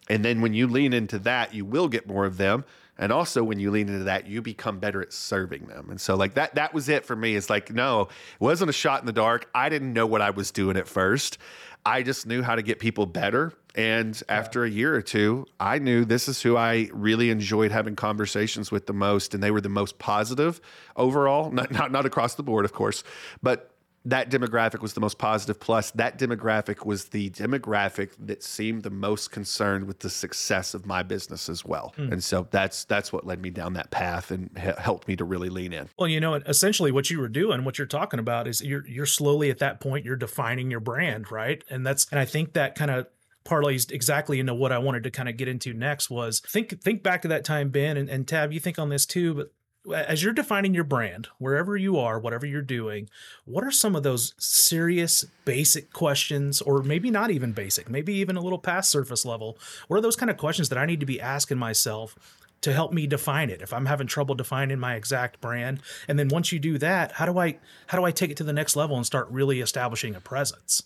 And 0.08 0.24
then 0.24 0.40
when 0.40 0.54
you 0.54 0.66
lean 0.66 0.92
into 0.92 1.18
that 1.20 1.54
you 1.54 1.64
will 1.64 1.88
get 1.88 2.06
more 2.06 2.24
of 2.24 2.36
them. 2.36 2.64
And 2.98 3.10
also 3.10 3.42
when 3.42 3.58
you 3.58 3.70
lean 3.70 3.88
into 3.88 4.04
that 4.04 4.26
you 4.26 4.42
become 4.42 4.78
better 4.78 5.00
at 5.02 5.12
serving 5.12 5.66
them. 5.66 5.88
And 5.90 6.00
so 6.00 6.14
like 6.14 6.34
that 6.34 6.54
that 6.54 6.72
was 6.72 6.88
it 6.88 7.04
for 7.04 7.16
me. 7.16 7.36
It's 7.36 7.50
like 7.50 7.70
no 7.70 8.02
it 8.02 8.08
wasn't 8.40 8.70
a 8.70 8.74
shot 8.74 9.00
in 9.00 9.06
the 9.06 9.12
dark. 9.12 9.48
I 9.54 9.68
didn't 9.68 9.92
know 9.92 10.06
what 10.06 10.22
i 10.22 10.30
was 10.30 10.50
doing 10.50 10.76
at 10.76 10.88
first 10.88 11.38
I 11.84 12.02
just 12.02 12.26
knew 12.26 12.42
how 12.42 12.54
to 12.54 12.62
get 12.62 12.78
people 12.78 13.06
better. 13.06 13.52
And 13.74 14.20
after 14.28 14.64
a 14.64 14.70
year 14.70 14.94
or 14.94 15.02
two, 15.02 15.46
I 15.58 15.78
knew 15.78 16.04
this 16.04 16.28
is 16.28 16.42
who 16.42 16.56
I 16.56 16.90
really 16.92 17.30
enjoyed 17.30 17.72
having 17.72 17.96
conversations 17.96 18.70
with 18.70 18.86
the 18.86 18.92
most. 18.92 19.34
And 19.34 19.42
they 19.42 19.50
were 19.50 19.60
the 19.60 19.68
most 19.68 19.98
positive 19.98 20.60
overall, 20.94 21.50
not, 21.50 21.70
not, 21.70 21.90
not 21.90 22.06
across 22.06 22.34
the 22.34 22.42
board, 22.42 22.64
of 22.64 22.72
course, 22.72 23.02
but 23.42 23.71
that 24.04 24.30
demographic 24.30 24.80
was 24.80 24.94
the 24.94 25.00
most 25.00 25.18
positive. 25.18 25.60
Plus, 25.60 25.90
that 25.92 26.18
demographic 26.18 26.84
was 26.84 27.06
the 27.06 27.30
demographic 27.30 28.10
that 28.18 28.42
seemed 28.42 28.82
the 28.82 28.90
most 28.90 29.30
concerned 29.30 29.86
with 29.86 30.00
the 30.00 30.10
success 30.10 30.74
of 30.74 30.86
my 30.86 31.02
business 31.02 31.48
as 31.48 31.64
well. 31.64 31.94
Mm. 31.96 32.12
And 32.12 32.24
so 32.24 32.48
that's 32.50 32.84
that's 32.84 33.12
what 33.12 33.26
led 33.26 33.40
me 33.40 33.50
down 33.50 33.74
that 33.74 33.90
path 33.90 34.30
and 34.30 34.56
helped 34.58 35.06
me 35.06 35.16
to 35.16 35.24
really 35.24 35.50
lean 35.50 35.72
in. 35.72 35.88
Well, 35.98 36.08
you 36.08 36.20
know, 36.20 36.34
essentially 36.34 36.90
what 36.90 37.10
you 37.10 37.20
were 37.20 37.28
doing, 37.28 37.64
what 37.64 37.78
you're 37.78 37.86
talking 37.86 38.18
about 38.18 38.48
is 38.48 38.60
you're 38.60 38.86
you're 38.86 39.06
slowly 39.06 39.50
at 39.50 39.58
that 39.58 39.80
point 39.80 40.04
you're 40.04 40.16
defining 40.16 40.70
your 40.70 40.80
brand, 40.80 41.30
right? 41.30 41.62
And 41.70 41.86
that's 41.86 42.06
and 42.10 42.18
I 42.18 42.24
think 42.24 42.54
that 42.54 42.74
kind 42.74 42.90
of 42.90 43.06
parlays 43.44 43.90
exactly 43.90 44.38
into 44.38 44.54
what 44.54 44.72
I 44.72 44.78
wanted 44.78 45.04
to 45.04 45.10
kind 45.10 45.28
of 45.28 45.36
get 45.36 45.48
into 45.48 45.72
next 45.72 46.10
was 46.10 46.40
think 46.40 46.80
think 46.82 47.02
back 47.02 47.22
to 47.22 47.28
that 47.28 47.44
time, 47.44 47.70
Ben 47.70 47.96
and, 47.96 48.08
and 48.08 48.26
Tab, 48.26 48.52
you 48.52 48.60
think 48.60 48.78
on 48.78 48.88
this 48.88 49.06
too, 49.06 49.34
but 49.34 49.52
as 49.90 50.22
you're 50.22 50.32
defining 50.32 50.74
your 50.74 50.84
brand, 50.84 51.28
wherever 51.38 51.76
you 51.76 51.98
are, 51.98 52.18
whatever 52.18 52.46
you're 52.46 52.62
doing, 52.62 53.08
what 53.44 53.64
are 53.64 53.70
some 53.70 53.96
of 53.96 54.02
those 54.02 54.34
serious, 54.38 55.24
basic 55.44 55.92
questions, 55.92 56.60
or 56.60 56.82
maybe 56.82 57.10
not 57.10 57.30
even 57.30 57.52
basic, 57.52 57.90
maybe 57.90 58.14
even 58.14 58.36
a 58.36 58.40
little 58.40 58.58
past 58.58 58.90
surface 58.90 59.24
level? 59.24 59.58
What 59.88 59.96
are 59.96 60.00
those 60.00 60.16
kind 60.16 60.30
of 60.30 60.36
questions 60.36 60.68
that 60.68 60.78
I 60.78 60.86
need 60.86 61.00
to 61.00 61.06
be 61.06 61.20
asking 61.20 61.58
myself 61.58 62.16
to 62.60 62.72
help 62.72 62.92
me 62.92 63.08
define 63.08 63.50
it 63.50 63.60
if 63.60 63.72
I'm 63.72 63.86
having 63.86 64.06
trouble 64.06 64.36
defining 64.36 64.78
my 64.78 64.94
exact 64.94 65.40
brand? 65.40 65.80
And 66.06 66.18
then 66.18 66.28
once 66.28 66.52
you 66.52 66.60
do 66.60 66.78
that, 66.78 67.12
how 67.12 67.26
do 67.26 67.38
I 67.38 67.58
how 67.88 67.98
do 67.98 68.04
I 68.04 68.12
take 68.12 68.30
it 68.30 68.36
to 68.36 68.44
the 68.44 68.52
next 68.52 68.76
level 68.76 68.96
and 68.96 69.04
start 69.04 69.28
really 69.30 69.60
establishing 69.60 70.14
a 70.14 70.20
presence? 70.20 70.84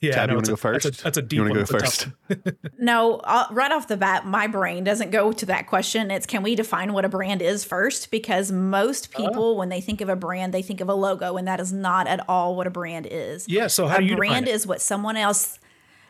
Yeah, 0.00 0.14
Tab, 0.14 0.28
no, 0.28 0.32
you 0.32 0.36
want 0.36 0.46
to 0.46 0.52
go 0.52 0.56
first? 0.56 0.84
That's 0.84 1.00
a, 1.00 1.02
that's 1.04 1.18
a 1.18 1.22
deep 1.22 1.36
you 1.36 1.42
want 1.42 1.54
to 1.54 1.60
go 1.60 1.78
first? 1.78 2.08
no, 2.78 3.16
uh, 3.16 3.46
right 3.50 3.70
off 3.70 3.86
the 3.86 3.98
bat, 3.98 4.26
my 4.26 4.46
brain 4.46 4.82
doesn't 4.82 5.10
go 5.10 5.30
to 5.32 5.46
that 5.46 5.66
question. 5.66 6.10
It's 6.10 6.24
can 6.24 6.42
we 6.42 6.54
define 6.54 6.94
what 6.94 7.04
a 7.04 7.08
brand 7.10 7.42
is 7.42 7.64
first? 7.64 8.10
Because 8.10 8.50
most 8.50 9.14
uh-huh. 9.14 9.28
people, 9.28 9.56
when 9.58 9.68
they 9.68 9.82
think 9.82 10.00
of 10.00 10.08
a 10.08 10.16
brand, 10.16 10.54
they 10.54 10.62
think 10.62 10.80
of 10.80 10.88
a 10.88 10.94
logo, 10.94 11.36
and 11.36 11.46
that 11.46 11.60
is 11.60 11.70
not 11.70 12.06
at 12.06 12.26
all 12.28 12.56
what 12.56 12.66
a 12.66 12.70
brand 12.70 13.08
is. 13.10 13.46
Yeah. 13.46 13.66
So 13.66 13.88
how 13.88 13.96
a 13.96 14.00
do 14.00 14.06
you 14.06 14.16
brand 14.16 14.48
is 14.48 14.66
what 14.66 14.80
someone 14.80 15.18
else. 15.18 15.58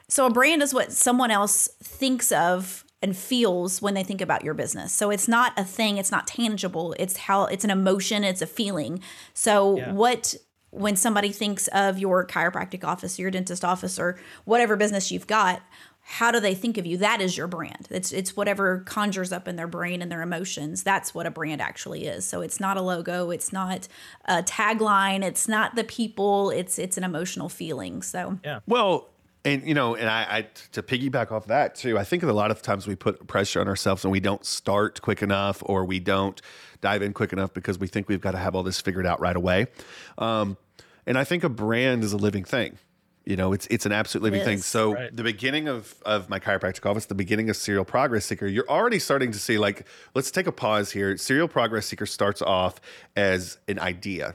So 0.08 0.24
a 0.26 0.30
brand 0.30 0.62
is 0.62 0.72
what 0.72 0.92
someone 0.92 1.32
else 1.32 1.68
thinks 1.82 2.30
of 2.30 2.84
and 3.02 3.16
feels 3.16 3.80
when 3.80 3.94
they 3.94 4.04
think 4.04 4.20
about 4.20 4.44
your 4.44 4.54
business. 4.54 4.92
So 4.92 5.10
it's 5.10 5.26
not 5.26 5.52
a 5.58 5.64
thing, 5.64 5.98
it's 5.98 6.12
not 6.12 6.26
tangible. 6.26 6.94
It's 6.98 7.16
how 7.16 7.46
it's 7.46 7.64
an 7.64 7.70
emotion, 7.70 8.22
it's 8.22 8.42
a 8.42 8.46
feeling. 8.46 9.02
So 9.34 9.78
yeah. 9.78 9.92
what 9.92 10.34
when 10.70 10.96
somebody 10.96 11.32
thinks 11.32 11.68
of 11.68 11.98
your 11.98 12.26
chiropractic 12.26 12.84
office, 12.84 13.18
your 13.18 13.30
dentist 13.30 13.64
office, 13.64 13.98
or 13.98 14.18
whatever 14.44 14.76
business 14.76 15.10
you've 15.10 15.26
got, 15.26 15.62
how 16.02 16.30
do 16.30 16.40
they 16.40 16.54
think 16.54 16.78
of 16.78 16.86
you? 16.86 16.96
That 16.96 17.20
is 17.20 17.36
your 17.36 17.46
brand. 17.46 17.86
It's 17.90 18.10
it's 18.10 18.36
whatever 18.36 18.80
conjures 18.80 19.32
up 19.32 19.46
in 19.46 19.56
their 19.56 19.68
brain 19.68 20.02
and 20.02 20.10
their 20.10 20.22
emotions. 20.22 20.82
That's 20.82 21.14
what 21.14 21.26
a 21.26 21.30
brand 21.30 21.60
actually 21.60 22.06
is. 22.06 22.24
So 22.24 22.40
it's 22.40 22.58
not 22.58 22.76
a 22.76 22.82
logo, 22.82 23.30
it's 23.30 23.52
not 23.52 23.86
a 24.24 24.42
tagline, 24.42 25.22
it's 25.22 25.46
not 25.46 25.76
the 25.76 25.84
people, 25.84 26.50
it's 26.50 26.78
it's 26.78 26.96
an 26.96 27.04
emotional 27.04 27.48
feeling. 27.48 28.02
So 28.02 28.38
yeah. 28.44 28.60
Well, 28.66 29.08
and 29.44 29.66
you 29.66 29.74
know, 29.74 29.94
and 29.94 30.08
I, 30.08 30.26
I 30.28 30.46
to 30.72 30.82
piggyback 30.82 31.32
off 31.32 31.46
that 31.46 31.74
too, 31.74 31.98
I 31.98 32.04
think 32.04 32.22
a 32.22 32.32
lot 32.32 32.50
of 32.50 32.62
times 32.62 32.86
we 32.86 32.94
put 32.94 33.26
pressure 33.26 33.60
on 33.60 33.68
ourselves 33.68 34.04
and 34.04 34.12
we 34.12 34.20
don't 34.20 34.44
start 34.44 35.00
quick 35.00 35.22
enough 35.22 35.62
or 35.64 35.84
we 35.84 35.98
don't 35.98 36.40
dive 36.80 37.02
in 37.02 37.12
quick 37.12 37.32
enough 37.32 37.52
because 37.54 37.78
we 37.78 37.86
think 37.86 38.08
we've 38.08 38.20
got 38.20 38.32
to 38.32 38.38
have 38.38 38.54
all 38.54 38.62
this 38.62 38.80
figured 38.80 39.06
out 39.06 39.20
right 39.20 39.36
away. 39.36 39.66
Um, 40.18 40.56
and 41.06 41.18
I 41.18 41.24
think 41.24 41.44
a 41.44 41.48
brand 41.48 42.04
is 42.04 42.12
a 42.12 42.16
living 42.16 42.44
thing. 42.44 42.78
You 43.24 43.36
know, 43.36 43.52
it's 43.52 43.66
it's 43.68 43.86
an 43.86 43.92
absolute 43.92 44.24
living 44.24 44.44
thing. 44.44 44.58
So 44.58 44.94
right. 44.94 45.14
the 45.14 45.22
beginning 45.22 45.68
of 45.68 45.94
of 46.04 46.28
my 46.28 46.38
chiropractic 46.38 46.84
office, 46.88 47.06
the 47.06 47.14
beginning 47.14 47.48
of 47.50 47.56
Serial 47.56 47.84
Progress 47.84 48.26
Seeker, 48.26 48.46
you're 48.46 48.68
already 48.68 48.98
starting 48.98 49.30
to 49.32 49.38
see 49.38 49.58
like, 49.58 49.86
let's 50.14 50.30
take 50.30 50.46
a 50.46 50.52
pause 50.52 50.90
here. 50.90 51.16
Serial 51.16 51.48
Progress 51.48 51.86
Seeker 51.86 52.06
starts 52.06 52.42
off 52.42 52.80
as 53.16 53.58
an 53.68 53.78
idea, 53.78 54.34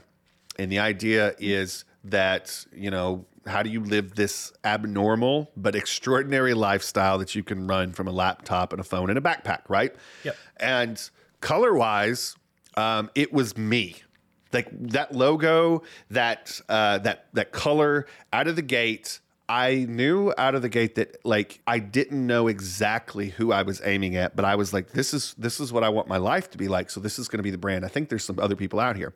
and 0.58 0.70
the 0.70 0.78
idea 0.78 1.34
is 1.38 1.84
that 2.04 2.64
you 2.72 2.90
know 2.90 3.26
how 3.46 3.62
do 3.62 3.70
you 3.70 3.80
live 3.80 4.14
this 4.14 4.52
abnormal 4.64 5.50
but 5.56 5.74
extraordinary 5.74 6.54
lifestyle 6.54 7.18
that 7.18 7.34
you 7.34 7.42
can 7.42 7.66
run 7.66 7.92
from 7.92 8.08
a 8.08 8.12
laptop 8.12 8.72
and 8.72 8.80
a 8.80 8.84
phone 8.84 9.08
and 9.08 9.18
a 9.18 9.22
backpack, 9.22 9.62
right? 9.68 9.94
Yep. 10.24 10.36
And 10.58 11.10
color 11.40 11.74
wise, 11.74 12.36
um, 12.76 13.10
it 13.14 13.32
was 13.32 13.56
me. 13.56 13.96
Like 14.52 14.68
that 14.90 15.14
logo, 15.14 15.82
that 16.10 16.60
uh, 16.68 16.98
that 16.98 17.26
that 17.34 17.52
color 17.52 18.06
out 18.32 18.48
of 18.48 18.56
the 18.56 18.62
gate. 18.62 19.20
I 19.48 19.86
knew 19.88 20.32
out 20.38 20.56
of 20.56 20.62
the 20.62 20.68
gate 20.68 20.96
that 20.96 21.24
like 21.24 21.60
I 21.66 21.78
didn't 21.78 22.26
know 22.26 22.48
exactly 22.48 23.28
who 23.28 23.52
I 23.52 23.62
was 23.62 23.80
aiming 23.84 24.16
at, 24.16 24.34
but 24.34 24.44
I 24.44 24.56
was 24.56 24.72
like, 24.72 24.92
this 24.92 25.12
is 25.12 25.34
this 25.36 25.60
is 25.60 25.72
what 25.72 25.84
I 25.84 25.88
want 25.88 26.08
my 26.08 26.16
life 26.16 26.50
to 26.50 26.58
be 26.58 26.68
like. 26.68 26.90
So 26.90 27.00
this 27.00 27.18
is 27.18 27.28
going 27.28 27.38
to 27.38 27.42
be 27.42 27.50
the 27.50 27.58
brand. 27.58 27.84
I 27.84 27.88
think 27.88 28.08
there's 28.08 28.24
some 28.24 28.38
other 28.40 28.56
people 28.56 28.80
out 28.80 28.96
here 28.96 29.12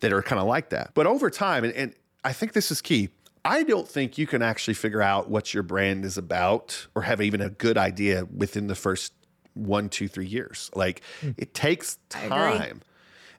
that 0.00 0.12
are 0.12 0.22
kind 0.22 0.40
of 0.40 0.46
like 0.46 0.68
that. 0.70 0.90
But 0.94 1.06
over 1.06 1.30
time, 1.30 1.64
and, 1.64 1.72
and 1.72 1.94
I 2.24 2.32
think 2.32 2.52
this 2.52 2.70
is 2.70 2.80
key. 2.80 3.08
I 3.44 3.62
don't 3.62 3.86
think 3.86 4.16
you 4.16 4.26
can 4.26 4.42
actually 4.42 4.74
figure 4.74 5.02
out 5.02 5.28
what 5.28 5.52
your 5.52 5.62
brand 5.62 6.04
is 6.04 6.16
about 6.16 6.86
or 6.94 7.02
have 7.02 7.20
even 7.20 7.40
a 7.40 7.50
good 7.50 7.76
idea 7.76 8.24
within 8.24 8.68
the 8.68 8.74
first 8.74 9.12
one, 9.52 9.88
two, 9.88 10.08
three 10.08 10.26
years. 10.26 10.70
Like 10.74 11.02
mm. 11.20 11.34
it 11.36 11.52
takes 11.52 11.98
time. 12.08 12.80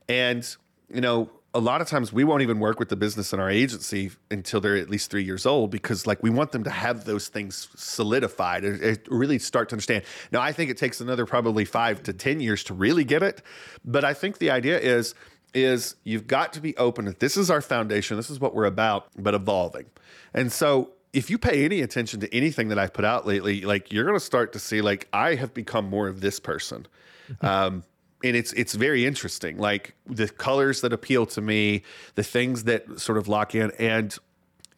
And, 0.08 0.56
you 0.94 1.02
know, 1.02 1.30
a 1.56 1.60
lot 1.60 1.80
of 1.80 1.88
times 1.88 2.12
we 2.12 2.26
won't 2.26 2.42
even 2.42 2.60
work 2.60 2.80
with 2.80 2.90
the 2.90 2.98
business 2.98 3.32
in 3.32 3.40
our 3.40 3.50
agency 3.50 4.12
until 4.30 4.60
they're 4.60 4.76
at 4.76 4.90
least 4.90 5.10
three 5.10 5.24
years 5.24 5.46
old 5.46 5.72
because 5.72 6.06
like 6.06 6.22
we 6.22 6.30
want 6.30 6.52
them 6.52 6.66
to 6.66 6.70
have 6.70 7.06
those 7.06 7.30
things 7.30 7.70
solidified 7.76 8.66
and 8.66 9.00
really 9.08 9.40
start 9.40 9.70
to 9.70 9.74
understand 9.76 10.04
now 10.34 10.42
i 10.42 10.52
think 10.52 10.70
it 10.70 10.76
takes 10.76 11.00
another 11.00 11.26
probably 11.26 11.64
five 11.64 12.04
to 12.04 12.12
ten 12.12 12.42
years 12.42 12.62
to 12.66 12.74
really 12.74 13.06
get 13.06 13.24
it 13.24 13.42
but 13.86 14.04
i 14.04 14.14
think 14.14 14.38
the 14.40 14.52
idea 14.52 14.78
is 14.78 15.16
is 15.56 15.96
you've 16.04 16.28
got 16.28 16.54
to 16.54 16.62
be 16.62 16.76
open 16.78 17.06
that 17.06 17.20
this 17.20 17.38
is 17.38 17.50
our 17.50 17.62
foundation, 17.62 18.18
this 18.18 18.30
is 18.30 18.40
what 18.40 18.54
we're 18.54 18.66
about, 18.66 19.08
but 19.18 19.34
evolving. 19.34 19.86
And 20.34 20.52
so 20.52 20.92
if 21.14 21.30
you 21.30 21.38
pay 21.38 21.64
any 21.64 21.82
attention 21.82 22.20
to 22.20 22.36
anything 22.36 22.68
that 22.68 22.78
I've 22.78 22.94
put 22.94 23.06
out 23.06 23.26
lately, 23.26 23.62
like 23.62 23.92
you're 23.92 24.04
going 24.04 24.18
to 24.18 24.24
start 24.24 24.54
to 24.54 24.60
see 24.60 24.82
like 24.82 25.08
I 25.14 25.36
have 25.36 25.54
become 25.54 25.90
more 25.90 26.08
of 26.08 26.22
this 26.22 26.40
person. 26.40 26.86
Mm-hmm. 27.30 27.46
Um, 27.46 27.84
and 28.24 28.36
it's 28.36 28.54
it's 28.54 28.74
very 28.74 29.06
interesting 29.06 29.58
like 29.58 29.94
the 30.08 30.28
colors 30.28 30.82
that 30.82 30.94
appeal 30.94 31.26
to 31.28 31.42
me 31.42 31.84
the 32.16 32.24
things 32.24 32.64
that 32.64 33.00
sort 33.00 33.18
of 33.18 33.28
lock 33.28 33.54
in 33.54 33.72
and 33.78 34.18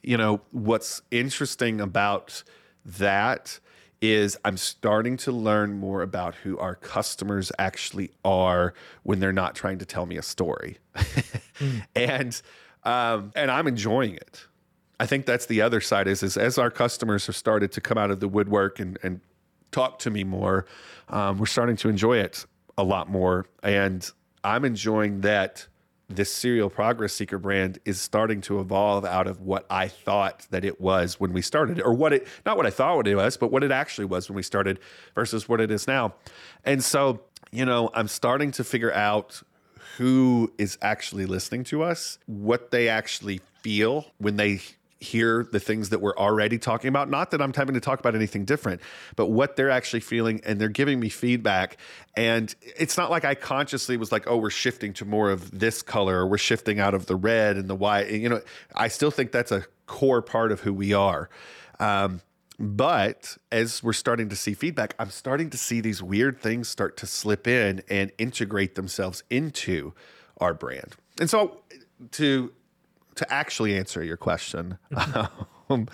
you 0.02 0.18
know 0.18 0.42
what's 0.52 1.02
interesting 1.12 1.80
about 1.80 2.44
that 2.84 3.60
is 4.02 4.38
I'm 4.46 4.58
starting 4.58 5.18
to 5.18 5.32
learn 5.32 5.80
more 5.80 6.02
about 6.02 6.36
who 6.36 6.58
our 6.60 6.76
customers 6.76 7.52
actually 7.58 8.12
are 8.24 8.74
when 9.04 9.20
they're 9.20 9.34
not 9.34 9.56
trying 9.56 9.80
to 9.80 9.86
tell 9.86 10.06
me 10.06 10.18
a 10.18 10.22
story. 10.22 10.78
mm. 10.96 11.84
And 11.96 12.42
um, 12.84 13.32
and 13.36 13.52
I'm 13.52 13.68
enjoying 13.68 14.16
it. 14.16 14.46
I 15.00 15.06
think 15.06 15.26
that's 15.26 15.46
the 15.46 15.62
other 15.62 15.82
side 15.82 16.08
is, 16.08 16.24
is 16.24 16.38
as 16.38 16.58
our 16.58 16.72
customers 16.72 17.28
have 17.28 17.36
started 17.36 17.72
to 17.74 17.82
come 17.82 17.98
out 17.98 18.12
of 18.12 18.20
the 18.20 18.28
woodwork 18.28 18.80
and, 18.80 18.98
and 19.04 19.20
talk 19.72 20.00
to 20.00 20.10
me 20.10 20.24
more, 20.24 20.66
um, 21.10 21.38
we're 21.38 21.46
starting 21.46 21.76
to 21.78 21.90
enjoy 21.90 22.18
it 22.18 22.46
a 22.78 22.84
lot 22.84 23.10
more. 23.10 23.46
And 23.62 24.10
I'm 24.44 24.64
enjoying 24.64 25.22
that 25.22 25.68
this 26.10 26.32
serial 26.32 26.70
progress 26.70 27.14
seeker 27.14 27.38
brand 27.38 27.80
is 27.84 28.00
starting 28.00 28.40
to 28.42 28.60
evolve 28.60 29.04
out 29.04 29.28
of 29.28 29.42
what 29.42 29.66
I 29.70 29.90
thought 29.90 30.48
that 30.52 30.64
it 30.64 30.80
was 30.80 31.20
when 31.20 31.34
we 31.34 31.42
started, 31.42 31.82
or 31.82 31.94
what 31.94 32.14
it 32.14 32.28
not 32.46 32.56
what 32.56 32.66
I 32.66 32.70
thought 32.70 33.08
it 33.08 33.16
was, 33.16 33.36
but 33.36 33.52
what 33.52 33.64
it 33.64 33.72
actually 33.72 34.06
was 34.06 34.30
when 34.30 34.36
we 34.36 34.44
started 34.44 34.80
versus 35.16 35.50
what 35.50 35.60
it 35.60 35.70
is 35.70 35.88
now. 35.88 36.14
And 36.64 36.84
so, 36.84 37.22
you 37.52 37.66
know, 37.66 37.90
I'm 37.94 38.08
starting 38.08 38.52
to 38.52 38.64
figure 38.64 38.94
out 38.94 39.42
who 39.98 40.54
is 40.58 40.78
actually 40.82 41.26
listening 41.26 41.64
to 41.66 41.84
us, 41.84 42.20
what 42.26 42.72
they 42.72 42.88
actually 42.88 43.42
feel 43.62 44.06
when 44.18 44.38
they 44.38 44.62
hear 45.00 45.48
the 45.52 45.60
things 45.60 45.90
that 45.90 46.02
we're 46.02 46.16
already 46.16 46.58
talking 46.58 46.90
about. 46.90 47.10
Not 47.10 47.32
that 47.32 47.42
I'm 47.42 47.54
having 47.54 47.76
to 47.76 47.82
talk 47.82 48.00
about 48.00 48.16
anything 48.16 48.46
different, 48.46 48.82
but 49.16 49.28
what 49.28 49.56
they're 49.56 49.70
actually 49.70 50.00
feeling, 50.00 50.42
and 50.46 50.60
they're 50.60 50.70
giving 50.70 51.00
me 51.00 51.10
feedback. 51.10 51.78
And 52.16 52.54
it's 52.62 52.98
not 52.98 53.12
like 53.12 53.24
I 53.24 53.36
consciously 53.36 53.98
was 53.98 54.12
like, 54.12 54.28
oh, 54.28 54.38
we're 54.38 54.50
shifting 54.50 54.94
to 54.94 55.06
more 55.06 55.30
of 55.30 55.58
this 55.58 55.82
color, 55.82 56.20
or 56.20 56.28
we're 56.28 56.38
shifting 56.38 56.80
out 56.80 56.94
of 56.94 57.06
the 57.06 57.16
red 57.16 57.58
and 57.58 57.70
the 57.70 57.76
white. 57.76 58.10
You 58.10 58.30
know, 58.30 58.42
I 58.76 58.88
still 58.88 59.12
think 59.12 59.32
that's 59.32 59.52
a 59.52 59.66
core 59.86 60.22
part 60.22 60.52
of 60.52 60.62
who 60.62 60.74
we 60.74 60.94
are. 60.94 61.30
Um, 61.80 62.22
but 62.60 63.38
as 63.52 63.84
we're 63.84 63.94
starting 63.94 64.30
to 64.30 64.36
see 64.36 64.56
feedback, 64.56 64.96
I'm 64.98 65.12
starting 65.12 65.52
to 65.52 65.58
see 65.58 65.80
these 65.80 66.02
weird 66.02 66.40
things 66.40 66.68
start 66.68 66.98
to 66.98 67.06
slip 67.06 67.48
in 67.48 67.84
and 67.88 68.12
integrate 68.18 68.74
themselves 68.74 69.24
into 69.30 69.94
our 70.40 70.56
brand. 70.56 70.96
And 71.20 71.30
so 71.30 71.60
to 72.14 72.52
to 73.18 73.34
actually 73.34 73.78
answer 73.78 74.04
your 74.04 74.18
question, 74.18 74.78
um, 75.70 75.88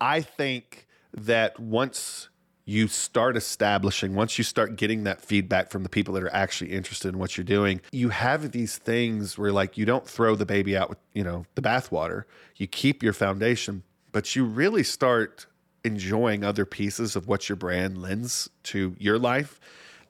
I 0.00 0.20
think 0.20 0.86
that 1.12 1.58
once 1.58 2.28
you 2.68 2.88
start 2.88 3.36
establishing, 3.36 4.14
once 4.14 4.38
you 4.38 4.44
start 4.44 4.76
getting 4.76 5.04
that 5.04 5.20
feedback 5.20 5.70
from 5.70 5.84
the 5.84 5.88
people 5.88 6.12
that 6.14 6.22
are 6.22 6.34
actually 6.34 6.72
interested 6.72 7.08
in 7.08 7.18
what 7.18 7.36
you're 7.36 7.44
doing, 7.44 7.80
you 7.92 8.08
have 8.08 8.50
these 8.50 8.76
things 8.76 9.38
where 9.38 9.52
like 9.52 9.78
you 9.78 9.84
don't 9.84 10.06
throw 10.06 10.34
the 10.34 10.44
baby 10.44 10.76
out 10.76 10.88
with, 10.88 10.98
you 11.14 11.22
know, 11.22 11.46
the 11.54 11.62
bathwater. 11.62 12.24
You 12.56 12.66
keep 12.66 13.02
your 13.02 13.12
foundation, 13.12 13.84
but 14.10 14.34
you 14.34 14.44
really 14.44 14.82
start 14.82 15.46
enjoying 15.84 16.42
other 16.42 16.66
pieces 16.66 17.14
of 17.14 17.28
what 17.28 17.48
your 17.48 17.54
brand 17.54 18.02
lends 18.02 18.50
to 18.64 18.96
your 18.98 19.18
life 19.18 19.60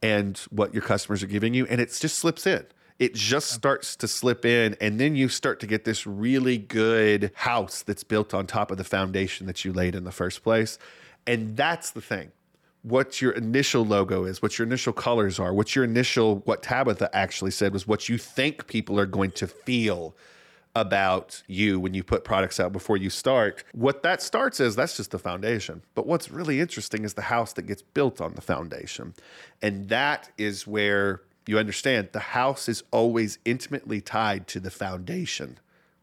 and 0.02 0.38
what 0.50 0.72
your 0.72 0.82
customers 0.82 1.22
are 1.22 1.26
giving 1.26 1.52
you. 1.52 1.66
And 1.66 1.78
it 1.78 1.94
just 2.00 2.18
slips 2.18 2.46
in 2.46 2.64
It 2.98 3.14
just 3.14 3.50
starts 3.50 3.94
to 3.96 4.08
slip 4.08 4.46
in, 4.46 4.76
and 4.80 4.98
then 4.98 5.16
you 5.16 5.28
start 5.28 5.60
to 5.60 5.66
get 5.66 5.84
this 5.84 6.06
really 6.06 6.56
good 6.56 7.30
house 7.34 7.82
that's 7.82 8.04
built 8.04 8.32
on 8.32 8.46
top 8.46 8.70
of 8.70 8.78
the 8.78 8.84
foundation 8.84 9.46
that 9.46 9.64
you 9.64 9.72
laid 9.72 9.94
in 9.94 10.04
the 10.04 10.12
first 10.12 10.42
place. 10.42 10.78
And 11.26 11.56
that's 11.56 11.90
the 11.90 12.00
thing. 12.00 12.32
What 12.82 13.20
your 13.20 13.32
initial 13.32 13.84
logo 13.84 14.24
is, 14.24 14.40
what 14.40 14.58
your 14.58 14.66
initial 14.66 14.92
colors 14.92 15.38
are, 15.38 15.52
what 15.52 15.74
your 15.74 15.84
initial, 15.84 16.36
what 16.44 16.62
Tabitha 16.62 17.14
actually 17.14 17.50
said 17.50 17.72
was 17.72 17.86
what 17.86 18.08
you 18.08 18.16
think 18.16 18.66
people 18.66 18.98
are 18.98 19.06
going 19.06 19.32
to 19.32 19.46
feel 19.46 20.16
about 20.76 21.42
you 21.46 21.80
when 21.80 21.94
you 21.94 22.04
put 22.04 22.22
products 22.22 22.60
out 22.60 22.70
before 22.70 22.96
you 22.98 23.10
start. 23.10 23.64
What 23.72 24.02
that 24.04 24.22
starts 24.22 24.60
is 24.60 24.76
that's 24.76 24.96
just 24.96 25.10
the 25.10 25.18
foundation. 25.18 25.82
But 25.94 26.06
what's 26.06 26.30
really 26.30 26.60
interesting 26.60 27.04
is 27.04 27.14
the 27.14 27.22
house 27.22 27.54
that 27.54 27.62
gets 27.62 27.82
built 27.82 28.20
on 28.20 28.34
the 28.34 28.42
foundation. 28.42 29.14
And 29.62 29.88
that 29.88 30.30
is 30.36 30.66
where 30.66 31.22
you 31.46 31.58
understand 31.58 32.08
the 32.12 32.20
house 32.20 32.68
is 32.68 32.82
always 32.90 33.38
intimately 33.44 34.00
tied 34.00 34.46
to 34.48 34.60
the 34.60 34.70
foundation, 34.70 35.58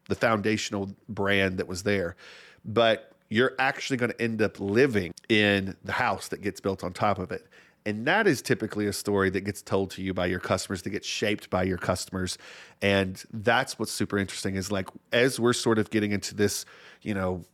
the 0.08 0.14
foundational 0.14 0.90
brand 1.08 1.58
that 1.58 1.68
was 1.68 1.82
there. 1.82 2.16
But 2.64 3.12
you're 3.28 3.54
actually 3.58 3.96
going 3.96 4.12
to 4.12 4.22
end 4.22 4.40
up 4.40 4.60
living 4.60 5.12
in 5.28 5.76
the 5.84 5.92
house 5.92 6.28
that 6.28 6.40
gets 6.40 6.60
built 6.60 6.84
on 6.84 6.92
top 6.92 7.18
of 7.18 7.32
it. 7.32 7.46
And 7.86 8.06
that 8.06 8.26
is 8.26 8.40
typically 8.40 8.86
a 8.86 8.92
story 8.92 9.28
that 9.30 9.42
gets 9.42 9.60
told 9.60 9.90
to 9.92 10.02
you 10.02 10.14
by 10.14 10.26
your 10.26 10.40
customers, 10.40 10.82
that 10.82 10.90
gets 10.90 11.06
shaped 11.06 11.50
by 11.50 11.64
your 11.64 11.76
customers. 11.76 12.38
And 12.80 13.22
that's 13.32 13.78
what's 13.78 13.92
super 13.92 14.18
interesting 14.18 14.54
is 14.54 14.72
like, 14.72 14.88
as 15.12 15.38
we're 15.38 15.52
sort 15.52 15.78
of 15.78 15.90
getting 15.90 16.12
into 16.12 16.34
this, 16.34 16.64
you 17.02 17.12
know, 17.12 17.44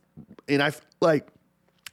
and 0.47 0.63
I've 0.63 0.79
like, 1.01 1.27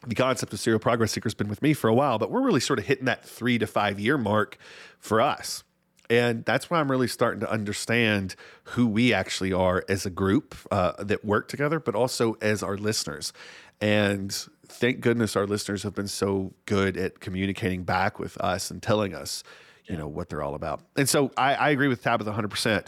the 0.07 0.15
concept 0.15 0.53
of 0.53 0.61
serial 0.61 0.79
progress 0.79 1.11
seeker 1.11 1.27
has 1.27 1.35
been 1.35 1.49
with 1.49 1.61
me 1.63 1.73
for 1.73 1.89
a 1.89 1.95
while, 1.95 2.19
but 2.19 2.31
we're 2.31 2.43
really 2.43 2.61
sort 2.61 2.79
of 2.79 2.87
hitting 2.87 3.07
that 3.07 3.25
three 3.25 3.59
to 3.59 3.67
five 3.67 3.99
year 3.99 4.17
mark 4.17 4.57
for 5.01 5.21
us. 5.21 5.65
And 6.11 6.44
that's 6.44 6.71
where 6.71 6.81
I'm 6.81 6.90
really 6.90 7.09
starting 7.09 7.40
to 7.40 7.51
understand 7.51 8.35
who 8.64 8.87
we 8.87 9.12
actually 9.12 9.53
are 9.53 9.85
as 9.88 10.07
a 10.07 10.11
group 10.11 10.55
uh, 10.71 10.92
that 11.05 11.25
work 11.25 11.49
together, 11.49 11.79
but 11.79 11.94
also 11.94 12.37
as 12.40 12.62
our 12.62 12.79
listeners. 12.79 13.33
And 13.81 14.33
thank 14.66 15.01
goodness 15.01 15.37
our 15.37 15.47
listeners 15.47 15.83
have 15.83 15.94
been 15.94 16.09
so 16.09 16.55
good 16.66 16.97
at 16.97 17.21
communicating 17.21 17.85
back 17.85 18.18
with 18.18 18.38
us 18.38 18.71
and 18.71 18.83
telling 18.83 19.14
us, 19.14 19.42
you 19.87 19.97
know, 19.97 20.09
what 20.09 20.29
they're 20.29 20.42
all 20.42 20.55
about. 20.55 20.81
And 20.97 21.09
so 21.09 21.31
I, 21.37 21.55
I 21.55 21.71
agree 21.71 21.88
with 21.88 22.03
Tabitha 22.03 22.31
100%. 22.31 22.87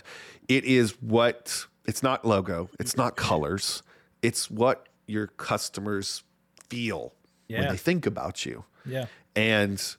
It 0.49 0.65
is 0.65 0.93
what, 1.01 1.67
it's 1.87 2.03
not 2.03 2.25
logo, 2.25 2.71
it's 2.79 2.97
not 2.97 3.17
colors, 3.17 3.83
it's 4.23 4.51
what 4.51 4.89
your 5.07 5.27
customers 5.27 6.23
feel 6.69 7.15
yeah. 7.49 7.61
when 7.61 7.69
they 7.69 7.77
think 7.77 8.07
about 8.07 8.45
you. 8.47 8.65
Yeah. 8.85 9.07
And 9.37 9.97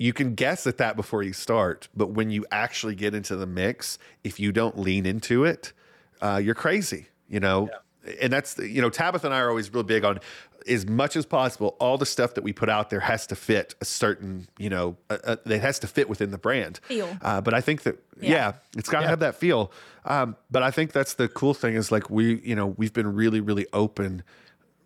you 0.00 0.12
can 0.12 0.34
guess 0.34 0.66
at 0.66 0.78
that 0.78 0.96
before 0.96 1.22
you 1.22 1.32
start, 1.32 1.88
but 1.94 2.08
when 2.08 2.30
you 2.30 2.44
actually 2.50 2.94
get 2.94 3.14
into 3.14 3.36
the 3.36 3.46
mix, 3.46 3.98
if 4.24 4.40
you 4.40 4.50
don't 4.50 4.78
lean 4.78 5.06
into 5.06 5.44
it, 5.44 5.72
uh, 6.20 6.40
you're 6.42 6.54
crazy, 6.54 7.06
you 7.28 7.40
know? 7.40 7.68
Yeah 7.70 7.78
and 8.22 8.32
that's 8.32 8.56
you 8.56 8.80
know 8.80 8.88
Tabitha 8.88 9.26
and 9.26 9.34
I 9.34 9.40
are 9.40 9.50
always 9.50 9.74
real 9.74 9.82
big 9.82 10.06
on 10.06 10.20
as 10.68 10.86
much 10.86 11.16
as 11.16 11.26
possible, 11.26 11.76
all 11.80 11.98
the 11.98 12.06
stuff 12.06 12.34
that 12.34 12.44
we 12.44 12.52
put 12.52 12.68
out 12.68 12.90
there 12.90 13.00
has 13.00 13.26
to 13.28 13.36
fit 13.36 13.74
a 13.80 13.84
certain, 13.84 14.48
you 14.58 14.70
know, 14.70 14.96
it 15.08 15.60
has 15.60 15.78
to 15.80 15.86
fit 15.86 16.08
within 16.08 16.30
the 16.30 16.38
brand. 16.38 16.80
Feel. 16.84 17.16
Uh, 17.22 17.40
but 17.40 17.54
I 17.54 17.60
think 17.60 17.82
that, 17.82 17.98
yeah, 18.20 18.30
yeah 18.30 18.52
it's 18.76 18.88
got 18.88 19.00
to 19.00 19.04
yeah. 19.04 19.10
have 19.10 19.20
that 19.20 19.34
feel. 19.36 19.72
Um, 20.04 20.36
but 20.50 20.62
I 20.62 20.70
think 20.70 20.92
that's 20.92 21.14
the 21.14 21.28
cool 21.28 21.54
thing 21.54 21.74
is 21.74 21.90
like 21.90 22.10
we, 22.10 22.40
you 22.40 22.54
know, 22.54 22.66
we've 22.66 22.92
been 22.92 23.14
really, 23.14 23.40
really 23.40 23.66
open 23.72 24.22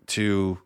to 0.08 0.58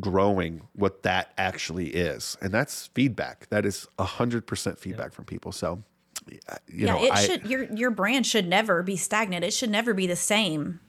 growing 0.00 0.62
what 0.72 1.02
that 1.04 1.32
actually 1.38 1.88
is. 1.88 2.36
And 2.40 2.52
that's 2.52 2.88
feedback. 2.88 3.48
That 3.50 3.64
is 3.64 3.86
a 3.98 4.04
hundred 4.04 4.46
percent 4.46 4.78
feedback 4.78 5.10
yeah. 5.12 5.16
from 5.16 5.24
people. 5.24 5.52
So, 5.52 5.82
you 6.28 6.38
yeah, 6.68 6.86
know, 6.86 7.04
it 7.04 7.12
I, 7.12 7.24
should, 7.24 7.46
your, 7.46 7.64
your 7.72 7.90
brand 7.90 8.26
should 8.26 8.48
never 8.48 8.82
be 8.82 8.96
stagnant. 8.96 9.44
It 9.44 9.52
should 9.52 9.70
never 9.70 9.94
be 9.94 10.06
the 10.06 10.16
same 10.16 10.80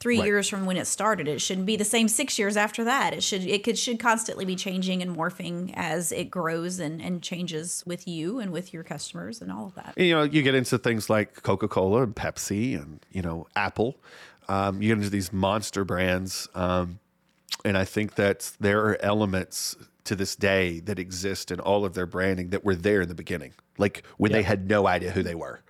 three 0.00 0.18
right. 0.18 0.26
years 0.26 0.48
from 0.48 0.64
when 0.64 0.76
it 0.76 0.86
started. 0.86 1.28
It 1.28 1.40
shouldn't 1.40 1.66
be 1.66 1.76
the 1.76 1.84
same 1.84 2.08
six 2.08 2.38
years 2.38 2.56
after 2.56 2.84
that. 2.84 3.12
It 3.12 3.22
should 3.22 3.44
it 3.44 3.62
could 3.62 3.78
should 3.78 4.00
constantly 4.00 4.44
be 4.44 4.56
changing 4.56 5.02
and 5.02 5.14
morphing 5.14 5.72
as 5.76 6.10
it 6.10 6.30
grows 6.30 6.80
and, 6.80 7.00
and 7.02 7.22
changes 7.22 7.84
with 7.86 8.08
you 8.08 8.40
and 8.40 8.50
with 8.50 8.72
your 8.72 8.82
customers 8.82 9.42
and 9.42 9.52
all 9.52 9.66
of 9.66 9.74
that. 9.74 9.94
You 9.96 10.14
know, 10.14 10.22
you 10.22 10.42
get 10.42 10.54
into 10.54 10.78
things 10.78 11.10
like 11.10 11.42
Coca 11.42 11.68
Cola 11.68 12.02
and 12.02 12.16
Pepsi 12.16 12.80
and 12.80 13.04
you 13.12 13.22
know 13.22 13.46
Apple. 13.54 14.00
Um, 14.48 14.82
you 14.82 14.88
get 14.88 14.98
into 14.98 15.10
these 15.10 15.32
monster 15.32 15.84
brands, 15.84 16.48
um, 16.54 16.98
and 17.64 17.76
I 17.76 17.84
think 17.84 18.14
that 18.14 18.52
there 18.60 18.80
are 18.86 18.98
elements 19.02 19.76
to 20.04 20.16
this 20.16 20.34
day 20.34 20.80
that 20.80 20.98
exist 20.98 21.50
in 21.50 21.60
all 21.60 21.84
of 21.84 21.94
their 21.94 22.06
branding 22.06 22.50
that 22.50 22.64
were 22.64 22.74
there 22.74 23.02
in 23.02 23.08
the 23.08 23.14
beginning, 23.14 23.52
like 23.78 24.04
when 24.16 24.30
yeah. 24.30 24.38
they 24.38 24.42
had 24.42 24.68
no 24.68 24.86
idea 24.86 25.10
who 25.10 25.22
they 25.22 25.34
were 25.34 25.60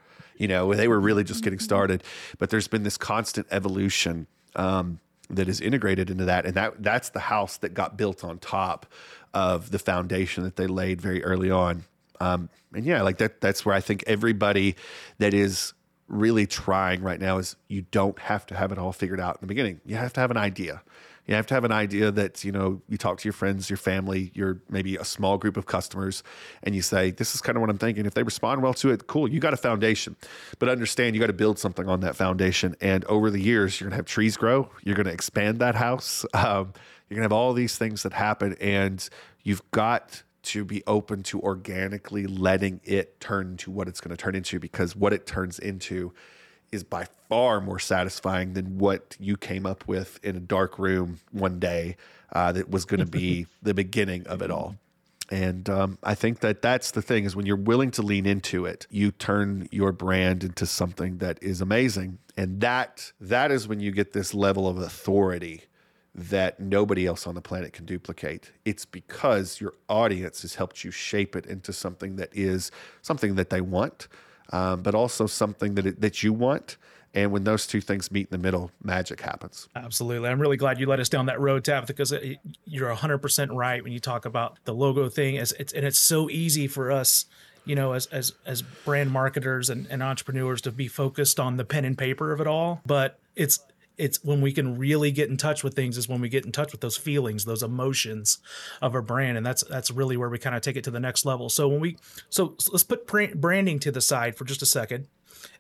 you 0.40 0.48
know, 0.48 0.66
when 0.66 0.79
they 0.79 0.88
were 0.88 0.98
really 0.98 1.22
just 1.22 1.44
getting 1.44 1.59
started. 1.59 2.03
But 2.38 2.48
there's 2.48 2.66
been 2.66 2.83
this 2.83 2.96
constant 2.96 3.46
evolution 3.50 4.26
um, 4.57 4.98
that 5.29 5.48
is 5.48 5.61
integrated 5.61 6.11
into 6.11 6.24
that, 6.24 6.46
and 6.46 6.55
that 6.55 6.83
that's 6.83 7.11
the 7.11 7.20
house 7.20 7.59
that 7.59 7.74
got 7.74 7.98
built 7.98 8.24
on 8.24 8.38
top 8.38 8.87
of 9.35 9.70
the 9.70 9.79
foundation 9.79 10.42
that 10.44 10.57
they 10.57 10.66
laid 10.66 11.00
very 11.00 11.22
early 11.22 11.50
on. 11.50 11.85
Um, 12.20 12.48
and 12.72 12.87
yeah, 12.87 13.03
like 13.03 13.18
that. 13.18 13.42
That's 13.42 13.66
where 13.66 13.74
I 13.74 13.81
think 13.81 14.03
everybody 14.07 14.76
that 15.18 15.35
is 15.35 15.74
really 16.09 16.46
trying 16.46 17.03
right 17.03 17.20
now 17.20 17.37
is 17.37 17.55
you 17.68 17.83
don't 17.83 18.18
have 18.18 18.46
to 18.46 18.57
have 18.57 18.72
it 18.72 18.79
all 18.79 18.92
figured 18.92 19.20
out 19.20 19.37
in 19.37 19.40
the 19.42 19.46
beginning. 19.46 19.83
You 19.85 19.96
have 19.96 20.14
to 20.14 20.20
have 20.20 20.31
an 20.31 20.38
idea. 20.38 20.83
You 21.26 21.35
have 21.35 21.46
to 21.48 21.54
have 21.54 21.64
an 21.64 21.72
idea 21.72 22.11
that, 22.11 22.44
you 22.44 22.52
know, 22.52 22.83
you 22.88 22.98
talk 22.98 23.18
to 23.18 23.24
your 23.28 23.33
friends, 23.33 23.70
your 23.70 23.76
family, 23.76 24.33
your 24.35 24.61
maybe 24.68 24.96
a 24.96 25.04
small 25.04 25.38
group 25.38 25.56
of 25.56 25.66
customers, 25.66 26.22
and 26.62 26.74
you 26.74 26.83
say, 26.83 27.11
This 27.11 27.35
is 27.35 27.40
kind 27.40 27.56
of 27.56 27.61
what 27.61 27.70
I'm 27.70 27.78
thinking. 27.78 28.06
If 28.06 28.14
they 28.14 28.22
respond 28.22 28.62
well 28.62 28.74
to 28.74 28.90
it, 28.90 29.06
cool, 29.06 29.28
you 29.28 29.40
got 29.40 29.54
a 29.54 29.59
foundation. 29.59 30.16
But 30.59 30.68
understand 30.68 31.14
you 31.14 31.20
got 31.20 31.28
to 31.28 31.33
build 31.33 31.59
something 31.59 31.88
on 31.88 32.00
that 32.00 32.16
foundation. 32.16 32.74
And 32.80 33.04
over 33.04 33.30
the 33.30 33.40
years, 33.40 33.80
you're 33.80 33.88
gonna 33.88 33.96
have 33.96 34.06
trees 34.06 34.37
grow, 34.37 34.70
you're 34.83 34.96
gonna 34.96 35.11
expand 35.11 35.59
that 35.61 35.74
house. 35.74 36.24
Um, 36.40 36.72
you're 37.09 37.16
gonna 37.16 37.24
have 37.24 37.33
all 37.33 37.52
these 37.52 37.76
things 37.76 38.02
that 38.04 38.12
happen, 38.12 38.56
and 38.61 39.06
you've 39.42 39.68
got 39.72 40.22
to 40.42 40.64
be 40.64 40.83
open 40.87 41.22
to 41.24 41.40
organically 41.40 42.26
letting 42.26 42.80
it 42.85 43.20
turn 43.20 43.56
to 43.59 43.70
what 43.70 43.88
it's 43.88 44.00
going 44.00 44.11
to 44.11 44.16
turn 44.16 44.35
into 44.35 44.59
because 44.59 44.96
what 44.96 45.12
it 45.12 45.26
turns 45.26 45.59
into 45.59 46.12
is 46.72 46.85
by 46.85 47.06
far 47.28 47.61
more 47.61 47.78
satisfying 47.78 48.54
than 48.54 48.78
what 48.78 49.16
you 49.18 49.37
came 49.37 49.66
up 49.66 49.87
with 49.87 50.18
in 50.22 50.37
a 50.37 50.40
dark 50.40 50.78
room 50.78 51.20
one 51.33 51.59
day 51.59 51.96
uh, 52.33 52.52
that 52.52 52.70
was 52.70 52.85
going 52.85 53.00
to 53.00 53.06
be 53.06 53.46
the 53.62 53.74
beginning 53.74 54.26
of 54.26 54.42
it 54.42 54.50
all. 54.50 54.76
And 55.30 55.70
um, 55.70 55.98
I 56.02 56.16
think 56.16 56.40
that 56.40 56.61
that's 56.61 56.90
the 56.90 57.02
thing 57.02 57.24
is 57.24 57.37
when 57.37 57.46
you're 57.46 57.56
willing 57.56 57.92
to 57.92 58.02
lean 58.02 58.26
into 58.26 58.66
it, 58.66 58.87
you 58.90 59.12
turn 59.12 59.68
your 59.70 59.92
brand 59.92 60.42
into 60.42 60.66
something 60.66 61.18
that 61.18 61.40
is 61.40 61.61
amazing. 61.61 62.18
And 62.37 62.61
that 62.61 63.12
that 63.20 63.52
is 63.52 63.68
when 63.68 63.78
you 63.78 63.92
get 63.92 64.12
this 64.12 64.35
level 64.35 64.66
of 64.66 64.78
authority 64.78 65.62
that 66.12 66.59
nobody 66.59 67.06
else 67.06 67.26
on 67.28 67.37
the 67.37 67.40
planet 67.40 67.72
can 67.72 67.85
duplicate. 67.85 68.50
It's 68.64 68.85
because 68.85 69.61
your 69.61 69.74
audience 69.88 70.42
has 70.42 70.56
helped 70.56 70.83
you 70.83 70.90
shape 70.90 71.37
it 71.37 71.46
into 71.46 71.72
something 71.72 72.16
that 72.16 72.30
is 72.33 72.72
something 73.00 73.37
that 73.37 73.50
they 73.50 73.61
want, 73.61 74.09
um, 74.50 74.82
but 74.82 74.94
also 74.94 75.26
something 75.26 75.74
that 75.74 75.86
it, 75.86 76.00
that 76.00 76.22
you 76.22 76.32
want. 76.32 76.76
And 77.12 77.32
when 77.32 77.42
those 77.42 77.66
two 77.66 77.80
things 77.80 78.12
meet 78.12 78.28
in 78.30 78.30
the 78.30 78.38
middle, 78.38 78.70
magic 78.84 79.20
happens. 79.20 79.68
Absolutely. 79.74 80.28
I'm 80.28 80.40
really 80.40 80.56
glad 80.56 80.78
you 80.78 80.86
led 80.86 81.00
us 81.00 81.08
down 81.08 81.26
that 81.26 81.40
road, 81.40 81.64
Tabitha, 81.64 81.92
because 81.92 82.14
you're 82.64 82.94
100% 82.94 83.48
right 83.52 83.82
when 83.82 83.92
you 83.92 83.98
talk 83.98 84.26
about 84.26 84.58
the 84.64 84.72
logo 84.72 85.08
thing. 85.08 85.36
As 85.36 85.50
it's, 85.52 85.72
and 85.72 85.84
it's 85.84 85.98
so 85.98 86.30
easy 86.30 86.68
for 86.68 86.92
us, 86.92 87.26
you 87.64 87.74
know, 87.74 87.94
as, 87.94 88.06
as, 88.06 88.32
as 88.46 88.62
brand 88.62 89.10
marketers 89.10 89.70
and, 89.70 89.88
and 89.90 90.04
entrepreneurs 90.04 90.60
to 90.62 90.70
be 90.70 90.86
focused 90.86 91.40
on 91.40 91.56
the 91.56 91.64
pen 91.64 91.84
and 91.84 91.98
paper 91.98 92.32
of 92.32 92.40
it 92.40 92.46
all. 92.46 92.80
But 92.86 93.18
it's, 93.34 93.58
it's 94.00 94.24
when 94.24 94.40
we 94.40 94.52
can 94.52 94.78
really 94.78 95.10
get 95.10 95.28
in 95.28 95.36
touch 95.36 95.62
with 95.62 95.74
things 95.74 95.98
is 95.98 96.08
when 96.08 96.20
we 96.20 96.28
get 96.28 96.44
in 96.44 96.52
touch 96.52 96.72
with 96.72 96.80
those 96.80 96.96
feelings 96.96 97.44
those 97.44 97.62
emotions 97.62 98.38
of 98.80 98.94
a 98.94 99.02
brand 99.02 99.36
and 99.36 99.46
that's 99.46 99.62
that's 99.64 99.90
really 99.90 100.16
where 100.16 100.28
we 100.28 100.38
kind 100.38 100.56
of 100.56 100.62
take 100.62 100.76
it 100.76 100.84
to 100.84 100.90
the 100.90 101.00
next 101.00 101.24
level. 101.24 101.48
So 101.48 101.68
when 101.68 101.80
we 101.80 101.96
so, 102.28 102.56
let's 102.72 102.84
put 102.84 103.06
branding 103.06 103.78
to 103.80 103.92
the 103.92 104.00
side 104.00 104.36
for 104.36 104.44
just 104.44 104.62
a 104.62 104.66
second 104.66 105.06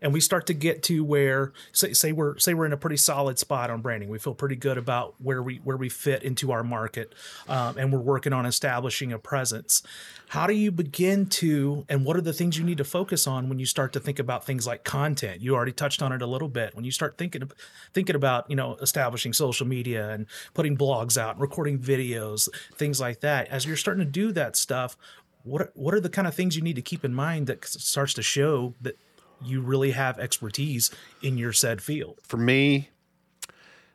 and 0.00 0.12
we 0.12 0.20
start 0.20 0.46
to 0.46 0.54
get 0.54 0.82
to 0.84 1.04
where 1.04 1.52
say, 1.72 1.92
say 1.92 2.12
we're 2.12 2.38
say 2.38 2.54
we're 2.54 2.66
in 2.66 2.72
a 2.72 2.76
pretty 2.76 2.96
solid 2.96 3.38
spot 3.38 3.70
on 3.70 3.80
branding. 3.80 4.08
We 4.08 4.18
feel 4.18 4.34
pretty 4.34 4.56
good 4.56 4.78
about 4.78 5.14
where 5.18 5.42
we 5.42 5.56
where 5.64 5.76
we 5.76 5.88
fit 5.88 6.22
into 6.22 6.52
our 6.52 6.62
market 6.62 7.14
um, 7.48 7.78
and 7.78 7.92
we're 7.92 8.00
working 8.00 8.32
on 8.32 8.46
establishing 8.46 9.12
a 9.12 9.18
presence. 9.18 9.82
How 10.28 10.46
do 10.46 10.54
you 10.54 10.70
begin 10.70 11.26
to 11.26 11.84
and 11.88 12.04
what 12.04 12.16
are 12.16 12.20
the 12.20 12.32
things 12.32 12.58
you 12.58 12.64
need 12.64 12.78
to 12.78 12.84
focus 12.84 13.26
on 13.26 13.48
when 13.48 13.58
you 13.58 13.66
start 13.66 13.92
to 13.94 14.00
think 14.00 14.18
about 14.18 14.44
things 14.44 14.66
like 14.66 14.84
content? 14.84 15.40
You 15.40 15.54
already 15.54 15.72
touched 15.72 16.02
on 16.02 16.12
it 16.12 16.22
a 16.22 16.26
little 16.26 16.48
bit. 16.48 16.74
When 16.74 16.84
you 16.84 16.90
start 16.90 17.18
thinking 17.18 17.50
thinking 17.92 18.16
about 18.16 18.48
you 18.50 18.56
know 18.56 18.76
establishing 18.76 19.32
social 19.32 19.66
media 19.66 20.10
and 20.10 20.26
putting 20.54 20.76
blogs 20.76 21.16
out 21.16 21.34
and 21.34 21.40
recording 21.40 21.78
videos 21.78 22.48
things 22.74 23.00
like 23.00 23.20
that 23.20 23.48
as 23.48 23.66
you're 23.66 23.76
starting 23.76 24.04
to 24.04 24.10
do 24.10 24.32
that 24.32 24.56
stuff 24.56 24.96
what 25.42 25.70
what 25.74 25.94
are 25.94 26.00
the 26.00 26.08
kind 26.08 26.28
of 26.28 26.34
things 26.34 26.56
you 26.56 26.62
need 26.62 26.76
to 26.76 26.82
keep 26.82 27.04
in 27.04 27.14
mind 27.14 27.46
that 27.46 27.64
starts 27.64 28.14
to 28.14 28.22
show 28.22 28.74
that 28.80 28.98
you 29.42 29.60
really 29.60 29.92
have 29.92 30.18
expertise 30.18 30.90
in 31.22 31.38
your 31.38 31.52
said 31.52 31.82
field. 31.82 32.18
For 32.22 32.36
me, 32.36 32.90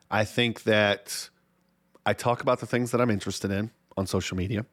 I 0.09 0.25
think 0.25 0.63
that 0.63 1.29
I 2.05 2.13
talk 2.13 2.41
about 2.41 2.59
the 2.59 2.65
things 2.65 2.91
that 2.91 3.01
I'm 3.01 3.09
interested 3.09 3.51
in 3.51 3.71
on 3.97 4.07
social 4.07 4.37
media 4.37 4.65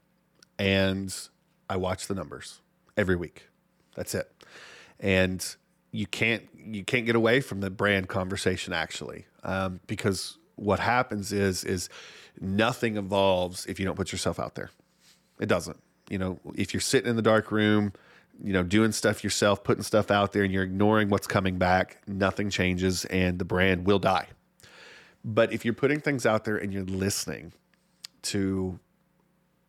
and 0.58 1.14
I 1.68 1.76
watch 1.76 2.06
the 2.06 2.14
numbers 2.14 2.60
every 2.96 3.16
week. 3.16 3.48
That's 3.94 4.14
it. 4.14 4.30
And 5.00 5.44
you 5.90 6.06
can't 6.06 6.48
you 6.64 6.84
can't 6.84 7.06
get 7.06 7.16
away 7.16 7.40
from 7.40 7.60
the 7.60 7.70
brand 7.70 8.08
conversation 8.08 8.72
actually 8.72 9.26
um, 9.42 9.80
because 9.86 10.38
what 10.56 10.80
happens 10.80 11.32
is 11.32 11.64
is 11.64 11.88
nothing 12.40 12.96
evolves 12.96 13.66
if 13.66 13.78
you 13.78 13.86
don't 13.86 13.96
put 13.96 14.12
yourself 14.12 14.38
out 14.38 14.54
there. 14.54 14.70
It 15.40 15.46
doesn't. 15.46 15.82
You 16.08 16.18
know, 16.18 16.38
if 16.54 16.72
you're 16.72 16.80
sitting 16.80 17.10
in 17.10 17.16
the 17.16 17.22
dark 17.22 17.50
room, 17.50 17.92
you 18.42 18.52
know, 18.52 18.62
doing 18.62 18.92
stuff 18.92 19.22
yourself, 19.22 19.62
putting 19.62 19.82
stuff 19.82 20.10
out 20.10 20.32
there, 20.32 20.42
and 20.42 20.52
you're 20.52 20.64
ignoring 20.64 21.08
what's 21.08 21.26
coming 21.26 21.58
back, 21.58 21.98
nothing 22.06 22.50
changes, 22.50 23.04
and 23.06 23.38
the 23.38 23.44
brand 23.44 23.86
will 23.86 23.98
die. 23.98 24.26
But 25.24 25.52
if 25.52 25.64
you're 25.64 25.74
putting 25.74 26.00
things 26.00 26.26
out 26.26 26.44
there 26.44 26.56
and 26.56 26.72
you're 26.72 26.84
listening 26.84 27.52
to 28.22 28.80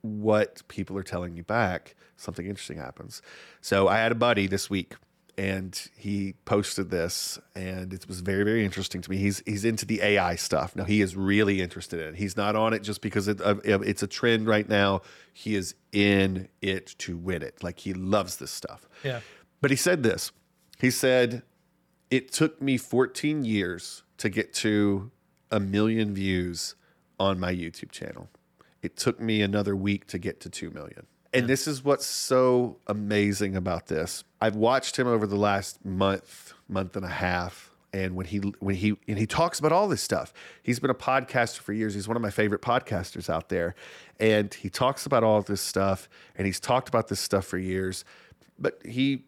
what 0.01 0.67
people 0.67 0.97
are 0.97 1.03
telling 1.03 1.38
you 1.38 1.43
back, 1.43 1.95
something 2.17 2.45
interesting 2.45 2.77
happens. 2.77 3.21
So 3.62 3.88
I 3.88 3.97
had 3.97 4.12
a 4.12 4.15
buddy 4.15 4.47
this 4.47 4.69
week 4.69 4.95
and 5.38 5.89
he 5.98 6.36
posted 6.46 6.91
this 6.91 7.39
and 7.56 7.93
it 7.93 8.08
was 8.08 8.22
very 8.22 8.43
very 8.43 8.63
interesting 8.63 9.02
to 9.02 9.10
me. 9.10 9.17
He's 9.17 9.41
he's 9.46 9.65
into 9.65 9.86
the 9.86 10.02
ai 10.02 10.36
stuff. 10.36 10.76
Now 10.76 10.84
he 10.84 11.02
is 11.02 11.15
really 11.15 11.62
interested 11.62 12.00
in 12.00 12.10
it. 12.10 12.15
He's 12.15 12.38
not 12.38 12.56
on 12.56 12.74
it 12.74 12.84
just 12.84 13.02
because 13.02 13.28
it, 13.28 13.41
uh, 13.41 13.56
it's 13.63 14.04
a 14.04 14.08
trend 14.08 14.48
right 14.48 14.67
now. 14.67 15.02
He 15.34 15.56
is 15.56 15.76
in 15.91 16.50
it 16.62 16.96
to 17.00 17.17
win 17.17 17.41
it. 17.41 17.63
Like 17.63 17.80
he 17.80 17.93
loves 17.93 18.38
this 18.38 18.52
stuff. 18.52 18.88
Yeah. 19.04 19.22
But 19.62 19.72
he 19.72 19.78
said 19.78 20.04
this. 20.04 20.32
He 20.80 20.91
said 20.91 21.43
it 22.12 22.32
took 22.32 22.62
me 22.62 22.78
14 22.78 23.43
years 23.43 24.04
to 24.17 24.30
get 24.30 24.54
to 24.56 25.12
a 25.50 25.60
million 25.60 26.13
views 26.13 26.76
on 27.19 27.39
my 27.39 27.54
youtube 27.54 27.91
channel. 27.91 28.30
It 28.82 28.98
took 28.98 29.19
me 29.19 29.41
another 29.41 29.76
week 29.76 30.08
to 30.08 30.19
get 30.19 30.39
to 30.41 30.50
2 30.50 30.72
million 30.72 31.08
and 31.34 31.48
this 31.48 31.67
is 31.67 31.84
what's 31.84 32.06
so 32.06 32.78
amazing 32.88 33.56
about 33.56 33.88
this. 33.88 34.24
I've 34.39 34.56
watched 34.56 34.98
him 34.98 35.08
over 35.08 35.26
the 35.26 35.36
last 35.36 35.84
month, 35.84 36.54
month 36.67 36.96
and 36.96 37.06
a 37.06 37.10
half. 37.10 37.72
And 37.91 38.15
when 38.15 38.26
he 38.26 38.38
when 38.38 38.76
he 38.76 38.96
and 39.08 39.19
he 39.19 39.28
talks 39.28 39.60
about 39.60 39.72
all 39.72 39.88
this 39.88 40.02
stuff, 40.02 40.34
he's 40.63 40.80
been 40.80 40.89
a 40.89 40.96
podcaster 40.96 41.60
for 41.60 41.74
years. 41.74 41.93
He's 41.93 42.08
one 42.08 42.17
of 42.17 42.24
my 42.24 42.32
favorite 42.32 42.62
podcasters 42.62 43.30
out 43.30 43.50
there, 43.50 43.76
and 44.19 44.52
he 44.52 44.67
talks 44.67 45.06
about 45.06 45.24
all 45.24 45.43
this 45.43 45.62
stuff. 45.62 46.10
And 46.36 46.48
he's 46.48 46.60
talked 46.60 46.89
about 46.89 47.08
this 47.08 47.19
stuff 47.19 47.46
for 47.46 47.60
years. 47.60 48.04
But 48.58 48.82
he 48.84 49.26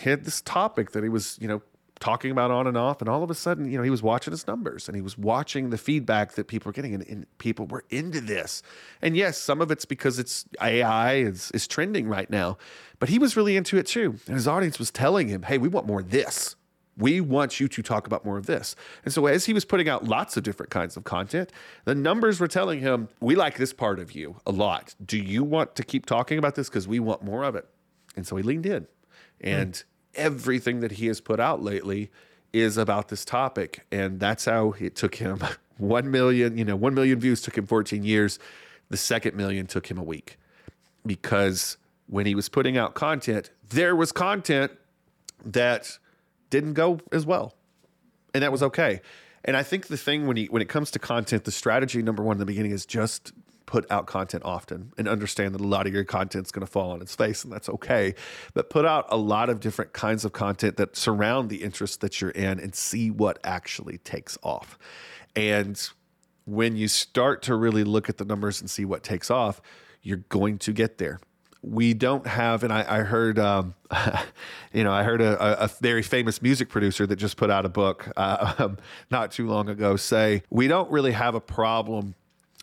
had 0.00 0.24
this 0.24 0.40
topic 0.40 0.92
that 0.92 1.02
he 1.02 1.10
was, 1.10 1.36
you 1.38 1.48
know, 1.48 1.60
talking 2.00 2.30
about 2.30 2.50
on 2.50 2.66
and 2.66 2.76
off. 2.76 3.00
And 3.00 3.08
all 3.08 3.22
of 3.22 3.30
a 3.30 3.34
sudden, 3.34 3.70
you 3.70 3.76
know, 3.76 3.82
he 3.82 3.90
was 3.90 4.02
watching 4.02 4.32
his 4.32 4.46
numbers 4.46 4.88
and 4.88 4.96
he 4.96 5.02
was 5.02 5.18
watching 5.18 5.70
the 5.70 5.78
feedback 5.78 6.32
that 6.32 6.48
people 6.48 6.68
were 6.68 6.72
getting. 6.72 6.94
And, 6.94 7.06
and 7.06 7.38
people 7.38 7.66
were 7.66 7.84
into 7.90 8.20
this. 8.20 8.62
And 9.02 9.16
yes, 9.16 9.38
some 9.38 9.60
of 9.60 9.70
it's 9.70 9.84
because 9.84 10.18
it's 10.18 10.44
AI 10.60 11.14
is, 11.16 11.50
is 11.52 11.66
trending 11.66 12.08
right 12.08 12.30
now, 12.30 12.58
but 12.98 13.08
he 13.08 13.18
was 13.18 13.36
really 13.36 13.56
into 13.56 13.76
it 13.76 13.86
too. 13.86 14.18
And 14.26 14.34
his 14.34 14.48
audience 14.48 14.78
was 14.78 14.90
telling 14.90 15.28
him, 15.28 15.42
hey, 15.42 15.58
we 15.58 15.68
want 15.68 15.86
more 15.86 16.00
of 16.00 16.10
this. 16.10 16.56
We 16.96 17.20
want 17.20 17.60
you 17.60 17.68
to 17.68 17.82
talk 17.82 18.08
about 18.08 18.24
more 18.24 18.38
of 18.38 18.46
this. 18.46 18.74
And 19.04 19.14
so, 19.14 19.26
as 19.26 19.44
he 19.44 19.52
was 19.52 19.64
putting 19.64 19.88
out 19.88 20.08
lots 20.08 20.36
of 20.36 20.42
different 20.42 20.70
kinds 20.70 20.96
of 20.96 21.04
content, 21.04 21.52
the 21.84 21.94
numbers 21.94 22.40
were 22.40 22.48
telling 22.48 22.80
him, 22.80 23.08
We 23.20 23.36
like 23.36 23.56
this 23.56 23.72
part 23.72 24.00
of 24.00 24.10
you 24.10 24.40
a 24.44 24.50
lot. 24.50 24.96
Do 25.04 25.16
you 25.16 25.44
want 25.44 25.76
to 25.76 25.84
keep 25.84 26.06
talking 26.06 26.38
about 26.38 26.56
this? 26.56 26.68
Because 26.68 26.88
we 26.88 26.98
want 26.98 27.22
more 27.22 27.44
of 27.44 27.54
it. 27.54 27.68
And 28.16 28.26
so 28.26 28.34
he 28.34 28.42
leaned 28.42 28.66
in. 28.66 28.88
And 29.40 29.74
mm 29.74 29.84
everything 30.18 30.80
that 30.80 30.92
he 30.92 31.06
has 31.06 31.20
put 31.20 31.40
out 31.40 31.62
lately 31.62 32.10
is 32.52 32.76
about 32.76 33.08
this 33.08 33.24
topic. 33.24 33.86
And 33.90 34.20
that's 34.20 34.44
how 34.44 34.74
it 34.78 34.96
took 34.96 35.16
him 35.16 35.42
1 35.78 36.10
million, 36.10 36.58
you 36.58 36.64
know, 36.64 36.76
1 36.76 36.94
million 36.94 37.18
views 37.20 37.40
took 37.40 37.56
him 37.56 37.66
14 37.66 38.04
years. 38.04 38.38
The 38.90 38.96
second 38.96 39.36
million 39.36 39.66
took 39.66 39.90
him 39.90 39.98
a 39.98 40.02
week 40.02 40.38
because 41.06 41.76
when 42.06 42.26
he 42.26 42.34
was 42.34 42.48
putting 42.48 42.76
out 42.76 42.94
content, 42.94 43.50
there 43.68 43.94
was 43.94 44.12
content 44.12 44.72
that 45.44 45.98
didn't 46.50 46.74
go 46.74 47.00
as 47.12 47.26
well. 47.26 47.54
And 48.34 48.42
that 48.42 48.52
was 48.52 48.62
okay. 48.62 49.00
And 49.44 49.56
I 49.56 49.62
think 49.62 49.86
the 49.86 49.96
thing 49.96 50.26
when 50.26 50.36
he 50.36 50.46
when 50.46 50.62
it 50.62 50.68
comes 50.68 50.90
to 50.92 50.98
content, 50.98 51.44
the 51.44 51.50
strategy 51.50 52.02
number 52.02 52.22
one 52.22 52.34
in 52.34 52.38
the 52.38 52.46
beginning 52.46 52.72
is 52.72 52.84
just 52.84 53.32
put 53.68 53.88
out 53.90 54.06
content 54.06 54.42
often 54.44 54.92
and 54.98 55.06
understand 55.06 55.54
that 55.54 55.60
a 55.60 55.66
lot 55.66 55.86
of 55.86 55.92
your 55.92 56.02
content's 56.02 56.50
going 56.50 56.66
to 56.66 56.70
fall 56.70 56.90
on 56.90 57.02
its 57.02 57.14
face 57.14 57.44
and 57.44 57.52
that's 57.52 57.68
okay. 57.68 58.14
But 58.54 58.70
put 58.70 58.84
out 58.84 59.06
a 59.10 59.16
lot 59.16 59.50
of 59.50 59.60
different 59.60 59.92
kinds 59.92 60.24
of 60.24 60.32
content 60.32 60.78
that 60.78 60.96
surround 60.96 61.50
the 61.50 61.62
interests 61.62 61.98
that 61.98 62.20
you're 62.20 62.30
in 62.30 62.58
and 62.58 62.74
see 62.74 63.10
what 63.10 63.38
actually 63.44 63.98
takes 63.98 64.38
off. 64.42 64.78
And 65.36 65.80
when 66.46 66.76
you 66.76 66.88
start 66.88 67.42
to 67.42 67.54
really 67.54 67.84
look 67.84 68.08
at 68.08 68.16
the 68.16 68.24
numbers 68.24 68.60
and 68.60 68.70
see 68.70 68.86
what 68.86 69.02
takes 69.02 69.30
off 69.30 69.60
you're 70.02 70.24
going 70.28 70.58
to 70.58 70.72
get 70.72 70.98
there. 70.98 71.20
We 71.60 71.92
don't 71.92 72.26
have, 72.26 72.62
and 72.62 72.72
I, 72.72 73.00
I 73.00 73.00
heard, 73.00 73.38
um, 73.38 73.74
you 74.72 74.84
know, 74.84 74.92
I 74.92 75.02
heard 75.02 75.20
a, 75.20 75.64
a, 75.64 75.68
very 75.80 76.02
famous 76.02 76.40
music 76.40 76.68
producer 76.68 77.04
that 77.06 77.16
just 77.16 77.36
put 77.36 77.50
out 77.50 77.66
a 77.66 77.68
book 77.68 78.08
uh, 78.16 78.68
not 79.10 79.32
too 79.32 79.48
long 79.48 79.68
ago 79.68 79.96
say 79.96 80.42
we 80.50 80.68
don't 80.68 80.90
really 80.90 81.12
have 81.12 81.34
a 81.34 81.40
problem 81.40 82.14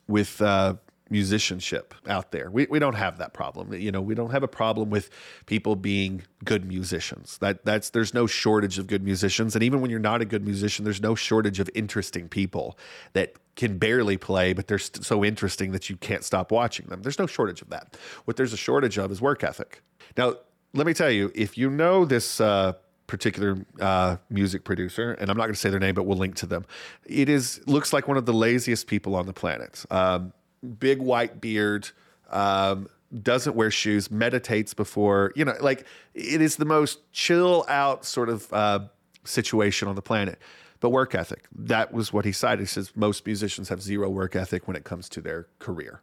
with 0.07 0.41
uh, 0.41 0.75
musicianship 1.09 1.93
out 2.07 2.31
there. 2.31 2.49
We, 2.49 2.67
we 2.69 2.79
don't 2.79 2.95
have 2.95 3.17
that 3.19 3.33
problem. 3.33 3.73
You 3.73 3.91
know, 3.91 4.01
we 4.01 4.15
don't 4.15 4.31
have 4.31 4.43
a 4.43 4.47
problem 4.47 4.89
with 4.89 5.09
people 5.45 5.75
being 5.75 6.23
good 6.43 6.65
musicians. 6.65 7.37
That 7.39 7.63
that's 7.63 7.91
there's 7.91 8.13
no 8.13 8.27
shortage 8.27 8.79
of 8.79 8.87
good 8.87 9.03
musicians 9.03 9.55
and 9.55 9.63
even 9.63 9.81
when 9.81 9.91
you're 9.91 9.99
not 9.99 10.21
a 10.21 10.25
good 10.25 10.43
musician, 10.43 10.83
there's 10.83 11.01
no 11.01 11.15
shortage 11.15 11.59
of 11.59 11.69
interesting 11.75 12.27
people 12.27 12.77
that 13.13 13.35
can 13.55 13.77
barely 13.77 14.17
play 14.17 14.51
but 14.53 14.67
they're 14.67 14.79
st- 14.79 15.05
so 15.05 15.23
interesting 15.23 15.71
that 15.71 15.89
you 15.89 15.95
can't 15.97 16.23
stop 16.23 16.51
watching 16.51 16.87
them. 16.87 17.01
There's 17.01 17.19
no 17.19 17.27
shortage 17.27 17.61
of 17.61 17.69
that. 17.69 17.97
What 18.25 18.37
there's 18.37 18.53
a 18.53 18.57
shortage 18.57 18.97
of 18.97 19.11
is 19.11 19.21
work 19.21 19.43
ethic. 19.43 19.81
Now, 20.17 20.35
let 20.73 20.85
me 20.85 20.93
tell 20.93 21.11
you, 21.11 21.31
if 21.33 21.57
you 21.57 21.69
know 21.69 22.03
this 22.03 22.41
uh, 22.41 22.73
particular 23.07 23.65
uh, 23.79 24.17
music 24.29 24.63
producer, 24.63 25.13
and 25.13 25.29
I'm 25.29 25.37
not 25.37 25.43
going 25.43 25.53
to 25.53 25.59
say 25.59 25.69
their 25.69 25.79
name, 25.79 25.95
but 25.95 26.03
we'll 26.03 26.17
link 26.17 26.35
to 26.35 26.45
them. 26.45 26.65
It 27.05 27.29
is 27.29 27.61
looks 27.67 27.93
like 27.93 28.07
one 28.07 28.17
of 28.17 28.25
the 28.25 28.33
laziest 28.33 28.87
people 28.87 29.15
on 29.15 29.25
the 29.25 29.33
planet. 29.33 29.85
Um, 29.89 30.33
big 30.65 30.99
white 30.99 31.39
beard, 31.41 31.89
um, 32.29 32.87
doesn't 33.21 33.55
wear 33.55 33.71
shoes, 33.71 34.11
meditates 34.11 34.73
before, 34.73 35.31
you 35.35 35.45
know, 35.45 35.55
like 35.61 35.85
it 36.13 36.41
is 36.41 36.57
the 36.57 36.65
most 36.65 37.11
chill 37.13 37.65
out 37.67 38.05
sort 38.05 38.29
of 38.29 38.51
uh, 38.51 38.79
situation 39.23 39.87
on 39.87 39.95
the 39.95 40.01
planet. 40.01 40.39
But 40.81 40.89
work 40.89 41.15
ethic, 41.15 41.45
that 41.55 41.93
was 41.93 42.11
what 42.11 42.25
he 42.25 42.31
cited. 42.31 42.59
He 42.59 42.65
says 42.65 42.91
most 42.95 43.25
musicians 43.25 43.69
have 43.69 43.81
zero 43.81 44.09
work 44.09 44.35
ethic 44.35 44.67
when 44.67 44.75
it 44.75 44.83
comes 44.83 45.07
to 45.09 45.21
their 45.21 45.47
career. 45.59 46.01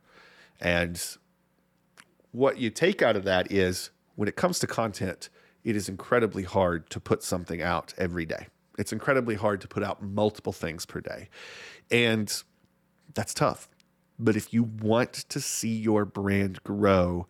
And 0.60 1.00
what 2.32 2.58
you 2.58 2.70
take 2.70 3.02
out 3.02 3.14
of 3.14 3.24
that 3.24 3.52
is 3.52 3.90
when 4.16 4.28
it 4.28 4.36
comes 4.36 4.58
to 4.60 4.66
content, 4.66 5.28
it 5.64 5.76
is 5.76 5.88
incredibly 5.88 6.42
hard 6.42 6.90
to 6.90 7.00
put 7.00 7.22
something 7.22 7.62
out 7.62 7.94
every 7.98 8.26
day. 8.26 8.46
It's 8.78 8.92
incredibly 8.92 9.34
hard 9.34 9.60
to 9.60 9.68
put 9.68 9.82
out 9.82 10.02
multiple 10.02 10.52
things 10.52 10.86
per 10.86 11.00
day. 11.00 11.28
And 11.90 12.32
that's 13.14 13.34
tough. 13.34 13.68
But 14.22 14.36
if 14.36 14.54
you 14.54 14.62
want 14.62 15.12
to 15.12 15.40
see 15.40 15.74
your 15.74 16.04
brand 16.04 16.62
grow, 16.62 17.26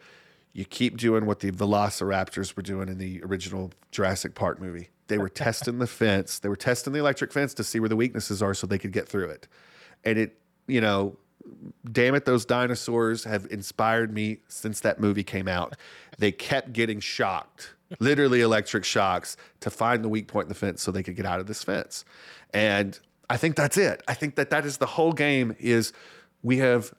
you 0.53 0.67
keep 0.67 0.99
doing 0.99 1.25
what 1.25 1.41
the 1.41 1.51
velociraptors 1.51 2.55
were 2.55 2.63
doing 2.63 2.89
in 2.89 2.99
the 2.99 3.23
original 3.23 3.73
Jurassic 3.91 4.35
Park 4.35 4.61
movie. 4.61 4.91
They 5.09 5.17
were 5.17 5.31
testing 5.31 5.79
the 5.79 5.87
fence, 5.87 6.39
they 6.39 6.49
were 6.49 6.57
testing 6.57 6.93
the 6.93 6.99
electric 6.99 7.33
fence 7.33 7.55
to 7.55 7.65
see 7.65 7.81
where 7.81 7.89
the 7.89 7.97
weaknesses 7.97 8.43
are 8.43 8.55
so 8.55 8.67
they 8.67 8.79
could 8.79 8.93
get 8.93 9.09
through 9.09 9.31
it. 9.31 9.49
And 10.05 10.19
it, 10.19 10.39
you 10.67 10.81
know, 10.81 11.17
damn 11.91 12.15
it, 12.15 12.25
those 12.25 12.45
dinosaurs 12.45 13.25
have 13.25 13.47
inspired 13.51 14.13
me 14.13 14.39
since 14.49 14.81
that 14.81 15.01
movie 15.01 15.25
came 15.25 15.49
out. 15.49 15.75
They 16.19 16.33
kept 16.33 16.73
getting 16.73 17.01
shocked, 17.01 17.75
literally 18.01 18.43
electric 18.43 18.85
shocks, 18.85 19.37
to 19.61 19.71
find 19.71 20.05
the 20.05 20.09
weak 20.09 20.29
point 20.29 20.45
in 20.45 20.49
the 20.51 20.55
fence 20.55 20.83
so 20.83 20.91
they 20.91 21.03
could 21.03 21.17
get 21.17 21.27
out 21.27 21.41
of 21.41 21.47
this 21.47 21.65
fence. 21.65 22.05
And 22.53 22.99
I 23.31 23.39
think 23.39 23.57
that's 23.57 23.79
it. 23.79 24.03
I 24.07 24.15
think 24.15 24.35
that 24.37 24.51
that 24.51 24.67
is 24.67 24.77
the 24.77 24.87
whole 24.87 25.13
game 25.13 25.57
is 25.59 25.93
we 26.43 26.59
have 26.59 26.93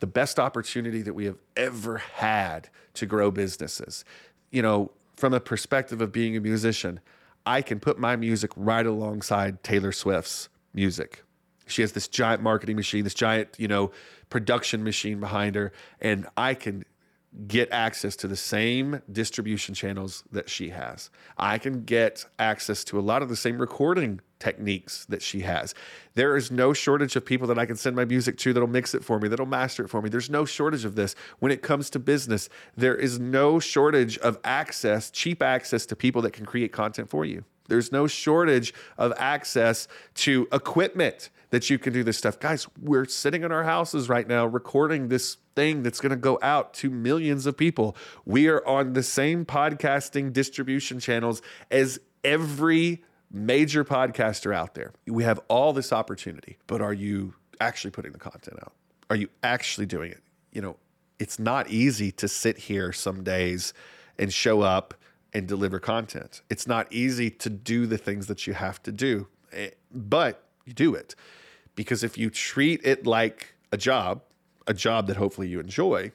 the 0.00 0.06
best 0.06 0.38
opportunity 0.38 1.02
that 1.02 1.14
we 1.14 1.24
have 1.24 1.38
ever 1.56 1.98
had 1.98 2.68
to 2.94 3.06
grow 3.06 3.30
businesses. 3.30 4.04
You 4.50 4.62
know, 4.62 4.90
from 5.16 5.32
a 5.32 5.40
perspective 5.40 6.00
of 6.00 6.12
being 6.12 6.36
a 6.36 6.40
musician, 6.40 7.00
I 7.46 7.62
can 7.62 7.80
put 7.80 7.98
my 7.98 8.16
music 8.16 8.50
right 8.56 8.86
alongside 8.86 9.62
Taylor 9.62 9.92
Swift's 9.92 10.48
music. 10.72 11.22
She 11.66 11.82
has 11.82 11.92
this 11.92 12.08
giant 12.08 12.42
marketing 12.42 12.76
machine, 12.76 13.04
this 13.04 13.14
giant, 13.14 13.48
you 13.58 13.68
know, 13.68 13.90
production 14.28 14.84
machine 14.84 15.20
behind 15.20 15.54
her, 15.54 15.72
and 16.00 16.26
I 16.36 16.54
can 16.54 16.84
get 17.48 17.70
access 17.72 18.14
to 18.16 18.28
the 18.28 18.36
same 18.36 19.02
distribution 19.10 19.74
channels 19.74 20.24
that 20.30 20.48
she 20.48 20.70
has. 20.70 21.10
I 21.36 21.58
can 21.58 21.84
get 21.84 22.24
access 22.38 22.84
to 22.84 22.98
a 22.98 23.02
lot 23.02 23.22
of 23.22 23.28
the 23.28 23.36
same 23.36 23.58
recording 23.58 24.20
techniques 24.38 25.04
that 25.06 25.22
she 25.22 25.40
has. 25.40 25.74
There 26.14 26.36
is 26.36 26.50
no 26.50 26.72
shortage 26.72 27.16
of 27.16 27.24
people 27.24 27.48
that 27.48 27.58
I 27.58 27.66
can 27.66 27.76
send 27.76 27.96
my 27.96 28.04
music 28.04 28.36
to 28.38 28.52
that'll 28.52 28.68
mix 28.68 28.94
it 28.94 29.04
for 29.04 29.18
me, 29.18 29.28
that'll 29.28 29.46
master 29.46 29.84
it 29.84 29.88
for 29.88 30.00
me. 30.00 30.08
There's 30.08 30.30
no 30.30 30.44
shortage 30.44 30.84
of 30.84 30.94
this. 30.94 31.14
When 31.40 31.50
it 31.50 31.62
comes 31.62 31.90
to 31.90 31.98
business, 31.98 32.48
there 32.76 32.94
is 32.94 33.18
no 33.18 33.58
shortage 33.58 34.18
of 34.18 34.38
access, 34.44 35.10
cheap 35.10 35.42
access 35.42 35.86
to 35.86 35.96
people 35.96 36.22
that 36.22 36.32
can 36.32 36.46
create 36.46 36.72
content 36.72 37.08
for 37.08 37.24
you. 37.24 37.44
There's 37.68 37.92
no 37.92 38.06
shortage 38.06 38.74
of 38.98 39.12
access 39.16 39.88
to 40.16 40.48
equipment 40.52 41.30
that 41.50 41.70
you 41.70 41.78
can 41.78 41.92
do 41.92 42.02
this 42.02 42.18
stuff. 42.18 42.38
Guys, 42.40 42.66
we're 42.80 43.04
sitting 43.04 43.44
in 43.44 43.52
our 43.52 43.64
houses 43.64 44.08
right 44.08 44.26
now 44.26 44.44
recording 44.44 45.08
this 45.08 45.36
thing 45.54 45.82
that's 45.82 46.00
going 46.00 46.10
to 46.10 46.16
go 46.16 46.38
out 46.42 46.74
to 46.74 46.90
millions 46.90 47.46
of 47.46 47.56
people. 47.56 47.96
We 48.24 48.48
are 48.48 48.66
on 48.66 48.92
the 48.92 49.02
same 49.02 49.44
podcasting 49.44 50.32
distribution 50.32 50.98
channels 50.98 51.42
as 51.70 52.00
every 52.24 53.04
major 53.30 53.84
podcaster 53.84 54.54
out 54.54 54.74
there. 54.74 54.92
We 55.06 55.24
have 55.24 55.40
all 55.48 55.72
this 55.72 55.92
opportunity, 55.92 56.58
but 56.66 56.80
are 56.80 56.92
you 56.92 57.34
actually 57.60 57.90
putting 57.92 58.12
the 58.12 58.18
content 58.18 58.58
out? 58.60 58.72
Are 59.10 59.16
you 59.16 59.28
actually 59.42 59.86
doing 59.86 60.10
it? 60.10 60.22
You 60.52 60.62
know, 60.62 60.76
it's 61.18 61.38
not 61.38 61.70
easy 61.70 62.10
to 62.12 62.28
sit 62.28 62.58
here 62.58 62.92
some 62.92 63.22
days 63.22 63.74
and 64.18 64.32
show 64.32 64.62
up 64.62 64.94
and 65.34 65.48
deliver 65.48 65.78
content. 65.78 66.42
It's 66.48 66.66
not 66.66 66.90
easy 66.92 67.28
to 67.30 67.50
do 67.50 67.86
the 67.86 67.98
things 67.98 68.28
that 68.28 68.46
you 68.46 68.54
have 68.54 68.82
to 68.84 68.92
do, 68.92 69.26
eh, 69.52 69.70
but 69.92 70.44
you 70.64 70.72
do 70.72 70.94
it. 70.94 71.14
Because 71.74 72.04
if 72.04 72.16
you 72.16 72.30
treat 72.30 72.80
it 72.84 73.04
like 73.04 73.54
a 73.72 73.76
job, 73.76 74.22
a 74.66 74.74
job 74.74 75.08
that 75.08 75.16
hopefully 75.16 75.48
you 75.48 75.58
enjoy, 75.58 76.12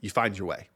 you 0.00 0.10
find 0.10 0.36
your 0.36 0.48
way. 0.48 0.68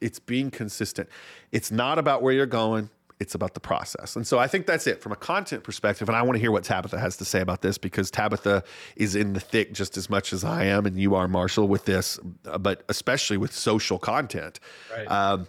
It's 0.00 0.20
being 0.20 0.50
consistent. 0.50 1.08
It's 1.50 1.70
not 1.70 1.98
about 1.98 2.22
where 2.22 2.32
you're 2.32 2.46
going, 2.46 2.88
it's 3.18 3.34
about 3.34 3.52
the 3.52 3.60
process. 3.60 4.16
And 4.16 4.26
so 4.26 4.38
I 4.38 4.46
think 4.46 4.66
that's 4.66 4.86
it 4.86 5.02
from 5.02 5.12
a 5.12 5.16
content 5.16 5.62
perspective. 5.62 6.08
And 6.08 6.16
I 6.16 6.22
want 6.22 6.36
to 6.36 6.40
hear 6.40 6.50
what 6.50 6.64
Tabitha 6.64 6.98
has 6.98 7.18
to 7.18 7.24
say 7.26 7.40
about 7.40 7.60
this 7.60 7.76
because 7.76 8.10
Tabitha 8.10 8.64
is 8.96 9.14
in 9.14 9.34
the 9.34 9.40
thick 9.40 9.74
just 9.74 9.98
as 9.98 10.08
much 10.08 10.32
as 10.32 10.42
I 10.42 10.64
am, 10.64 10.86
and 10.86 10.98
you 10.98 11.14
are, 11.14 11.28
Marshall, 11.28 11.68
with 11.68 11.84
this, 11.84 12.18
but 12.58 12.82
especially 12.88 13.36
with 13.36 13.52
social 13.52 13.98
content. 13.98 14.58
Right. 14.90 15.06
Um, 15.06 15.48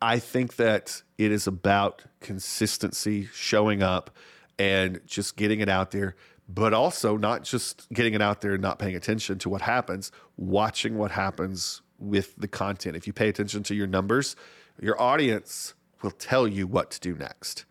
I 0.00 0.18
think 0.18 0.56
that 0.56 1.02
it 1.16 1.32
is 1.32 1.46
about 1.46 2.04
consistency, 2.20 3.28
showing 3.32 3.82
up, 3.82 4.10
and 4.58 5.00
just 5.06 5.36
getting 5.36 5.60
it 5.60 5.68
out 5.68 5.90
there, 5.90 6.14
but 6.48 6.72
also 6.72 7.16
not 7.16 7.42
just 7.44 7.88
getting 7.92 8.14
it 8.14 8.22
out 8.22 8.40
there 8.40 8.52
and 8.54 8.62
not 8.62 8.78
paying 8.78 8.96
attention 8.96 9.38
to 9.40 9.48
what 9.48 9.62
happens, 9.62 10.10
watching 10.36 10.96
what 10.96 11.10
happens 11.10 11.82
with 11.98 12.36
the 12.36 12.48
content. 12.48 12.96
If 12.96 13.06
you 13.06 13.12
pay 13.12 13.28
attention 13.28 13.62
to 13.64 13.74
your 13.74 13.86
numbers, 13.86 14.36
your 14.80 15.00
audience 15.00 15.74
will 16.02 16.12
tell 16.12 16.46
you 16.46 16.66
what 16.66 16.90
to 16.92 17.00
do 17.00 17.14
next. 17.14 17.64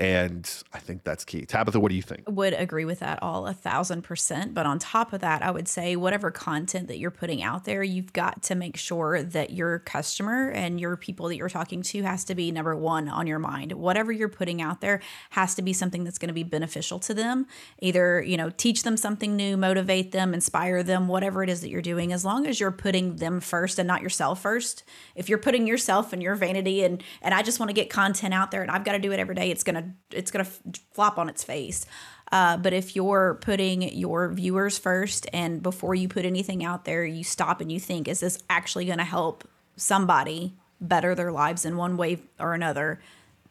And 0.00 0.50
I 0.72 0.78
think 0.78 1.04
that's 1.04 1.26
key. 1.26 1.44
Tabitha, 1.44 1.78
what 1.78 1.90
do 1.90 1.94
you 1.94 2.00
think? 2.00 2.22
Would 2.26 2.54
agree 2.54 2.86
with 2.86 3.00
that 3.00 3.18
all 3.22 3.46
a 3.46 3.52
thousand 3.52 4.00
percent. 4.00 4.54
But 4.54 4.64
on 4.64 4.78
top 4.78 5.12
of 5.12 5.20
that, 5.20 5.42
I 5.42 5.50
would 5.50 5.68
say 5.68 5.94
whatever 5.94 6.30
content 6.30 6.88
that 6.88 6.98
you're 6.98 7.10
putting 7.10 7.42
out 7.42 7.66
there, 7.66 7.82
you've 7.82 8.14
got 8.14 8.42
to 8.44 8.54
make 8.54 8.78
sure 8.78 9.22
that 9.22 9.50
your 9.50 9.80
customer 9.80 10.48
and 10.48 10.80
your 10.80 10.96
people 10.96 11.28
that 11.28 11.36
you're 11.36 11.50
talking 11.50 11.82
to 11.82 12.02
has 12.02 12.24
to 12.24 12.34
be 12.34 12.50
number 12.50 12.74
one 12.74 13.10
on 13.10 13.26
your 13.26 13.38
mind. 13.38 13.72
Whatever 13.72 14.10
you're 14.10 14.30
putting 14.30 14.62
out 14.62 14.80
there 14.80 15.02
has 15.30 15.54
to 15.56 15.60
be 15.60 15.74
something 15.74 16.02
that's 16.02 16.16
going 16.16 16.28
to 16.28 16.34
be 16.34 16.44
beneficial 16.44 16.98
to 17.00 17.12
them. 17.12 17.46
Either, 17.80 18.22
you 18.22 18.38
know, 18.38 18.48
teach 18.48 18.84
them 18.84 18.96
something 18.96 19.36
new, 19.36 19.58
motivate 19.58 20.12
them, 20.12 20.32
inspire 20.32 20.82
them, 20.82 21.08
whatever 21.08 21.42
it 21.42 21.50
is 21.50 21.60
that 21.60 21.68
you're 21.68 21.82
doing, 21.82 22.10
as 22.10 22.24
long 22.24 22.46
as 22.46 22.58
you're 22.58 22.70
putting 22.70 23.16
them 23.16 23.38
first 23.38 23.78
and 23.78 23.86
not 23.86 24.00
yourself 24.00 24.40
first. 24.40 24.82
If 25.14 25.28
you're 25.28 25.36
putting 25.36 25.66
yourself 25.66 26.14
and 26.14 26.22
your 26.22 26.36
vanity 26.36 26.84
and 26.84 27.02
and 27.20 27.34
I 27.34 27.42
just 27.42 27.60
want 27.60 27.68
to 27.68 27.74
get 27.74 27.90
content 27.90 28.32
out 28.32 28.50
there 28.50 28.62
and 28.62 28.70
I've 28.70 28.84
got 28.84 28.92
to 28.92 28.98
do 28.98 29.12
it 29.12 29.20
every 29.20 29.34
day, 29.34 29.50
it's 29.50 29.62
gonna 29.62 29.89
it's 30.10 30.30
gonna 30.30 30.48
flop 30.92 31.18
on 31.18 31.28
its 31.28 31.44
face. 31.44 31.86
Uh, 32.32 32.56
but 32.56 32.72
if 32.72 32.94
you're 32.94 33.38
putting 33.40 33.82
your 33.82 34.28
viewers 34.28 34.78
first 34.78 35.26
and 35.32 35.62
before 35.62 35.94
you 35.94 36.08
put 36.08 36.24
anything 36.24 36.64
out 36.64 36.84
there, 36.84 37.04
you 37.04 37.24
stop 37.24 37.60
and 37.60 37.72
you 37.72 37.80
think, 37.80 38.06
is 38.06 38.20
this 38.20 38.42
actually 38.48 38.84
going 38.84 38.98
to 38.98 39.04
help 39.04 39.48
somebody 39.76 40.54
better 40.80 41.14
their 41.14 41.32
lives 41.32 41.64
in 41.64 41.76
one 41.76 41.96
way 41.96 42.18
or 42.38 42.54
another? 42.54 43.00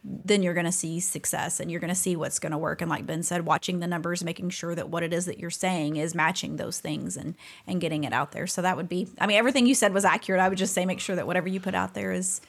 Then 0.01 0.41
you're 0.43 0.53
going 0.53 0.65
to 0.65 0.71
see 0.71 1.01
success 1.01 1.59
and 1.59 1.69
you're 1.69 1.81
going 1.81 1.89
to 1.89 1.95
see 1.95 2.15
what's 2.15 2.39
going 2.39 2.53
to 2.53 2.57
work. 2.57 2.81
And 2.81 2.89
like 2.89 3.05
Ben 3.05 3.21
said, 3.21 3.45
watching 3.45 3.79
the 3.79 3.87
numbers, 3.87 4.23
making 4.23 4.51
sure 4.51 4.73
that 4.73 4.89
what 4.89 5.03
it 5.03 5.11
is 5.11 5.25
that 5.25 5.39
you're 5.39 5.49
saying 5.49 5.97
is 5.97 6.15
matching 6.15 6.55
those 6.55 6.79
things 6.79 7.17
and 7.17 7.35
and 7.67 7.81
getting 7.81 8.05
it 8.05 8.13
out 8.13 8.31
there. 8.31 8.47
So 8.47 8.61
that 8.61 8.77
would 8.77 8.87
be, 8.87 9.09
I 9.19 9.27
mean, 9.27 9.37
everything 9.37 9.65
you 9.65 9.75
said 9.75 9.93
was 9.93 10.05
accurate. 10.05 10.39
I 10.39 10.47
would 10.47 10.57
just 10.57 10.73
say 10.73 10.85
make 10.85 11.01
sure 11.01 11.17
that 11.17 11.27
whatever 11.27 11.49
you 11.49 11.59
put 11.59 11.75
out 11.75 11.95
there 11.95 12.13
is 12.13 12.39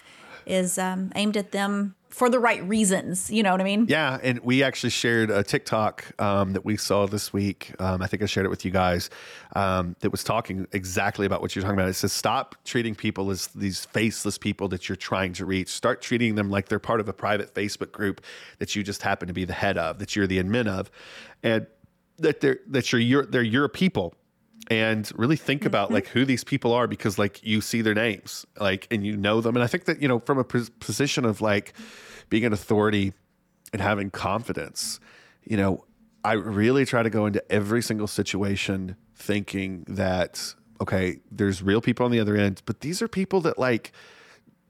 is 0.47 0.78
um, 0.78 1.11
aimed 1.16 1.36
at 1.36 1.51
them 1.51 1.97
for 2.11 2.29
the 2.29 2.39
right 2.39 2.63
reasons. 2.69 3.31
You 3.31 3.43
know 3.43 3.53
what 3.53 3.61
I 3.61 3.65
mean? 3.65 3.87
Yeah. 3.89 4.19
And 4.23 4.41
we 4.41 4.63
actually 4.63 4.91
shared 4.91 5.31
a 5.31 5.43
TikTok 5.43 6.13
um, 6.21 6.53
that 6.53 6.65
we 6.65 6.77
saw 6.77 7.07
this 7.07 7.33
week. 7.33 7.73
Um, 7.79 8.03
I 8.03 8.07
think 8.07 8.23
I 8.23 8.27
shared 8.27 8.47
it 8.47 8.51
with 8.51 8.65
you 8.65 8.71
guys 8.71 9.11
um, 9.57 9.97
that 10.01 10.11
was 10.11 10.25
talking 10.25 10.67
exactly 10.73 11.27
about 11.27 11.41
what 11.41 11.55
you're 11.55 11.63
talking 11.63 11.79
about. 11.79 11.89
It 11.89 11.95
says, 11.95 12.13
stop 12.13 12.57
treating 12.65 12.95
people 12.95 13.31
as 13.31 13.47
these 13.49 13.85
faceless 13.85 14.39
people 14.39 14.69
that 14.69 14.89
you're 14.89 14.97
trying 14.97 15.33
to 15.35 15.47
reach. 15.47 15.69
Start 15.69 16.03
treating 16.03 16.35
them 16.35 16.51
like 16.51 16.69
they're 16.69 16.79
part 16.79 17.01
of 17.01 17.09
a 17.09 17.13
private 17.13 17.55
Facebook 17.55 17.93
group 17.93 18.21
that 18.59 18.75
you 18.75 18.83
just 18.83 19.03
happen 19.03 19.29
to 19.29 19.35
be 19.35 19.45
the 19.45 19.53
head 19.53 19.79
of, 19.79 19.99
that 19.99 20.17
you're 20.17 20.27
the 20.27 20.43
admin 20.43 20.67
of, 20.67 20.91
and 21.43 21.67
that 22.19 22.41
they're, 22.41 22.59
that 22.67 22.93
you're, 22.93 23.01
you're 23.01 23.27
they're 23.27 23.43
your 23.43 23.69
people 23.69 24.15
and 24.71 25.11
really 25.16 25.37
think 25.37 25.64
about 25.64 25.87
mm-hmm. 25.87 25.95
like 25.95 26.07
who 26.07 26.25
these 26.25 26.45
people 26.45 26.73
are 26.73 26.87
because 26.87 27.18
like 27.18 27.43
you 27.43 27.61
see 27.61 27.83
their 27.83 27.95
names 27.95 28.47
like 28.59 28.87
and 28.91 29.05
you 29.05 29.16
know 29.16 29.41
them 29.41 29.57
and 29.57 29.64
i 29.64 29.66
think 29.66 29.85
that 29.85 30.01
you 30.01 30.09
know 30.09 30.21
from 30.21 30.39
a 30.39 30.45
position 30.45 31.25
of 31.25 31.41
like 31.41 31.75
being 32.31 32.45
an 32.45 32.53
authority 32.53 33.12
and 33.73 33.83
having 33.83 34.11
confidence 34.11 35.01
you 35.45 35.57
know 35.57 35.85
i 36.25 36.33
really 36.33 36.87
try 36.87 37.03
to 37.03 37.11
go 37.11 37.27
into 37.27 37.43
every 37.53 37.83
single 37.83 38.07
situation 38.07 38.97
thinking 39.14 39.85
that 39.89 40.55
okay 40.81 41.18
there's 41.31 41.62
real 41.62 41.81
people 41.81 42.07
on 42.07 42.12
the 42.12 42.21
other 42.21 42.37
end 42.37 42.62
but 42.64 42.81
these 42.81 43.03
are 43.03 43.09
people 43.09 43.41
that 43.41 43.59
like 43.59 43.93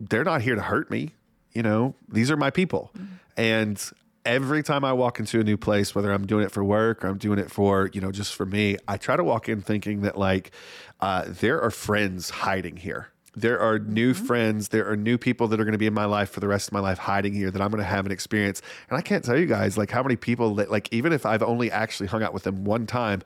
they're 0.00 0.24
not 0.24 0.40
here 0.40 0.54
to 0.54 0.62
hurt 0.62 0.90
me 0.90 1.10
you 1.52 1.62
know 1.62 1.94
these 2.08 2.30
are 2.30 2.36
my 2.36 2.50
people 2.50 2.90
mm-hmm. 2.96 3.14
and 3.36 3.90
every 4.30 4.62
time 4.62 4.84
I 4.84 4.92
walk 4.92 5.18
into 5.18 5.40
a 5.40 5.44
new 5.44 5.56
place, 5.56 5.92
whether 5.92 6.12
I'm 6.12 6.24
doing 6.24 6.44
it 6.44 6.52
for 6.52 6.62
work 6.62 7.04
or 7.04 7.08
I'm 7.08 7.18
doing 7.18 7.40
it 7.40 7.50
for, 7.50 7.90
you 7.92 8.00
know, 8.00 8.12
just 8.12 8.34
for 8.36 8.46
me, 8.46 8.76
I 8.86 8.96
try 8.96 9.16
to 9.16 9.24
walk 9.24 9.48
in 9.48 9.60
thinking 9.60 10.02
that 10.02 10.16
like 10.16 10.52
uh, 11.00 11.24
there 11.26 11.60
are 11.60 11.70
friends 11.72 12.30
hiding 12.30 12.76
here. 12.76 13.08
There 13.34 13.58
are 13.58 13.80
new 13.80 14.14
mm-hmm. 14.14 14.24
friends. 14.24 14.68
There 14.68 14.88
are 14.88 14.96
new 14.96 15.18
people 15.18 15.48
that 15.48 15.58
are 15.60 15.64
going 15.64 15.72
to 15.72 15.78
be 15.78 15.86
in 15.86 15.94
my 15.94 16.04
life 16.04 16.30
for 16.30 16.38
the 16.38 16.46
rest 16.46 16.68
of 16.68 16.72
my 16.72 16.80
life 16.80 16.98
hiding 16.98 17.34
here 17.34 17.50
that 17.50 17.60
I'm 17.60 17.70
going 17.70 17.82
to 17.82 17.88
have 17.88 18.06
an 18.06 18.12
experience. 18.12 18.62
And 18.88 18.96
I 18.96 19.02
can't 19.02 19.24
tell 19.24 19.36
you 19.36 19.46
guys 19.46 19.76
like 19.76 19.90
how 19.90 20.02
many 20.02 20.14
people 20.14 20.54
that 20.56 20.70
like, 20.70 20.92
even 20.92 21.12
if 21.12 21.26
I've 21.26 21.42
only 21.42 21.70
actually 21.70 22.06
hung 22.06 22.22
out 22.22 22.32
with 22.32 22.44
them 22.44 22.64
one 22.64 22.86
time, 22.86 23.22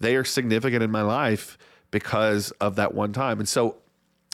they 0.00 0.16
are 0.16 0.24
significant 0.24 0.82
in 0.82 0.90
my 0.90 1.02
life 1.02 1.58
because 1.90 2.52
of 2.52 2.76
that 2.76 2.94
one 2.94 3.12
time. 3.12 3.38
And 3.38 3.48
so 3.48 3.76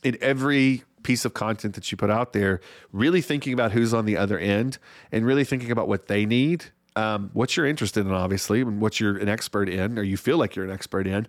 in 0.05 0.17
every 0.21 0.85
piece 1.05 1.25
of 1.25 1.35
content 1.35 1.77
that 1.77 1.93
you 1.93 1.97
put 1.97 2.11
out 2.11 2.33
there, 2.33 2.61
really 2.91 3.21
thinking 3.21 3.53
about 3.53 3.71
who's 3.71 3.95
on 3.95 4.07
the 4.07 4.17
other 4.17 4.39
end 4.39 4.79
and 5.13 5.25
really 5.25 5.45
thinking 5.45 5.71
about 5.71 5.87
what 5.87 6.09
they 6.09 6.27
need, 6.27 6.65
um, 6.97 7.31
what 7.33 7.57
you're 7.57 7.67
interested 7.67 8.05
in, 8.05 8.13
obviously, 8.13 8.63
and 8.63 8.81
what 8.81 8.99
you're 8.99 9.17
an 9.17 9.29
expert 9.29 9.69
in, 9.69 9.99
or 9.99 10.03
you 10.03 10.17
feel 10.17 10.39
like 10.39 10.57
you're 10.57 10.65
an 10.65 10.73
expert 10.73 11.07
in. 11.07 11.29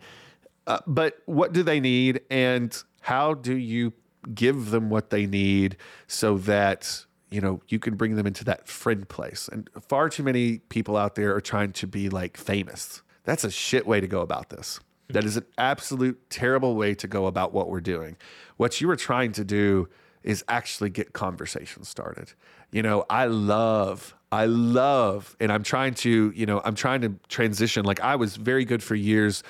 Uh, 0.65 0.79
but 0.87 1.19
what 1.25 1.53
do 1.53 1.61
they 1.61 1.79
need, 1.79 2.21
and 2.31 2.83
how 3.01 3.35
do 3.35 3.55
you 3.55 3.93
give 4.33 4.71
them 4.71 4.89
what 4.89 5.11
they 5.11 5.27
need 5.27 5.77
so 6.07 6.39
that 6.39 7.05
you 7.29 7.39
know 7.39 7.61
you 7.67 7.77
can 7.77 7.95
bring 7.95 8.15
them 8.15 8.25
into 8.25 8.43
that 8.45 8.67
friend 8.67 9.07
place? 9.07 9.47
And 9.51 9.69
far 9.87 10.09
too 10.09 10.23
many 10.23 10.59
people 10.69 10.97
out 10.97 11.13
there 11.13 11.35
are 11.35 11.41
trying 11.41 11.71
to 11.73 11.87
be 11.87 12.09
like 12.09 12.35
famous. 12.35 13.03
That's 13.25 13.43
a 13.43 13.51
shit 13.51 13.85
way 13.85 13.99
to 13.99 14.07
go 14.07 14.21
about 14.21 14.49
this. 14.49 14.79
That 15.09 15.23
is 15.23 15.37
an 15.37 15.45
absolute 15.57 16.29
terrible 16.29 16.75
way 16.75 16.95
to 16.95 17.07
go 17.07 17.27
about 17.27 17.53
what 17.53 17.69
we're 17.69 17.81
doing. 17.81 18.17
What 18.57 18.81
you 18.81 18.87
were 18.87 18.95
trying 18.95 19.33
to 19.33 19.43
do 19.43 19.87
is 20.23 20.43
actually 20.47 20.89
get 20.89 21.13
conversations 21.13 21.87
started. 21.87 22.33
You 22.71 22.81
know, 22.81 23.05
I 23.09 23.25
love, 23.25 24.15
I 24.31 24.45
love, 24.45 25.35
and 25.39 25.51
I'm 25.51 25.61
trying 25.61 25.93
to, 25.95 26.33
you 26.35 26.45
know, 26.47 26.61
I'm 26.65 26.73
trying 26.73 27.01
to 27.01 27.15
transition. 27.27 27.85
Like 27.85 28.01
I 28.01 28.15
was 28.15 28.35
very 28.35 28.65
good 28.65 28.81
for 28.81 28.95
years 28.95 29.43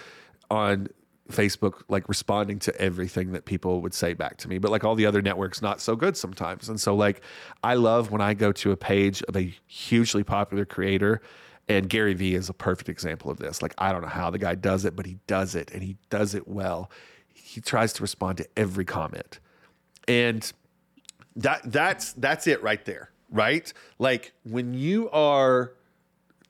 on 0.52 0.90
Facebook, 1.32 1.82
like 1.88 2.08
responding 2.08 2.60
to 2.60 2.80
everything 2.80 3.32
that 3.32 3.46
people 3.46 3.82
would 3.82 3.94
say 3.94 4.14
back 4.14 4.38
to 4.38 4.48
me. 4.48 4.58
But 4.58 4.72
like 4.72 4.84
all 4.84 4.96
the 4.96 5.06
other 5.06 5.22
networks, 5.22 5.62
not 5.62 5.82
so 5.82 5.96
good 5.96 6.16
sometimes. 6.18 6.70
And 6.70 6.80
so, 6.80 6.96
like, 6.96 7.22
I 7.64 7.76
love 7.76 8.12
when 8.12 8.22
I 8.22 8.34
go 8.34 8.52
to 8.52 8.72
a 8.72 8.78
page 8.78 9.24
of 9.24 9.36
a 9.36 9.54
hugely 9.66 10.24
popular 10.24 10.66
creator 10.66 11.22
and 11.68 11.90
Gary 11.90 12.14
Vee 12.14 12.36
is 12.36 12.50
a 12.50 12.54
perfect 12.54 12.90
example 12.90 13.32
of 13.32 13.38
this. 13.38 13.62
Like, 13.62 13.74
I 13.78 13.92
don't 13.92 14.02
know 14.02 14.08
how 14.08 14.30
the 14.30 14.38
guy 14.38 14.56
does 14.56 14.86
it, 14.86 14.96
but 14.96 15.06
he 15.06 15.18
does 15.28 15.56
it 15.56 15.72
and 15.72 15.82
he 15.82 15.98
does 16.10 16.36
it 16.36 16.48
well. 16.48 16.92
He 17.34 17.62
tries 17.62 17.94
to 17.94 18.02
respond 18.02 18.38
to 18.38 18.48
every 18.56 18.86
comment. 18.86 19.40
And 20.08 20.52
that 21.36 21.62
that's 21.66 22.14
that's 22.14 22.48
it 22.48 22.62
right 22.62 22.84
there, 22.86 23.10
right? 23.30 23.72
Like 24.00 24.34
when 24.44 24.74
you 24.74 25.10
are 25.10 25.74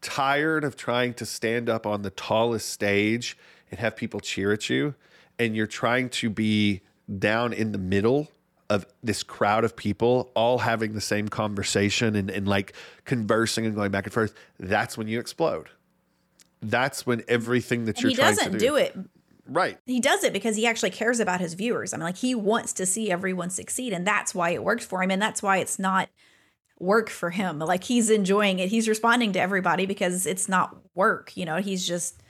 tired 0.02 0.64
of 0.64 0.76
trying 0.76 1.14
to 1.16 1.26
stand 1.26 1.70
up 1.70 1.88
on 1.88 2.04
the 2.04 2.12
tallest 2.12 2.70
stage 2.70 3.38
and 3.72 3.80
have 3.80 3.96
people 3.96 4.20
cheer 4.20 4.52
at 4.52 4.70
you 4.70 4.94
and 5.40 5.56
you're 5.56 5.66
trying 5.66 6.10
to 6.10 6.30
be 6.30 6.82
down 7.18 7.54
in 7.54 7.72
the 7.72 7.78
middle 7.78 8.30
of 8.70 8.86
this 9.04 9.24
crowd 9.24 9.64
of 9.64 9.76
people 9.76 10.32
all 10.36 10.60
having 10.60 10.94
the 10.94 11.02
same 11.02 11.28
conversation 11.28 12.16
and, 12.16 12.30
and 12.30 12.48
like 12.48 12.74
conversing 13.06 13.66
and 13.66 13.76
going 13.76 13.92
back 13.92 14.06
and 14.06 14.14
forth, 14.14 14.34
that's 14.60 14.98
when 14.98 15.08
you 15.08 15.20
explode. 15.20 15.70
That's 16.62 17.06
when 17.06 17.24
everything 17.28 17.86
that 17.86 17.98
and 17.98 18.04
you're 18.04 18.10
he 18.10 18.16
doesn't 18.16 18.54
do, 18.54 18.60
do 18.60 18.76
it 18.76 18.98
Right. 19.48 19.78
He 19.86 20.00
does 20.00 20.24
it 20.24 20.34
because 20.34 20.56
he 20.56 20.66
actually 20.66 20.90
cares 20.90 21.20
about 21.20 21.40
his 21.40 21.54
viewers. 21.54 21.94
I 21.94 21.98
mean, 21.98 22.06
like 22.06 22.18
he 22.18 22.34
wants 22.34 22.74
to 22.74 22.86
see 22.86 23.12
everyone 23.12 23.50
succeed, 23.50 23.94
and 23.94 24.06
that's 24.06 24.34
why 24.34 24.52
it 24.52 24.64
worked 24.64 24.84
for 24.84 25.04
him, 25.04 25.12
and 25.12 25.22
that's 25.22 25.44
why 25.44 25.58
it's 25.58 25.78
not 25.78 26.10
work 26.80 27.10
for 27.10 27.30
him. 27.30 27.60
Like 27.60 27.84
he's 27.84 28.10
enjoying 28.10 28.60
it. 28.60 28.70
He's 28.70 28.88
responding 28.90 29.34
to 29.34 29.40
everybody 29.40 29.86
because 29.86 30.26
it's 30.26 30.50
not 30.50 30.76
work. 30.96 31.38
You 31.38 31.46
know, 31.46 31.58
he's 31.58 31.88
just 31.88 32.22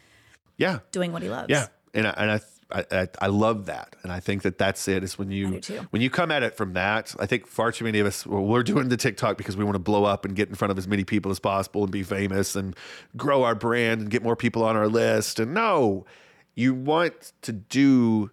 yeah 0.58 0.80
doing 0.92 1.14
what 1.14 1.22
he 1.22 1.30
loves. 1.30 1.50
Yeah, 1.50 1.68
and 1.94 2.06
I, 2.06 2.14
and 2.18 2.32
I 2.32 2.40
I, 2.72 2.86
I, 2.92 3.08
I, 3.22 3.28
love 3.28 3.68
that, 3.68 3.96
and 4.02 4.12
I 4.12 4.20
think 4.20 4.42
that 4.42 4.58
that's 4.58 4.88
it. 4.88 5.04
Is 5.04 5.20
when 5.20 5.30
you 5.30 5.62
when 5.92 6.02
you 6.02 6.10
come 6.10 6.32
at 6.32 6.42
it 6.42 6.58
from 6.58 6.74
that. 6.74 7.14
I 7.20 7.28
think 7.28 7.46
far 7.46 7.72
too 7.72 7.86
many 7.86 8.00
of 8.00 8.08
us 8.08 8.26
well, 8.26 8.44
we're 8.44 8.64
doing 8.64 8.90
the 8.90 8.98
TikTok 8.98 9.38
because 9.38 9.56
we 9.56 9.64
want 9.64 9.76
to 9.76 9.80
blow 9.80 10.04
up 10.04 10.26
and 10.26 10.36
get 10.36 10.50
in 10.50 10.56
front 10.56 10.72
of 10.72 10.78
as 10.78 10.88
many 10.88 11.04
people 11.04 11.32
as 11.32 11.40
possible 11.40 11.84
and 11.84 11.92
be 11.92 12.02
famous 12.02 12.56
and 12.56 12.76
grow 13.16 13.44
our 13.44 13.54
brand 13.54 14.02
and 14.02 14.10
get 14.10 14.24
more 14.24 14.36
people 14.36 14.64
on 14.64 14.76
our 14.76 14.88
list. 14.88 15.40
And 15.40 15.54
no, 15.54 16.06
you 16.56 16.74
want 16.74 17.34
to 17.44 17.52
do 17.52 18.32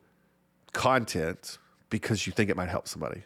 content 0.72 1.58
because 1.90 2.26
you 2.26 2.32
think 2.32 2.48
it 2.48 2.56
might 2.56 2.70
help 2.70 2.88
somebody. 2.88 3.24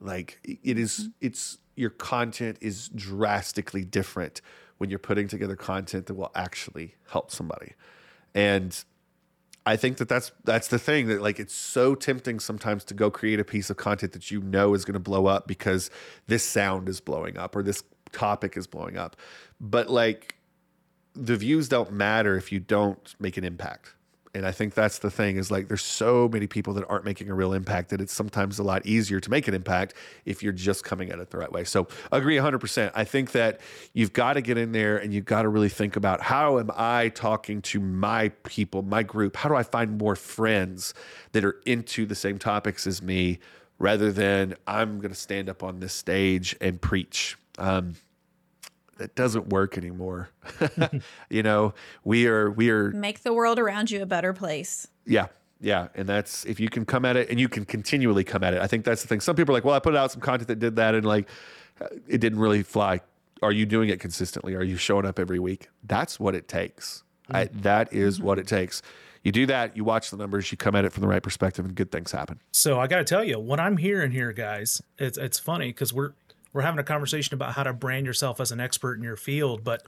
Like 0.00 0.38
it 0.44 0.78
is, 0.78 1.00
mm-hmm. 1.00 1.08
it's 1.20 1.58
your 1.76 1.90
content 1.90 2.58
is 2.60 2.88
drastically 2.90 3.84
different 3.84 4.42
when 4.78 4.90
you're 4.90 4.98
putting 4.98 5.28
together 5.28 5.56
content 5.56 6.06
that 6.06 6.14
will 6.14 6.32
actually 6.34 6.94
help 7.08 7.30
somebody. 7.30 7.72
And 8.34 8.82
I 9.66 9.76
think 9.76 9.98
that 9.98 10.08
that's 10.08 10.32
that's 10.44 10.68
the 10.68 10.78
thing 10.78 11.08
that 11.08 11.20
like 11.20 11.38
it's 11.38 11.54
so 11.54 11.94
tempting 11.94 12.40
sometimes 12.40 12.84
to 12.84 12.94
go 12.94 13.10
create 13.10 13.38
a 13.38 13.44
piece 13.44 13.68
of 13.70 13.76
content 13.76 14.12
that 14.12 14.30
you 14.30 14.40
know 14.40 14.74
is 14.74 14.84
going 14.84 14.94
to 14.94 15.00
blow 15.00 15.26
up 15.26 15.46
because 15.46 15.90
this 16.26 16.44
sound 16.44 16.88
is 16.88 17.00
blowing 17.00 17.36
up 17.36 17.54
or 17.54 17.62
this 17.62 17.84
topic 18.12 18.56
is 18.56 18.66
blowing 18.66 18.96
up. 18.96 19.16
But 19.60 19.90
like 19.90 20.36
the 21.14 21.36
views 21.36 21.68
don't 21.68 21.92
matter 21.92 22.36
if 22.36 22.52
you 22.52 22.60
don't 22.60 23.14
make 23.18 23.36
an 23.36 23.44
impact 23.44 23.94
and 24.34 24.46
I 24.46 24.52
think 24.52 24.74
that's 24.74 24.98
the 24.98 25.10
thing 25.10 25.36
is 25.36 25.50
like 25.50 25.68
there's 25.68 25.84
so 25.84 26.28
many 26.32 26.46
people 26.46 26.72
that 26.74 26.88
aren't 26.88 27.04
making 27.04 27.30
a 27.30 27.34
real 27.34 27.52
impact 27.52 27.90
that 27.90 28.00
it's 28.00 28.12
sometimes 28.12 28.58
a 28.58 28.62
lot 28.62 28.86
easier 28.86 29.18
to 29.18 29.30
make 29.30 29.48
an 29.48 29.54
impact 29.54 29.94
if 30.24 30.42
you're 30.42 30.52
just 30.52 30.84
coming 30.84 31.10
at 31.10 31.18
it 31.18 31.30
the 31.30 31.38
right 31.38 31.50
way. 31.50 31.64
So 31.64 31.88
agree 32.12 32.36
100%. 32.36 32.92
I 32.94 33.04
think 33.04 33.32
that 33.32 33.60
you've 33.92 34.12
got 34.12 34.34
to 34.34 34.40
get 34.40 34.56
in 34.56 34.72
there 34.72 34.98
and 34.98 35.12
you've 35.12 35.24
got 35.24 35.42
to 35.42 35.48
really 35.48 35.68
think 35.68 35.96
about 35.96 36.20
how 36.20 36.58
am 36.58 36.70
I 36.76 37.08
talking 37.08 37.60
to 37.62 37.80
my 37.80 38.28
people, 38.44 38.82
my 38.82 39.02
group? 39.02 39.34
How 39.34 39.48
do 39.48 39.56
I 39.56 39.64
find 39.64 39.98
more 39.98 40.14
friends 40.14 40.94
that 41.32 41.44
are 41.44 41.60
into 41.66 42.06
the 42.06 42.14
same 42.14 42.38
topics 42.38 42.86
as 42.86 43.02
me 43.02 43.40
rather 43.80 44.12
than 44.12 44.54
I'm 44.66 45.00
going 45.00 45.12
to 45.12 45.18
stand 45.18 45.48
up 45.48 45.64
on 45.64 45.80
this 45.80 45.92
stage 45.92 46.54
and 46.60 46.80
preach. 46.80 47.36
Um, 47.58 47.94
it 49.00 49.14
doesn't 49.14 49.48
work 49.48 49.76
anymore. 49.76 50.30
you 51.30 51.42
know, 51.42 51.74
we 52.04 52.26
are 52.26 52.50
we 52.50 52.70
are 52.70 52.90
make 52.90 53.22
the 53.22 53.32
world 53.32 53.58
around 53.58 53.90
you 53.90 54.02
a 54.02 54.06
better 54.06 54.32
place. 54.32 54.88
Yeah. 55.06 55.26
Yeah, 55.62 55.88
and 55.94 56.08
that's 56.08 56.46
if 56.46 56.58
you 56.58 56.70
can 56.70 56.86
come 56.86 57.04
at 57.04 57.16
it 57.16 57.28
and 57.28 57.38
you 57.38 57.46
can 57.46 57.66
continually 57.66 58.24
come 58.24 58.42
at 58.42 58.54
it. 58.54 58.62
I 58.62 58.66
think 58.66 58.82
that's 58.86 59.02
the 59.02 59.08
thing. 59.08 59.20
Some 59.20 59.36
people 59.36 59.52
are 59.52 59.58
like, 59.58 59.64
"Well, 59.64 59.74
I 59.74 59.78
put 59.78 59.94
out 59.94 60.10
some 60.10 60.22
content 60.22 60.48
that 60.48 60.58
did 60.58 60.76
that 60.76 60.94
and 60.94 61.04
like 61.04 61.28
it 62.08 62.18
didn't 62.18 62.38
really 62.38 62.62
fly." 62.62 63.02
Are 63.42 63.52
you 63.52 63.66
doing 63.66 63.90
it 63.90 64.00
consistently? 64.00 64.54
Are 64.54 64.62
you 64.62 64.76
showing 64.76 65.06
up 65.06 65.18
every 65.18 65.38
week? 65.38 65.68
That's 65.84 66.18
what 66.18 66.34
it 66.34 66.48
takes. 66.48 67.02
Mm-hmm. 67.24 67.36
I, 67.36 67.44
that 67.60 67.92
is 67.92 68.16
mm-hmm. 68.16 68.26
what 68.26 68.38
it 68.38 68.46
takes. 68.46 68.82
You 69.22 69.32
do 69.32 69.46
that, 69.46 69.76
you 69.76 69.84
watch 69.84 70.10
the 70.10 70.16
numbers, 70.16 70.50
you 70.50 70.56
come 70.56 70.74
at 70.74 70.86
it 70.86 70.92
from 70.92 71.02
the 71.02 71.06
right 71.06 71.22
perspective, 71.22 71.64
and 71.64 71.74
good 71.74 71.92
things 71.92 72.10
happen. 72.10 72.40
So 72.52 72.80
I 72.80 72.86
got 72.86 72.98
to 72.98 73.04
tell 73.04 73.22
you, 73.22 73.38
what 73.38 73.60
I'm 73.60 73.76
hearing 73.76 74.12
here, 74.12 74.32
guys, 74.32 74.80
it's 74.98 75.18
it's 75.18 75.38
funny 75.38 75.68
because 75.68 75.92
we're 75.92 76.12
we're 76.52 76.62
having 76.62 76.80
a 76.80 76.84
conversation 76.84 77.34
about 77.34 77.54
how 77.54 77.62
to 77.62 77.72
brand 77.72 78.06
yourself 78.06 78.40
as 78.40 78.52
an 78.52 78.60
expert 78.60 78.94
in 78.94 79.02
your 79.02 79.16
field, 79.16 79.62
but 79.62 79.82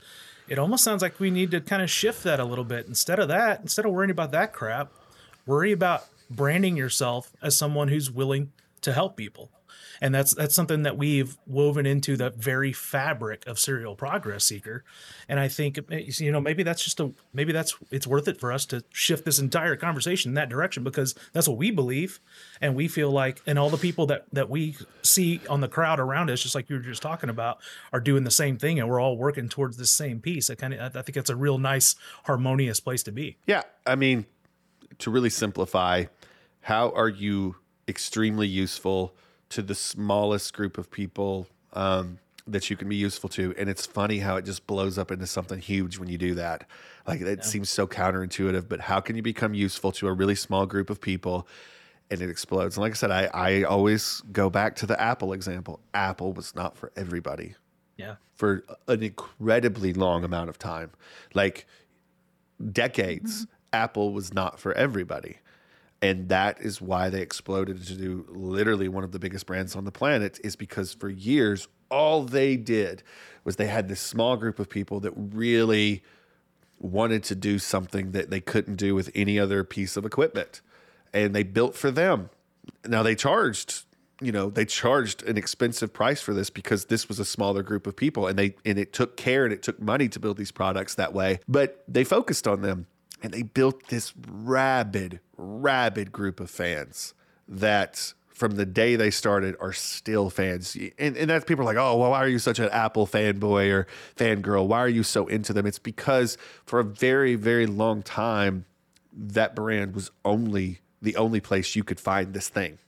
it 0.47 0.59
almost 0.59 0.83
sounds 0.83 1.01
like 1.01 1.19
we 1.19 1.31
need 1.31 1.51
to 1.51 1.61
kind 1.61 1.81
of 1.81 1.89
shift 1.89 2.23
that 2.23 2.39
a 2.39 2.45
little 2.45 2.63
bit. 2.63 2.87
Instead 2.87 3.19
of 3.19 3.27
that, 3.27 3.61
instead 3.61 3.85
of 3.85 3.91
worrying 3.91 4.11
about 4.11 4.31
that 4.31 4.53
crap, 4.53 4.91
worry 5.45 5.71
about 5.71 6.05
branding 6.29 6.77
yourself 6.77 7.31
as 7.41 7.57
someone 7.57 7.89
who's 7.89 8.09
willing 8.09 8.51
to 8.81 8.93
help 8.93 9.15
people 9.15 9.49
and 10.03 10.13
that's 10.13 10.33
that's 10.33 10.53
something 10.53 10.83
that 10.83 10.97
we've 10.97 11.37
woven 11.47 11.85
into 11.85 12.17
the 12.17 12.29
very 12.31 12.73
fabric 12.73 13.47
of 13.47 13.57
serial 13.57 13.95
progress 13.95 14.43
seeker. 14.43 14.83
And 15.29 15.39
i 15.39 15.47
think 15.47 15.79
eh, 15.89 16.03
you 16.17 16.29
know 16.29 16.41
maybe 16.41 16.61
that's 16.61 16.83
just 16.83 16.99
a 16.99 17.13
maybe 17.33 17.53
that's 17.53 17.77
it's 17.89 18.05
worth 18.05 18.27
it 18.27 18.37
for 18.37 18.51
us 18.51 18.65
to 18.67 18.83
shift 18.91 19.23
this 19.23 19.39
entire 19.39 19.77
conversation 19.77 20.31
in 20.31 20.35
that 20.35 20.49
direction 20.49 20.83
because 20.83 21.15
that's 21.31 21.47
what 21.47 21.57
we 21.57 21.71
believe. 21.71 22.19
And 22.59 22.75
we 22.75 22.89
feel 22.89 23.11
like 23.11 23.41
and 23.47 23.57
all 23.57 23.69
the 23.69 23.77
people 23.77 24.05
that 24.07 24.25
that 24.33 24.49
we 24.49 24.75
see 25.03 25.39
on 25.49 25.61
the 25.61 25.69
crowd 25.69 26.01
around 26.01 26.29
us 26.29 26.43
just 26.43 26.53
like 26.53 26.69
you 26.69 26.75
were 26.75 26.81
just 26.81 27.01
talking 27.01 27.29
about 27.29 27.59
are 27.93 28.01
doing 28.01 28.25
the 28.25 28.31
same 28.31 28.57
thing 28.57 28.79
and 28.79 28.89
we're 28.89 28.99
all 28.99 29.17
working 29.17 29.47
towards 29.47 29.77
the 29.77 29.87
same 29.87 30.19
piece. 30.19 30.49
I 30.49 30.55
kind 30.55 30.73
of 30.73 30.97
i 30.97 31.01
think 31.01 31.15
it's 31.15 31.29
a 31.29 31.35
real 31.35 31.57
nice 31.57 31.95
harmonious 32.25 32.81
place 32.81 33.03
to 33.03 33.13
be. 33.13 33.37
Yeah. 33.47 33.61
I 33.87 33.95
mean 33.95 34.25
to 34.99 35.09
really 35.09 35.29
simplify 35.29 36.05
how 36.59 36.91
are 36.91 37.09
you 37.09 37.55
extremely 37.87 38.47
useful 38.47 39.15
to 39.53 39.61
the 39.61 39.75
smallest 39.75 40.53
group 40.53 40.79
of 40.79 40.89
people 40.89 41.47
um, 41.73 42.17
that 42.47 42.69
you 42.69 42.75
can 42.75 42.89
be 42.89 42.95
useful 42.95 43.29
to. 43.29 43.53
And 43.57 43.69
it's 43.69 43.85
funny 43.85 44.17
how 44.17 44.35
it 44.35 44.45
just 44.45 44.65
blows 44.65 44.97
up 44.97 45.11
into 45.11 45.27
something 45.27 45.59
huge 45.59 45.99
when 45.99 46.09
you 46.09 46.17
do 46.17 46.33
that. 46.35 46.67
Like 47.07 47.21
it 47.21 47.39
yeah. 47.39 47.43
seems 47.43 47.69
so 47.69 47.85
counterintuitive, 47.85 48.67
but 48.67 48.79
how 48.79 48.99
can 48.99 49.15
you 49.15 49.21
become 49.21 49.53
useful 49.53 49.91
to 49.93 50.07
a 50.07 50.13
really 50.13 50.35
small 50.35 50.65
group 50.65 50.89
of 50.89 50.99
people? 50.99 51.47
And 52.09 52.21
it 52.21 52.29
explodes. 52.29 52.75
And 52.75 52.81
like 52.81 52.93
I 52.93 52.95
said, 52.95 53.11
I, 53.11 53.29
I 53.33 53.63
always 53.63 54.21
go 54.31 54.49
back 54.49 54.75
to 54.77 54.85
the 54.87 54.99
Apple 54.99 55.33
example. 55.33 55.79
Apple 55.93 56.33
was 56.33 56.55
not 56.55 56.75
for 56.75 56.91
everybody. 56.95 57.55
Yeah. 57.97 58.15
For 58.35 58.63
an 58.87 59.03
incredibly 59.03 59.93
long 59.93 60.23
amount 60.23 60.49
of 60.49 60.57
time. 60.57 60.91
Like 61.35 61.67
decades, 62.71 63.45
mm-hmm. 63.45 63.53
Apple 63.73 64.13
was 64.13 64.33
not 64.33 64.59
for 64.59 64.73
everybody 64.73 65.37
and 66.03 66.27
that 66.27 66.59
is 66.59 66.81
why 66.81 67.09
they 67.09 67.21
exploded 67.21 67.81
to 67.87 67.95
do 67.95 68.25
literally 68.27 68.89
one 68.89 69.05
of 69.05 69.13
the 69.13 69.19
biggest 69.19 69.45
brands 69.45 69.73
on 69.73 69.85
the 69.85 69.91
planet 69.91 70.37
is 70.43 70.57
because 70.57 70.93
for 70.93 71.09
years 71.09 71.69
all 71.89 72.23
they 72.23 72.57
did 72.57 73.03
was 73.45 73.55
they 73.55 73.67
had 73.67 73.87
this 73.87 74.01
small 74.01 74.35
group 74.35 74.59
of 74.59 74.69
people 74.69 74.99
that 74.99 75.13
really 75.15 76.03
wanted 76.77 77.23
to 77.23 77.35
do 77.35 77.57
something 77.57 78.11
that 78.11 78.29
they 78.29 78.41
couldn't 78.41 78.75
do 78.75 78.93
with 78.93 79.09
any 79.15 79.39
other 79.39 79.63
piece 79.63 79.95
of 79.95 80.05
equipment. 80.05 80.59
And 81.13 81.33
they 81.33 81.43
built 81.43 81.73
for 81.73 81.89
them. 81.89 82.29
Now 82.85 83.01
they 83.01 83.15
charged 83.15 83.85
you 84.21 84.31
know 84.31 84.49
they 84.49 84.65
charged 84.65 85.23
an 85.23 85.37
expensive 85.37 85.91
price 85.91 86.21
for 86.21 86.33
this 86.33 86.49
because 86.49 86.85
this 86.85 87.07
was 87.07 87.19
a 87.19 87.25
smaller 87.25 87.63
group 87.63 87.87
of 87.87 87.95
people 87.95 88.27
and 88.27 88.37
they 88.37 88.55
and 88.65 88.77
it 88.77 88.91
took 88.91 89.15
care 89.15 89.45
and 89.45 89.53
it 89.53 89.63
took 89.63 89.81
money 89.81 90.09
to 90.09 90.19
build 90.19 90.35
these 90.35 90.51
products 90.51 90.95
that 90.95 91.13
way. 91.13 91.39
But 91.47 91.81
they 91.87 92.03
focused 92.03 92.45
on 92.45 92.61
them 92.61 92.87
and 93.23 93.31
they 93.31 93.41
built 93.41 93.87
this 93.87 94.13
rabid, 94.27 95.21
rabid 95.37 96.11
group 96.11 96.41
of 96.41 96.51
fans 96.51 97.13
that 97.47 98.13
from 98.27 98.55
the 98.55 98.65
day 98.65 98.97
they 98.97 99.09
started 99.09 99.55
are 99.61 99.71
still 99.71 100.29
fans. 100.29 100.75
And, 100.99 101.15
and 101.15 101.29
that's 101.29 101.45
people 101.45 101.63
are 101.63 101.65
like, 101.65 101.77
oh, 101.77 101.97
well, 101.97 102.11
why 102.11 102.19
are 102.19 102.27
you 102.27 102.39
such 102.39 102.59
an 102.59 102.69
Apple 102.69 103.07
fanboy 103.07 103.71
or 103.71 103.87
fangirl? 104.17 104.67
Why 104.67 104.79
are 104.79 104.89
you 104.89 105.03
so 105.03 105.27
into 105.27 105.53
them? 105.53 105.65
It's 105.65 105.79
because 105.79 106.37
for 106.65 106.79
a 106.79 106.83
very, 106.83 107.35
very 107.35 107.65
long 107.65 108.03
time, 108.03 108.65
that 109.13 109.55
brand 109.55 109.95
was 109.95 110.11
only 110.25 110.79
the 111.01 111.15
only 111.15 111.39
place 111.39 111.75
you 111.75 111.83
could 111.83 111.99
find 111.99 112.33
this 112.33 112.49
thing. 112.49 112.79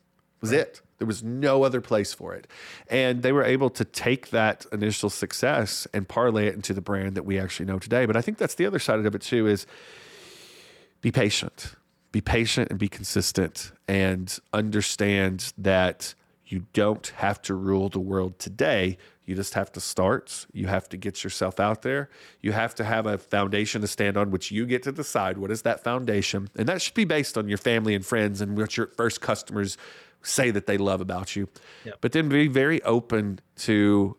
Was 0.41 0.51
right. 0.51 0.61
it. 0.61 0.81
There 0.97 1.07
was 1.07 1.21
no 1.21 1.63
other 1.63 1.81
place 1.81 2.13
for 2.13 2.33
it. 2.33 2.47
And 2.89 3.21
they 3.21 3.31
were 3.33 3.43
able 3.43 3.69
to 3.71 3.83
take 3.83 4.29
that 4.29 4.65
initial 4.71 5.09
success 5.09 5.87
and 5.93 6.07
parlay 6.07 6.47
it 6.47 6.55
into 6.55 6.73
the 6.73 6.81
brand 6.81 7.15
that 7.15 7.23
we 7.23 7.37
actually 7.37 7.65
know 7.65 7.79
today. 7.79 8.05
But 8.05 8.15
I 8.15 8.21
think 8.21 8.37
that's 8.37 8.55
the 8.55 8.65
other 8.65 8.79
side 8.79 8.99
of 8.99 9.13
it 9.13 9.21
too 9.21 9.47
is 9.47 9.67
be 11.01 11.11
patient. 11.11 11.75
Be 12.11 12.21
patient 12.21 12.69
and 12.69 12.79
be 12.79 12.87
consistent 12.87 13.71
and 13.87 14.39
understand 14.53 15.53
that 15.57 16.15
you 16.47 16.65
don't 16.73 17.07
have 17.17 17.41
to 17.43 17.53
rule 17.53 17.89
the 17.89 17.99
world 17.99 18.39
today. 18.39 18.97
You 19.25 19.35
just 19.35 19.55
have 19.55 19.71
to 19.73 19.81
start. 19.81 20.45
You 20.53 20.67
have 20.67 20.87
to 20.89 20.97
get 20.97 21.23
yourself 21.23 21.59
out 21.59 21.81
there. 21.81 22.09
You 22.41 22.51
have 22.51 22.75
to 22.75 22.83
have 22.83 23.07
a 23.07 23.17
foundation 23.17 23.81
to 23.81 23.87
stand 23.87 24.17
on, 24.17 24.29
which 24.31 24.51
you 24.51 24.65
get 24.65 24.83
to 24.83 24.91
decide 24.91 25.37
what 25.37 25.51
is 25.51 25.63
that 25.63 25.83
foundation. 25.83 26.49
And 26.55 26.67
that 26.69 26.81
should 26.81 26.93
be 26.93 27.05
based 27.05 27.37
on 27.37 27.49
your 27.49 27.57
family 27.57 27.95
and 27.95 28.05
friends 28.05 28.39
and 28.39 28.55
what 28.55 28.77
your 28.77 28.87
first 28.95 29.21
customers 29.21 29.77
say 30.21 30.51
that 30.51 30.67
they 30.67 30.77
love 30.77 31.01
about 31.01 31.35
you. 31.35 31.49
Yep. 31.85 31.95
But 32.01 32.11
then 32.11 32.29
be 32.29 32.47
very 32.47 32.81
open 32.83 33.39
to 33.57 34.15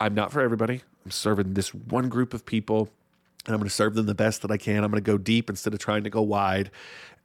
I'm 0.00 0.14
not 0.14 0.32
for 0.32 0.40
everybody. 0.40 0.82
I'm 1.04 1.10
serving 1.10 1.54
this 1.54 1.74
one 1.74 2.08
group 2.08 2.34
of 2.34 2.44
people 2.44 2.90
and 3.46 3.54
I'm 3.54 3.60
going 3.60 3.68
to 3.68 3.74
serve 3.74 3.94
them 3.94 4.06
the 4.06 4.14
best 4.14 4.42
that 4.42 4.50
I 4.50 4.56
can. 4.56 4.82
I'm 4.82 4.90
going 4.90 5.02
to 5.02 5.10
go 5.10 5.18
deep 5.18 5.48
instead 5.48 5.72
of 5.72 5.78
trying 5.78 6.04
to 6.04 6.10
go 6.10 6.22
wide. 6.22 6.70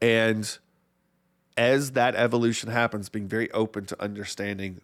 And 0.02 0.58
as 1.58 1.92
that 1.92 2.16
evolution 2.16 2.70
happens, 2.70 3.10
being 3.10 3.28
very 3.28 3.52
open 3.52 3.86
to 3.86 4.02
understanding 4.02 4.82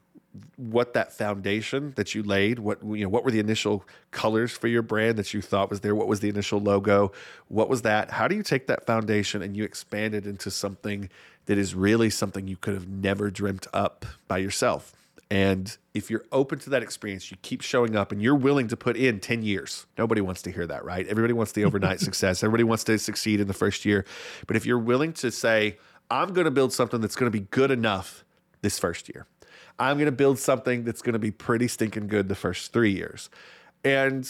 what 0.56 0.94
that 0.94 1.14
foundation 1.14 1.94
that 1.96 2.14
you 2.14 2.24
laid, 2.24 2.60
what 2.60 2.84
you 2.84 3.04
know, 3.04 3.10
what 3.10 3.24
were 3.24 3.32
the 3.32 3.40
initial 3.40 3.84
colors 4.12 4.52
for 4.52 4.68
your 4.68 4.82
brand 4.82 5.18
that 5.18 5.34
you 5.34 5.42
thought 5.42 5.70
was 5.70 5.80
there? 5.82 5.96
What 5.96 6.08
was 6.08 6.20
the 6.20 6.30
initial 6.30 6.60
logo? 6.60 7.12
What 7.48 7.70
was 7.70 7.84
that? 7.84 8.12
How 8.12 8.28
do 8.28 8.36
you 8.36 8.44
take 8.44 8.68
that 8.68 8.86
foundation 8.86 9.42
and 9.42 9.56
you 9.56 9.64
expand 9.64 10.14
it 10.14 10.26
into 10.26 10.52
something 10.52 11.10
that 11.46 11.58
is 11.58 11.74
really 11.74 12.10
something 12.10 12.48
you 12.48 12.58
could 12.58 12.74
have 12.74 12.88
never 12.88 13.32
dreamt 13.32 13.68
up 13.74 14.06
by 14.28 14.38
yourself? 14.38 14.94
And 15.30 15.76
if 15.94 16.10
you're 16.10 16.24
open 16.32 16.60
to 16.60 16.70
that 16.70 16.84
experience, 16.84 17.30
you 17.32 17.38
keep 17.42 17.62
showing 17.62 17.96
up 17.96 18.12
and 18.12 18.22
you're 18.22 18.36
willing 18.36 18.70
to 18.70 18.78
put 18.78 18.96
in 18.96 19.20
10 19.20 19.44
years. 19.44 19.86
Nobody 19.98 20.22
wants 20.22 20.42
to 20.44 20.52
hear 20.52 20.66
that, 20.68 20.86
right? 20.86 21.06
Everybody 21.06 21.34
wants 21.34 21.52
the 21.52 21.66
overnight 21.66 22.00
success. 22.08 22.44
Everybody 22.44 22.64
wants 22.64 22.86
to 22.86 22.98
succeed 22.98 23.42
in 23.42 23.48
the 23.48 23.54
first 23.54 23.84
year. 23.84 24.06
But 24.46 24.56
if 24.56 24.66
you're 24.66 24.80
willing 24.80 25.12
to 25.14 25.32
say, 25.32 25.78
I'm 26.10 26.34
going 26.34 26.46
to 26.46 26.52
build 26.52 26.72
something 26.72 27.02
that's 27.02 27.16
going 27.16 27.30
to 27.30 27.38
be 27.38 27.46
good 27.52 27.72
enough 27.72 28.24
this 28.62 28.80
first 28.80 29.10
year, 29.10 29.28
I'm 29.78 29.98
going 29.98 30.06
to 30.06 30.14
build 30.14 30.40
something 30.40 30.86
that's 30.86 31.02
going 31.02 31.14
to 31.14 31.20
be 31.20 31.32
pretty 31.32 31.68
stinking 31.68 32.08
good 32.08 32.30
the 32.30 32.36
first 32.36 32.72
three 32.72 32.94
years. 32.94 33.30
And 33.84 34.30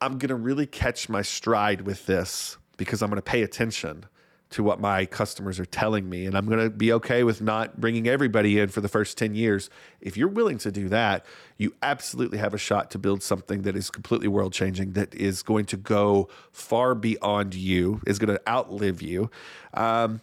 I'm 0.00 0.18
going 0.18 0.30
to 0.30 0.34
really 0.34 0.66
catch 0.66 1.08
my 1.08 1.22
stride 1.22 1.82
with 1.82 2.06
this 2.06 2.56
because 2.76 3.02
I'm 3.02 3.10
going 3.10 3.18
to 3.18 3.22
pay 3.22 3.42
attention 3.42 4.06
to 4.54 4.62
what 4.62 4.78
my 4.78 5.04
customers 5.04 5.58
are 5.58 5.64
telling 5.64 6.08
me. 6.08 6.26
And 6.26 6.36
I'm 6.36 6.46
going 6.46 6.60
to 6.60 6.70
be 6.70 6.92
okay 6.92 7.24
with 7.24 7.42
not 7.42 7.80
bringing 7.80 8.06
everybody 8.06 8.60
in 8.60 8.68
for 8.68 8.80
the 8.80 8.88
first 8.88 9.18
10 9.18 9.34
years. 9.34 9.68
If 10.00 10.16
you're 10.16 10.28
willing 10.28 10.58
to 10.58 10.70
do 10.70 10.88
that, 10.90 11.26
you 11.58 11.74
absolutely 11.82 12.38
have 12.38 12.54
a 12.54 12.58
shot 12.58 12.88
to 12.92 12.98
build 12.98 13.20
something 13.20 13.62
that 13.62 13.74
is 13.74 13.90
completely 13.90 14.28
world 14.28 14.52
changing, 14.52 14.92
that 14.92 15.12
is 15.12 15.42
going 15.42 15.64
to 15.66 15.76
go 15.76 16.28
far 16.52 16.94
beyond 16.94 17.56
you, 17.56 18.00
is 18.06 18.20
going 18.20 18.32
to 18.32 18.48
outlive 18.48 19.02
you. 19.02 19.28
Um, 19.72 20.20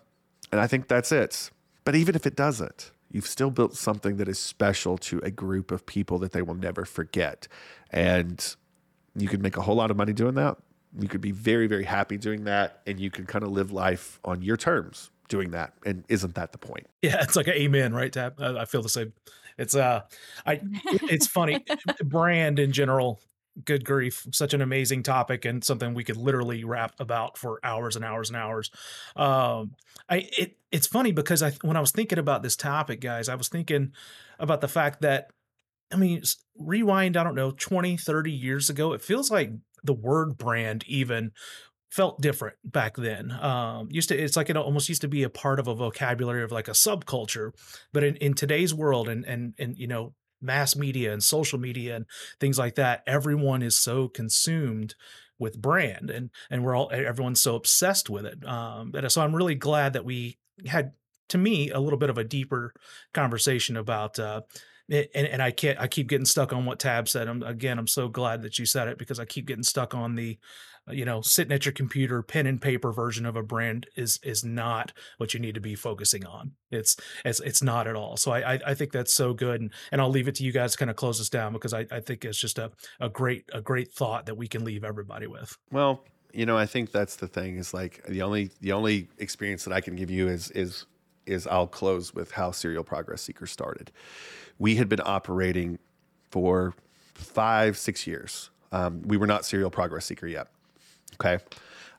and 0.50 0.62
I 0.62 0.68
think 0.68 0.88
that's 0.88 1.12
it. 1.12 1.52
But 1.84 1.96
even 1.96 2.16
if 2.16 2.26
it 2.26 2.38
doesn't, 2.38 2.92
you've 3.12 3.28
still 3.28 3.52
built 3.52 3.76
something 3.76 4.16
that 4.16 4.30
is 4.30 4.40
special 4.40 4.98
to 5.00 5.20
a 5.20 5.30
group 5.30 5.72
of 5.72 5.86
people 5.86 6.18
that 6.20 6.32
they 6.32 6.42
will 6.42 6.56
never 6.56 6.86
forget. 6.86 7.50
And 7.90 8.56
you 9.14 9.28
can 9.28 9.42
make 9.42 9.58
a 9.58 9.62
whole 9.62 9.76
lot 9.76 9.92
of 9.92 9.98
money 9.98 10.14
doing 10.14 10.36
that 10.36 10.58
you 11.00 11.08
could 11.08 11.22
be 11.22 11.32
very, 11.32 11.68
very 11.68 11.84
happy 11.84 12.18
doing 12.18 12.44
that, 12.46 12.82
and 12.86 13.00
you 13.00 13.10
can 13.10 13.26
kind 13.26 13.44
of 13.44 13.52
live 13.52 13.72
life 13.72 14.20
on 14.26 14.42
your 14.42 14.58
terms 14.58 15.12
doing 15.30 15.52
that. 15.52 15.74
And 15.86 16.04
isn't 16.10 16.36
that 16.36 16.52
the 16.52 16.58
point? 16.58 16.88
Yeah, 17.02 17.22
it's 17.22 17.36
like 17.36 17.48
an 17.48 17.54
amen, 17.54 17.94
right? 17.94 18.12
Tab. 18.12 18.39
I 18.39 18.66
feel 18.66 18.82
the 18.82 18.89
same. 18.89 19.14
It's 19.58 19.76
uh, 19.76 20.02
I. 20.46 20.62
It's 21.04 21.28
funny. 21.28 21.64
brand 22.04 22.60
in 22.60 22.72
general. 22.72 23.20
Good 23.66 23.84
grief, 23.84 24.26
such 24.32 24.54
an 24.54 24.62
amazing 24.62 25.04
topic 25.04 25.44
and 25.44 25.62
something 25.62 25.94
we 25.94 26.06
could 26.06 26.16
literally 26.16 26.64
rap 26.64 26.94
about 27.00 27.38
for 27.38 27.60
hours 27.64 27.98
and 27.98 28.06
hours 28.06 28.30
and 28.30 28.38
hours. 28.38 28.72
Um, 29.18 29.76
I 30.10 30.30
it 30.38 30.58
it's 30.72 30.88
funny 30.88 31.12
because 31.12 31.44
I 31.44 31.52
when 31.62 31.76
I 31.76 31.82
was 31.82 31.92
thinking 31.92 32.18
about 32.18 32.44
this 32.44 32.56
topic, 32.56 33.02
guys, 33.02 33.28
I 33.28 33.36
was 33.36 33.50
thinking 33.50 33.92
about 34.39 34.62
the 34.62 34.70
fact 34.70 35.02
that 35.02 35.32
I 35.92 35.98
mean, 35.98 36.24
rewind, 36.58 37.18
I 37.18 37.24
don't 37.24 37.36
know, 37.36 37.52
20, 37.52 37.98
30 37.98 38.32
years 38.32 38.70
ago, 38.70 38.94
it 38.94 39.02
feels 39.02 39.30
like 39.30 39.52
the 39.84 39.94
word 39.94 40.38
brand 40.38 40.84
even 40.88 41.32
felt 41.90 42.22
different 42.22 42.56
back 42.64 42.96
then. 42.96 43.32
Um, 43.32 43.90
used 43.92 44.10
to, 44.10 44.18
it's 44.18 44.38
like 44.38 44.50
it 44.50 44.56
almost 44.56 44.88
used 44.88 45.02
to 45.02 45.10
be 45.10 45.24
a 45.24 45.30
part 45.30 45.60
of 45.60 45.68
a 45.68 45.76
vocabulary 45.76 46.44
of 46.44 46.52
like 46.52 46.70
a 46.70 46.72
subculture. 46.72 47.52
But 47.92 48.04
in, 48.04 48.16
in 48.16 48.34
today's 48.34 48.74
world 48.74 49.10
and, 49.10 49.26
and, 49.26 49.54
and, 49.60 49.78
you 49.78 49.88
know, 49.88 50.14
mass 50.42 50.76
media 50.76 51.12
and 51.12 51.22
social 51.22 51.60
media 51.60 51.98
and 51.98 52.06
things 52.40 52.58
like 52.58 52.76
that, 52.76 53.04
everyone 53.06 53.62
is 53.62 53.76
so 53.76 54.08
consumed 54.08 54.96
with 55.38 55.62
brand 55.62 56.10
and, 56.10 56.30
and 56.50 56.64
we're 56.64 56.76
all, 56.76 56.90
everyone's 56.94 57.42
so 57.42 57.56
obsessed 57.56 58.10
with 58.10 58.26
it. 58.26 58.46
Um, 58.46 58.94
and 58.96 59.12
so 59.12 59.22
I'm 59.22 59.36
really 59.36 59.56
glad 59.56 59.94
that 59.94 60.06
we 60.06 60.38
had, 60.68 60.94
to 61.30 61.38
me, 61.38 61.70
a 61.72 61.80
little 61.80 62.00
bit 62.00 62.10
of 62.10 62.18
a 62.18 62.24
deeper 62.24 62.74
conversation 63.14 63.76
about, 63.76 64.18
uh, 64.18 64.42
and, 64.90 65.28
and 65.28 65.42
I 65.42 65.52
can't. 65.52 65.80
I 65.80 65.88
keep 65.88 66.08
getting 66.08 66.26
stuck 66.26 66.54
on 66.54 66.66
what 66.66 66.80
Tab 66.80 67.08
said. 67.08 67.28
I'm, 67.28 67.44
again, 67.44 67.80
I'm 67.80 67.88
so 67.88 68.08
glad 68.08 68.42
that 68.44 68.60
you 68.60 68.66
said 68.66 68.88
it 68.88 68.98
because 68.98 69.20
I 69.20 69.26
keep 69.26 69.48
getting 69.48 69.64
stuck 69.64 69.94
on 69.94 70.16
the, 70.16 70.38
uh, 70.88 70.94
you 70.94 71.06
know, 71.06 71.22
sitting 71.22 71.54
at 71.54 71.66
your 71.66 71.74
computer, 71.74 72.22
pen 72.22 72.48
and 72.48 72.62
paper 72.62 72.92
version 72.92 73.26
of 73.26 73.36
a 73.36 73.44
brand 73.44 73.88
is 73.96 74.20
is 74.24 74.44
not 74.44 74.92
what 75.18 75.34
you 75.34 75.40
need 75.40 75.56
to 75.56 75.62
be 75.62 75.76
focusing 75.76 76.26
on. 76.26 76.52
It's 76.72 76.96
it's 77.24 77.40
it's 77.40 77.62
not 77.62 77.88
at 77.88 77.96
all. 77.96 78.18
So 78.18 78.32
I 78.32 78.54
I, 78.54 78.60
I 78.68 78.74
think 78.74 78.92
that's 78.92 79.14
so 79.14 79.34
good, 79.34 79.62
and 79.62 79.72
and 79.92 80.02
I'll 80.02 80.10
leave 80.10 80.28
it 80.28 80.36
to 80.36 80.44
you 80.44 80.52
guys 80.52 80.74
to 80.74 80.78
kind 80.78 80.92
of 80.92 80.98
close 80.98 81.20
this 81.20 81.30
down 81.30 81.54
because 81.54 81.74
I 81.74 81.86
I 81.92 82.00
think 82.00 82.26
it's 82.26 82.40
just 82.40 82.60
a 82.60 82.72
a 83.00 83.10
great 83.10 83.46
a 83.54 83.62
great 83.62 83.92
thought 83.92 84.26
that 84.26 84.36
we 84.36 84.48
can 84.48 84.64
leave 84.64 84.84
everybody 84.84 85.28
with. 85.28 85.58
Well, 85.72 86.04
you 86.34 86.46
know, 86.46 86.58
I 86.58 86.66
think 86.66 86.92
that's 86.92 87.16
the 87.16 87.28
thing 87.28 87.58
is 87.58 87.74
like 87.74 88.04
the 88.08 88.22
only 88.22 88.52
the 88.62 88.72
only 88.72 89.08
experience 89.18 89.64
that 89.66 89.74
I 89.74 89.82
can 89.82 89.96
give 89.96 90.10
you 90.10 90.28
is 90.28 90.52
is 90.52 90.86
is 91.26 91.47
I'll 91.47 91.67
close 91.67 92.13
with 92.13 92.32
how 92.32 92.51
Serial 92.51 92.84
Progress 92.84 93.22
Seeker 93.22 93.47
started 93.47 93.91
we 94.61 94.76
had 94.76 94.88
been 94.88 95.01
operating 95.03 95.80
for 96.30 96.76
five, 97.15 97.76
six 97.76 98.05
years. 98.05 98.51
Um, 98.72 99.01
we 99.01 99.17
were 99.17 99.26
not 99.26 99.43
serial 99.43 99.72
progress 99.72 100.05
seeker 100.05 100.28
yet. 100.28 100.49
Okay. 101.15 101.43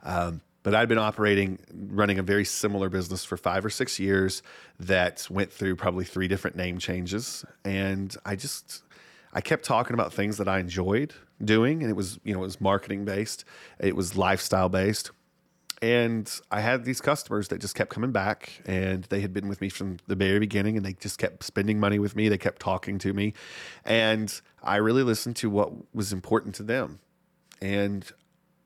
Um, 0.04 0.40
but 0.62 0.72
I'd 0.72 0.88
been 0.88 0.96
operating, 0.96 1.58
running 1.74 2.20
a 2.20 2.22
very 2.22 2.44
similar 2.44 2.88
business 2.88 3.24
for 3.24 3.36
five 3.36 3.64
or 3.64 3.70
six 3.70 3.98
years 3.98 4.44
that 4.78 5.26
went 5.28 5.52
through 5.52 5.74
probably 5.74 6.04
three 6.04 6.28
different 6.28 6.54
name 6.54 6.78
changes. 6.78 7.44
And 7.64 8.16
I 8.24 8.36
just, 8.36 8.84
I 9.32 9.40
kept 9.40 9.64
talking 9.64 9.94
about 9.94 10.12
things 10.12 10.36
that 10.38 10.46
I 10.46 10.60
enjoyed 10.60 11.14
doing. 11.44 11.82
And 11.82 11.90
it 11.90 11.96
was, 11.96 12.20
you 12.22 12.32
know, 12.32 12.42
it 12.42 12.44
was 12.44 12.60
marketing 12.60 13.04
based, 13.04 13.44
it 13.80 13.96
was 13.96 14.16
lifestyle 14.16 14.68
based. 14.68 15.10
And 15.82 16.32
I 16.48 16.60
had 16.60 16.84
these 16.84 17.00
customers 17.00 17.48
that 17.48 17.60
just 17.60 17.74
kept 17.74 17.90
coming 17.90 18.12
back, 18.12 18.62
and 18.64 19.02
they 19.04 19.20
had 19.20 19.32
been 19.32 19.48
with 19.48 19.60
me 19.60 19.68
from 19.68 19.96
the 20.06 20.14
very 20.14 20.38
beginning, 20.38 20.76
and 20.76 20.86
they 20.86 20.92
just 20.92 21.18
kept 21.18 21.42
spending 21.42 21.80
money 21.80 21.98
with 21.98 22.14
me. 22.14 22.28
They 22.28 22.38
kept 22.38 22.62
talking 22.62 22.98
to 22.98 23.12
me, 23.12 23.34
and 23.84 24.40
I 24.62 24.76
really 24.76 25.02
listened 25.02 25.34
to 25.36 25.50
what 25.50 25.72
was 25.92 26.12
important 26.12 26.54
to 26.56 26.62
them 26.62 27.00
and 27.60 28.10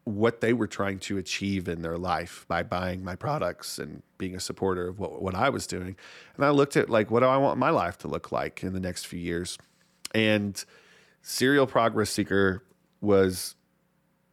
what 0.05 0.43
they 0.43 0.53
were 0.53 0.67
trying 0.67 0.99
to 0.99 1.17
achieve 1.17 1.69
in 1.69 1.81
their 1.81 1.97
life 1.97 2.45
by 2.49 2.63
buying 2.63 3.03
my 3.03 3.17
products 3.17 3.79
and 3.79 4.03
being 4.19 4.37
a 4.37 4.41
supporter 4.41 4.87
of 4.87 5.01
what, 5.01 5.21
what 5.21 5.35
I 5.35 5.49
was 5.49 5.67
doing. 5.67 5.97
And 6.37 6.45
I 6.45 6.51
looked 6.51 6.77
at 6.77 6.89
like, 6.91 7.11
what 7.11 7.21
do 7.21 7.27
I 7.27 7.39
want 7.39 7.59
my 7.59 7.71
life 7.71 7.99
to 7.99 8.09
look 8.09 8.31
like 8.31 8.63
in 8.63 8.73
the 8.73 8.79
next 8.79 9.07
few 9.07 9.19
years? 9.19 9.59
And 10.15 10.63
Serial 11.23 11.67
Progress 11.67 12.11
Seeker 12.11 12.63
was 13.01 13.57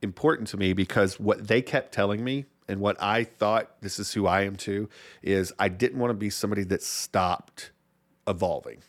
important 0.04 0.50
to 0.50 0.58
me 0.58 0.74
because 0.74 1.20
what 1.20 1.48
they 1.48 1.62
kept 1.62 1.92
telling 1.92 2.24
me 2.24 2.46
and 2.68 2.80
what 2.80 3.02
I 3.02 3.24
thought 3.24 3.82
this 3.82 4.00
is 4.00 4.14
who 4.14 4.28
I 4.28 4.42
am 4.42 4.56
too 4.56 4.90
is 5.22 5.54
I 5.60 5.70
didn't 5.70 6.00
want 6.00 6.12
to 6.12 6.16
be 6.16 6.30
somebody 6.30 6.64
that 6.66 6.82
stopped 6.82 7.72
evolving. 8.28 8.82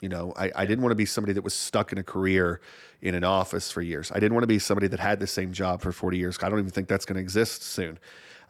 You 0.00 0.08
know, 0.08 0.32
I, 0.36 0.50
I 0.54 0.66
didn't 0.66 0.82
want 0.82 0.92
to 0.92 0.96
be 0.96 1.04
somebody 1.04 1.34
that 1.34 1.42
was 1.42 1.54
stuck 1.54 1.92
in 1.92 1.98
a 1.98 2.02
career 2.02 2.60
in 3.02 3.14
an 3.14 3.24
office 3.24 3.70
for 3.70 3.82
years. 3.82 4.10
I 4.10 4.20
didn't 4.20 4.34
want 4.34 4.44
to 4.44 4.48
be 4.48 4.58
somebody 4.58 4.88
that 4.88 5.00
had 5.00 5.20
the 5.20 5.26
same 5.26 5.52
job 5.52 5.82
for 5.82 5.92
40 5.92 6.16
years. 6.16 6.38
I 6.42 6.48
don't 6.48 6.58
even 6.58 6.70
think 6.70 6.88
that's 6.88 7.04
going 7.04 7.16
to 7.16 7.20
exist 7.20 7.62
soon. 7.62 7.98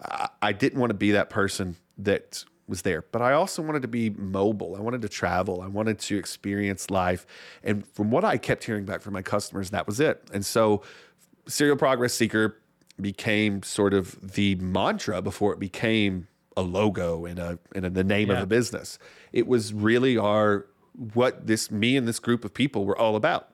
I, 0.02 0.28
I 0.42 0.52
didn't 0.52 0.78
want 0.78 0.90
to 0.90 0.94
be 0.94 1.12
that 1.12 1.30
person 1.30 1.76
that 1.98 2.44
was 2.68 2.82
there, 2.82 3.04
but 3.10 3.20
I 3.20 3.32
also 3.32 3.62
wanted 3.62 3.82
to 3.82 3.88
be 3.88 4.10
mobile. 4.10 4.76
I 4.76 4.80
wanted 4.80 5.02
to 5.02 5.08
travel. 5.08 5.60
I 5.60 5.66
wanted 5.66 5.98
to 6.00 6.16
experience 6.16 6.88
life. 6.88 7.26
And 7.64 7.84
from 7.84 8.12
what 8.12 8.24
I 8.24 8.38
kept 8.38 8.62
hearing 8.62 8.84
back 8.84 9.00
from 9.00 9.12
my 9.12 9.22
customers, 9.22 9.70
that 9.70 9.86
was 9.86 9.98
it. 9.98 10.22
And 10.32 10.46
so, 10.46 10.82
Serial 11.48 11.76
Progress 11.76 12.14
Seeker 12.14 12.58
became 13.00 13.62
sort 13.62 13.94
of 13.94 14.34
the 14.34 14.54
mantra 14.56 15.22
before 15.22 15.52
it 15.52 15.58
became 15.58 16.28
a 16.56 16.62
logo 16.62 17.24
and 17.24 17.38
a 17.38 17.58
and 17.74 17.86
a, 17.86 17.90
the 17.90 18.04
name 18.04 18.28
yeah. 18.28 18.36
of 18.36 18.42
a 18.42 18.46
business. 18.46 18.98
It 19.32 19.46
was 19.46 19.72
really 19.72 20.16
our 20.16 20.66
what 21.14 21.46
this 21.46 21.70
me 21.70 21.96
and 21.96 22.06
this 22.06 22.18
group 22.18 22.44
of 22.44 22.52
people 22.52 22.84
were 22.84 22.96
all 22.96 23.16
about. 23.16 23.48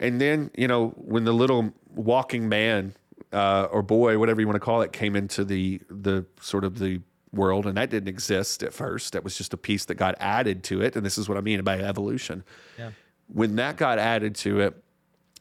And 0.00 0.20
then 0.20 0.50
you 0.56 0.68
know 0.68 0.88
when 0.96 1.24
the 1.24 1.32
little 1.32 1.72
walking 1.94 2.48
man 2.48 2.94
uh, 3.32 3.68
or 3.70 3.82
boy, 3.82 4.18
whatever 4.18 4.40
you 4.40 4.46
want 4.46 4.56
to 4.56 4.60
call 4.60 4.82
it, 4.82 4.92
came 4.92 5.16
into 5.16 5.44
the 5.44 5.80
the 5.88 6.24
sort 6.40 6.64
of 6.64 6.78
the 6.78 7.00
world, 7.32 7.66
and 7.66 7.76
that 7.76 7.90
didn't 7.90 8.08
exist 8.08 8.62
at 8.62 8.72
first. 8.72 9.12
That 9.12 9.24
was 9.24 9.36
just 9.36 9.52
a 9.52 9.56
piece 9.56 9.84
that 9.86 9.96
got 9.96 10.14
added 10.20 10.62
to 10.64 10.80
it, 10.82 10.96
and 10.96 11.04
this 11.04 11.18
is 11.18 11.28
what 11.28 11.36
I 11.36 11.40
mean 11.40 11.62
by 11.62 11.78
evolution. 11.78 12.44
Yeah. 12.78 12.90
When 13.26 13.56
that 13.56 13.76
got 13.76 13.98
added 13.98 14.34
to 14.36 14.60
it, 14.60 14.82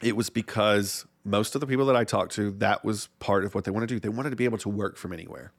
it 0.02 0.16
was 0.16 0.30
because 0.30 1.06
most 1.24 1.56
of 1.56 1.62
the 1.62 1.68
people 1.68 1.86
that 1.86 1.96
I 1.96 2.04
talked 2.04 2.34
to, 2.34 2.52
that 2.52 2.84
was 2.84 3.08
part 3.20 3.46
of 3.46 3.56
what 3.56 3.64
they 3.64 3.72
wanted 3.72 3.90
to 3.90 3.96
do. 3.96 4.00
They 4.00 4.10
wanted 4.10 4.32
to 4.32 4.36
be 4.36 4.46
able 4.46 4.58
to 4.60 4.70
work 4.70 4.98
from 4.98 5.14
anywhere, 5.14 5.52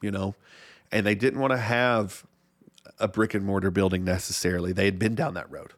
you 0.00 0.10
know, 0.10 0.34
and 0.90 1.06
they 1.06 1.14
didn't 1.14 1.40
want 1.40 1.52
to 1.52 1.58
have 1.58 2.24
a 2.98 3.08
brick 3.08 3.34
and 3.34 3.44
mortar 3.44 3.70
building 3.70 4.04
necessarily. 4.04 4.72
They 4.72 4.84
had 4.84 4.98
been 4.98 5.14
down 5.14 5.34
that 5.34 5.50
road 5.50 5.72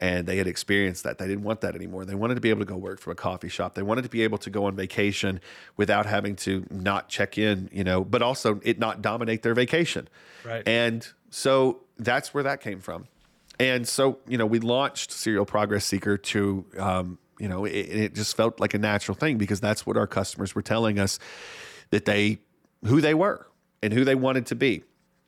and 0.00 0.26
they 0.26 0.36
had 0.36 0.46
experienced 0.46 1.04
that. 1.04 1.18
They 1.18 1.26
didn't 1.26 1.44
want 1.44 1.60
that 1.62 1.74
anymore. 1.74 2.04
They 2.04 2.14
wanted 2.14 2.36
to 2.36 2.40
be 2.40 2.50
able 2.50 2.60
to 2.60 2.66
go 2.66 2.76
work 2.76 3.00
from 3.00 3.12
a 3.12 3.16
coffee 3.16 3.48
shop. 3.48 3.74
They 3.74 3.82
wanted 3.82 4.02
to 4.02 4.08
be 4.08 4.22
able 4.22 4.38
to 4.38 4.50
go 4.50 4.66
on 4.66 4.76
vacation 4.76 5.40
without 5.76 6.06
having 6.06 6.36
to 6.36 6.66
not 6.70 7.08
check 7.08 7.38
in, 7.38 7.68
you 7.72 7.84
know, 7.84 8.04
but 8.04 8.22
also 8.22 8.60
it 8.62 8.78
not 8.78 9.02
dominate 9.02 9.42
their 9.42 9.54
vacation. 9.54 10.08
Right. 10.44 10.66
And 10.66 11.06
so 11.30 11.80
that's 11.98 12.32
where 12.32 12.44
that 12.44 12.60
came 12.60 12.80
from. 12.80 13.06
And 13.58 13.88
so, 13.88 14.18
you 14.28 14.38
know, 14.38 14.46
we 14.46 14.60
launched 14.60 15.10
Serial 15.10 15.44
Progress 15.44 15.84
Seeker 15.84 16.16
to 16.16 16.64
um, 16.78 17.18
you 17.38 17.48
know, 17.48 17.64
it, 17.64 17.70
it 17.70 18.14
just 18.14 18.36
felt 18.36 18.60
like 18.60 18.74
a 18.74 18.78
natural 18.78 19.14
thing 19.14 19.38
because 19.38 19.60
that's 19.60 19.86
what 19.86 19.96
our 19.96 20.06
customers 20.06 20.54
were 20.54 20.62
telling 20.62 20.98
us 20.98 21.18
that 21.90 22.04
they, 22.04 22.38
who 22.84 23.00
they 23.00 23.14
were 23.14 23.46
and 23.82 23.92
who 23.92 24.04
they 24.04 24.14
wanted 24.14 24.46
to 24.46 24.54
be. 24.54 24.82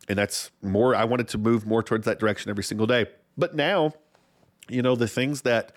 And 0.08 0.18
that's 0.18 0.50
more, 0.62 0.94
I 0.94 1.04
wanted 1.04 1.28
to 1.28 1.38
move 1.38 1.66
more 1.66 1.82
towards 1.82 2.04
that 2.06 2.18
direction 2.18 2.50
every 2.50 2.64
single 2.64 2.86
day. 2.86 3.06
But 3.38 3.54
now, 3.54 3.92
you 4.68 4.82
know, 4.82 4.96
the 4.96 5.08
things 5.08 5.42
that 5.42 5.72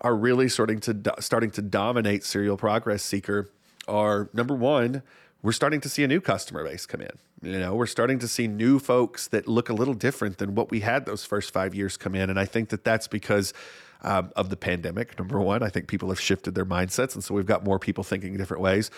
are 0.00 0.16
really 0.16 0.48
starting 0.48 0.80
to 0.80 1.14
starting 1.20 1.50
to 1.50 1.62
dominate 1.62 2.24
serial 2.24 2.56
progress 2.56 3.02
seeker 3.02 3.48
are 3.88 4.28
number 4.32 4.54
one, 4.54 5.02
we're 5.42 5.52
starting 5.52 5.80
to 5.80 5.88
see 5.88 6.04
a 6.04 6.08
new 6.08 6.20
customer 6.20 6.64
base 6.64 6.86
come 6.86 7.00
in. 7.00 7.10
You 7.42 7.58
know, 7.58 7.74
we're 7.74 7.86
starting 7.86 8.18
to 8.20 8.28
see 8.28 8.46
new 8.46 8.78
folks 8.78 9.28
that 9.28 9.48
look 9.48 9.68
a 9.68 9.72
little 9.72 9.94
different 9.94 10.38
than 10.38 10.54
what 10.54 10.70
we 10.70 10.80
had 10.80 11.06
those 11.06 11.24
first 11.24 11.52
five 11.52 11.74
years 11.74 11.96
come 11.96 12.14
in. 12.14 12.30
And 12.30 12.38
I 12.38 12.44
think 12.44 12.68
that 12.68 12.84
that's 12.84 13.08
because 13.08 13.52
um, 14.02 14.30
of 14.36 14.50
the 14.50 14.56
pandemic. 14.56 15.18
Number 15.18 15.40
one, 15.40 15.62
I 15.62 15.68
think 15.68 15.88
people 15.88 16.08
have 16.10 16.20
shifted 16.20 16.54
their 16.54 16.66
mindsets. 16.66 17.14
And 17.14 17.24
so 17.24 17.34
we've 17.34 17.46
got 17.46 17.64
more 17.64 17.78
people 17.78 18.04
thinking 18.04 18.36
different 18.36 18.62
ways. 18.62 18.90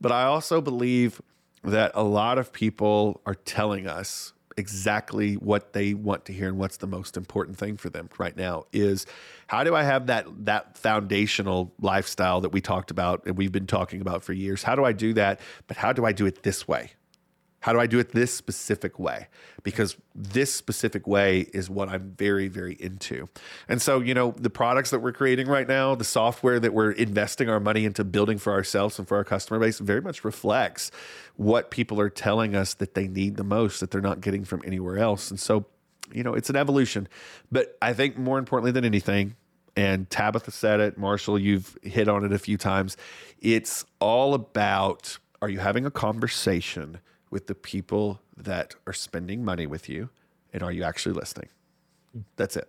But 0.00 0.12
I 0.12 0.24
also 0.24 0.60
believe 0.60 1.20
that 1.64 1.92
a 1.94 2.02
lot 2.02 2.38
of 2.38 2.52
people 2.52 3.20
are 3.26 3.34
telling 3.34 3.86
us 3.86 4.32
exactly 4.56 5.34
what 5.34 5.72
they 5.72 5.94
want 5.94 6.24
to 6.26 6.32
hear 6.32 6.48
and 6.48 6.58
what's 6.58 6.76
the 6.78 6.86
most 6.86 7.16
important 7.16 7.56
thing 7.56 7.76
for 7.76 7.88
them 7.88 8.08
right 8.18 8.36
now 8.36 8.64
is 8.72 9.06
how 9.46 9.64
do 9.64 9.74
I 9.74 9.82
have 9.82 10.06
that 10.08 10.26
that 10.44 10.76
foundational 10.76 11.72
lifestyle 11.80 12.40
that 12.42 12.50
we 12.50 12.60
talked 12.60 12.90
about 12.90 13.24
and 13.26 13.36
we've 13.38 13.52
been 13.52 13.66
talking 13.66 14.00
about 14.00 14.22
for 14.22 14.32
years? 14.32 14.62
How 14.62 14.74
do 14.74 14.84
I 14.84 14.92
do 14.92 15.14
that? 15.14 15.40
But 15.66 15.76
how 15.76 15.92
do 15.92 16.04
I 16.04 16.12
do 16.12 16.26
it 16.26 16.42
this 16.42 16.68
way? 16.68 16.92
How 17.62 17.72
do 17.72 17.78
I 17.78 17.86
do 17.86 18.00
it 18.00 18.10
this 18.10 18.34
specific 18.34 18.98
way? 18.98 19.28
Because 19.62 19.96
this 20.16 20.52
specific 20.52 21.06
way 21.06 21.46
is 21.54 21.70
what 21.70 21.88
I'm 21.88 22.12
very, 22.18 22.48
very 22.48 22.74
into. 22.74 23.28
And 23.68 23.80
so, 23.80 24.00
you 24.00 24.14
know, 24.14 24.34
the 24.36 24.50
products 24.50 24.90
that 24.90 24.98
we're 24.98 25.12
creating 25.12 25.46
right 25.46 25.68
now, 25.68 25.94
the 25.94 26.04
software 26.04 26.58
that 26.58 26.74
we're 26.74 26.90
investing 26.90 27.48
our 27.48 27.60
money 27.60 27.84
into 27.84 28.02
building 28.02 28.38
for 28.38 28.52
ourselves 28.52 28.98
and 28.98 29.06
for 29.06 29.16
our 29.16 29.22
customer 29.22 29.60
base 29.60 29.78
very 29.78 30.00
much 30.00 30.24
reflects 30.24 30.90
what 31.36 31.70
people 31.70 32.00
are 32.00 32.10
telling 32.10 32.56
us 32.56 32.74
that 32.74 32.94
they 32.94 33.06
need 33.06 33.36
the 33.36 33.44
most 33.44 33.78
that 33.78 33.92
they're 33.92 34.00
not 34.00 34.20
getting 34.20 34.44
from 34.44 34.60
anywhere 34.64 34.98
else. 34.98 35.30
And 35.30 35.38
so, 35.38 35.64
you 36.12 36.24
know, 36.24 36.34
it's 36.34 36.50
an 36.50 36.56
evolution. 36.56 37.06
But 37.52 37.78
I 37.80 37.92
think 37.92 38.18
more 38.18 38.40
importantly 38.40 38.72
than 38.72 38.84
anything, 38.84 39.36
and 39.76 40.10
Tabitha 40.10 40.50
said 40.50 40.80
it, 40.80 40.98
Marshall, 40.98 41.38
you've 41.38 41.78
hit 41.82 42.08
on 42.08 42.24
it 42.24 42.32
a 42.32 42.38
few 42.38 42.58
times. 42.58 42.96
It's 43.40 43.84
all 44.00 44.34
about 44.34 45.18
are 45.40 45.48
you 45.48 45.60
having 45.60 45.86
a 45.86 45.90
conversation 45.90 46.98
with 47.32 47.46
the 47.46 47.54
people 47.54 48.20
that 48.36 48.76
are 48.86 48.92
spending 48.92 49.44
money 49.44 49.66
with 49.66 49.88
you 49.88 50.10
and 50.52 50.62
are 50.62 50.70
you 50.70 50.84
actually 50.84 51.14
listening? 51.14 51.48
That's 52.36 52.56
it. 52.56 52.68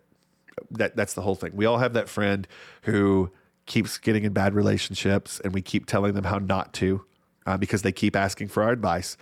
That 0.72 0.96
that's 0.96 1.14
the 1.14 1.22
whole 1.22 1.36
thing. 1.36 1.52
We 1.54 1.66
all 1.66 1.80
have 1.80 1.94
that 1.94 2.08
friend 2.08 2.48
who 2.84 3.30
keeps 3.66 3.98
getting 3.98 4.24
in 4.24 4.32
bad 4.34 4.54
relationships 4.54 5.42
and 5.44 5.54
we 5.54 5.62
keep 5.62 5.86
telling 5.86 6.14
them 6.14 6.24
how 6.24 6.38
not 6.40 6.74
to 6.76 7.04
uh, 7.46 7.58
because 7.58 7.82
they 7.82 7.92
keep 7.92 8.16
asking 8.16 8.48
for 8.48 8.64
our 8.64 8.72
advice 8.72 9.18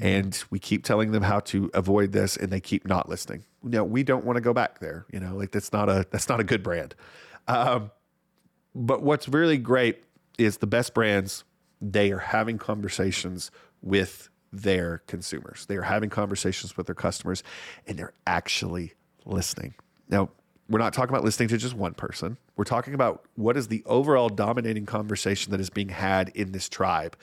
and 0.00 0.44
we 0.50 0.58
keep 0.58 0.84
telling 0.84 1.12
them 1.12 1.22
how 1.22 1.40
to 1.40 1.70
avoid 1.74 2.12
this 2.12 2.36
and 2.36 2.50
they 2.50 2.60
keep 2.60 2.86
not 2.86 3.08
listening 3.08 3.44
no 3.62 3.84
we 3.84 4.02
don't 4.02 4.24
want 4.24 4.36
to 4.36 4.40
go 4.40 4.52
back 4.52 4.80
there 4.80 5.06
you 5.12 5.20
know 5.20 5.36
like 5.36 5.52
that's 5.52 5.72
not 5.72 5.88
a 5.88 6.04
that's 6.10 6.28
not 6.28 6.40
a 6.40 6.44
good 6.44 6.64
brand 6.64 6.96
um, 7.46 7.90
but 8.74 9.02
what's 9.02 9.28
really 9.28 9.58
great 9.58 10.02
is 10.38 10.56
the 10.56 10.66
best 10.66 10.92
brands 10.92 11.44
they 11.80 12.10
are 12.10 12.18
having 12.18 12.58
conversations 12.58 13.52
with 13.80 14.28
their 14.62 14.98
consumers 15.06 15.66
they 15.66 15.76
are 15.76 15.82
having 15.82 16.10
conversations 16.10 16.76
with 16.76 16.86
their 16.86 16.94
customers 16.94 17.42
and 17.86 17.98
they're 17.98 18.12
actually 18.26 18.92
listening 19.24 19.74
now 20.08 20.28
we're 20.68 20.78
not 20.78 20.94
talking 20.94 21.10
about 21.10 21.24
listening 21.24 21.48
to 21.48 21.58
just 21.58 21.74
one 21.74 21.94
person 21.94 22.36
we're 22.56 22.64
talking 22.64 22.94
about 22.94 23.24
what 23.34 23.56
is 23.56 23.68
the 23.68 23.82
overall 23.86 24.28
dominating 24.28 24.86
conversation 24.86 25.50
that 25.50 25.60
is 25.60 25.70
being 25.70 25.88
had 25.90 26.30
in 26.30 26.52
this 26.52 26.68
tribe 26.68 27.16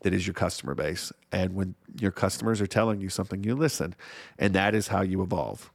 that 0.00 0.14
is 0.14 0.26
your 0.26 0.34
customer 0.34 0.74
base. 0.74 1.12
And 1.32 1.54
when 1.54 1.74
your 1.98 2.10
customers 2.10 2.60
are 2.60 2.66
telling 2.66 3.00
you 3.00 3.08
something, 3.08 3.42
you 3.42 3.54
listen. 3.54 3.94
And 4.38 4.54
that 4.54 4.74
is 4.74 4.88
how 4.88 5.02
you 5.02 5.22
evolve. 5.22 5.70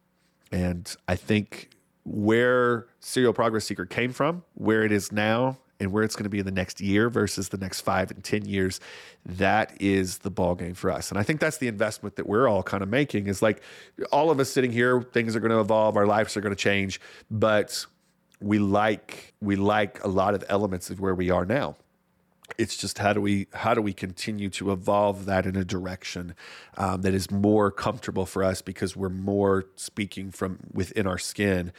And 0.52 0.94
I 1.08 1.16
think 1.16 1.70
where 2.06 2.88
Serial 3.00 3.34
Progress 3.34 3.66
Seeker 3.66 3.86
came 3.86 4.12
from, 4.12 4.44
where 4.56 4.84
it 4.84 4.92
is 4.92 5.12
now, 5.12 5.58
and 5.84 5.92
where 5.92 6.04
it's 6.04 6.16
going 6.16 6.24
to 6.24 6.30
be 6.30 6.40
in 6.40 6.46
the 6.46 6.52
next 6.52 6.82
year 6.82 7.10
versus 7.10 7.50
the 7.50 7.58
next 7.58 7.82
five 7.82 8.10
and 8.12 8.24
10 8.24 8.46
years, 8.46 8.80
that 9.26 9.74
is 9.80 10.20
the 10.20 10.32
ball 10.32 10.56
game 10.56 10.74
for 10.74 10.90
us. 10.90 11.12
And 11.12 11.20
I 11.20 11.24
think 11.24 11.40
that's 11.40 11.58
the 11.58 11.68
investment 11.68 12.16
that 12.16 12.28
we're 12.28 12.48
all 12.48 12.64
kind 12.64 12.82
of 12.82 12.90
making 12.90 13.28
is 13.28 13.42
like 13.42 13.62
all 14.12 14.32
of 14.32 14.40
us 14.40 14.50
sitting 14.50 14.72
here, 14.72 15.02
things 15.02 15.36
are 15.36 15.40
going 15.40 15.52
to 15.52 15.60
evolve, 15.60 15.98
our 15.98 16.08
lives 16.08 16.36
are 16.36 16.42
going 16.42 16.56
to 16.56 16.62
change, 16.62 17.00
but 17.30 17.86
we 18.40 18.60
like 18.60 19.34
we 19.42 19.56
like 19.56 20.04
a 20.04 20.08
lot 20.08 20.34
of 20.34 20.44
elements 20.50 20.90
of 20.90 21.00
where 21.00 21.16
we 21.16 21.30
are 21.30 21.46
now 21.46 21.76
it's 22.58 22.76
just 22.76 22.98
how 22.98 23.14
do 23.14 23.22
we 23.22 23.48
how 23.54 23.74
do 23.74 23.82
we 23.82 23.94
continue 23.94 24.50
to 24.50 24.72
evolve 24.72 25.26
that 25.26 25.46
in 25.46 25.56
a 25.56 25.64
direction 25.64 26.36
um, 26.78 27.02
that 27.02 27.14
is 27.14 27.32
more 27.32 27.72
comfortable 27.72 28.26
for 28.26 28.44
us 28.44 28.62
because 28.62 28.96
we're 28.96 29.10
more 29.10 29.66
speaking 29.76 30.32
from 30.32 30.60
within 30.72 31.08
our 31.08 31.18
skin 31.18 31.72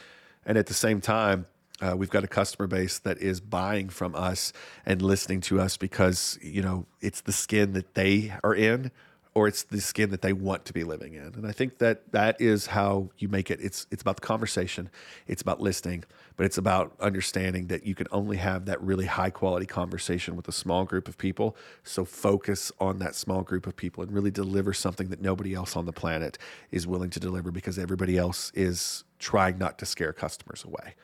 and 0.45 0.57
at 0.57 0.65
the 0.65 0.73
same 0.73 0.99
time 0.99 1.45
uh, 1.81 1.95
we've 1.95 2.09
got 2.09 2.23
a 2.23 2.27
customer 2.27 2.67
base 2.67 2.99
that 2.99 3.17
is 3.17 3.41
buying 3.41 3.89
from 3.89 4.15
us 4.15 4.53
and 4.85 5.01
listening 5.01 5.41
to 5.41 5.59
us 5.59 5.77
because 5.77 6.39
you 6.41 6.61
know 6.61 6.85
it's 7.01 7.21
the 7.21 7.33
skin 7.33 7.73
that 7.73 7.95
they 7.95 8.33
are 8.43 8.55
in 8.55 8.91
or 9.35 9.49
it's 9.49 9.63
the 9.63 9.81
skin 9.81 10.11
that 10.11 10.21
they 10.21 10.31
want 10.31 10.63
to 10.63 10.71
be 10.71 10.85
living 10.85 11.13
in. 11.13 11.33
And 11.35 11.45
I 11.45 11.51
think 11.51 11.79
that 11.79 12.13
that 12.13 12.39
is 12.39 12.67
how 12.67 13.09
you 13.17 13.27
make 13.27 13.51
it. 13.51 13.59
It's 13.61 13.85
it's 13.91 14.01
about 14.01 14.15
the 14.15 14.25
conversation, 14.25 14.89
it's 15.27 15.41
about 15.41 15.59
listening, 15.59 16.05
but 16.37 16.45
it's 16.45 16.57
about 16.57 16.95
understanding 17.01 17.67
that 17.67 17.85
you 17.85 17.93
can 17.93 18.07
only 18.11 18.37
have 18.37 18.65
that 18.65 18.81
really 18.81 19.05
high 19.05 19.29
quality 19.29 19.65
conversation 19.65 20.37
with 20.37 20.47
a 20.47 20.53
small 20.53 20.85
group 20.85 21.09
of 21.09 21.17
people. 21.17 21.57
So 21.83 22.05
focus 22.05 22.71
on 22.79 22.99
that 22.99 23.13
small 23.15 23.41
group 23.41 23.67
of 23.67 23.75
people 23.75 24.01
and 24.01 24.13
really 24.13 24.31
deliver 24.31 24.71
something 24.73 25.09
that 25.09 25.21
nobody 25.21 25.53
else 25.53 25.75
on 25.75 25.85
the 25.85 25.93
planet 25.93 26.37
is 26.71 26.87
willing 26.87 27.09
to 27.09 27.19
deliver 27.19 27.51
because 27.51 27.77
everybody 27.77 28.17
else 28.17 28.53
is 28.55 29.03
trying 29.19 29.57
not 29.57 29.77
to 29.79 29.85
scare 29.85 30.13
customers 30.13 30.63
away. 30.63 30.95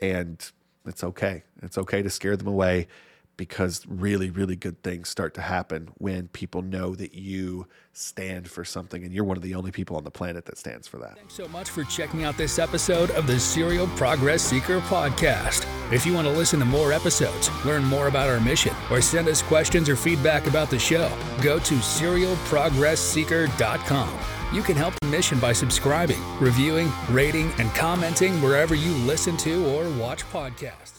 And 0.00 0.38
it's 0.86 1.02
okay. 1.02 1.42
It's 1.62 1.78
okay 1.78 2.02
to 2.02 2.10
scare 2.10 2.36
them 2.36 2.48
away 2.48 2.88
because 3.36 3.84
really, 3.86 4.30
really 4.30 4.56
good 4.56 4.82
things 4.82 5.10
start 5.10 5.34
to 5.34 5.42
happen 5.42 5.90
when 5.98 6.28
people 6.28 6.62
know 6.62 6.94
that 6.94 7.12
you 7.14 7.66
stand 7.92 8.48
for 8.48 8.64
something 8.64 9.04
and 9.04 9.12
you're 9.12 9.24
one 9.24 9.36
of 9.36 9.42
the 9.42 9.54
only 9.54 9.70
people 9.70 9.94
on 9.96 10.04
the 10.04 10.10
planet 10.10 10.46
that 10.46 10.56
stands 10.58 10.88
for 10.88 10.96
that. 10.98 11.16
Thanks 11.16 11.34
so 11.34 11.46
much 11.48 11.68
for 11.70 11.84
checking 11.84 12.24
out 12.24 12.38
this 12.38 12.58
episode 12.58 13.10
of 13.12 13.26
the 13.26 13.38
Serial 13.38 13.86
Progress 13.88 14.42
Seeker 14.42 14.80
podcast. 14.80 15.66
If 15.92 16.06
you 16.06 16.14
want 16.14 16.26
to 16.26 16.32
listen 16.32 16.58
to 16.60 16.66
more 16.66 16.92
episodes, 16.92 17.50
learn 17.64 17.84
more 17.84 18.08
about 18.08 18.28
our 18.28 18.40
mission, 18.40 18.74
or 18.90 19.00
send 19.00 19.28
us 19.28 19.40
questions 19.42 19.88
or 19.88 19.94
feedback 19.96 20.46
about 20.46 20.68
the 20.70 20.78
show, 20.78 21.10
go 21.42 21.58
to 21.60 21.74
serialprogressseeker.com. 21.74 24.35
You 24.52 24.62
can 24.62 24.76
help 24.76 24.94
the 25.00 25.08
mission 25.08 25.40
by 25.40 25.52
subscribing, 25.52 26.22
reviewing, 26.40 26.90
rating, 27.10 27.50
and 27.58 27.68
commenting 27.74 28.40
wherever 28.40 28.74
you 28.74 28.92
listen 29.06 29.36
to 29.38 29.66
or 29.66 29.88
watch 29.98 30.24
podcasts. 30.30 30.95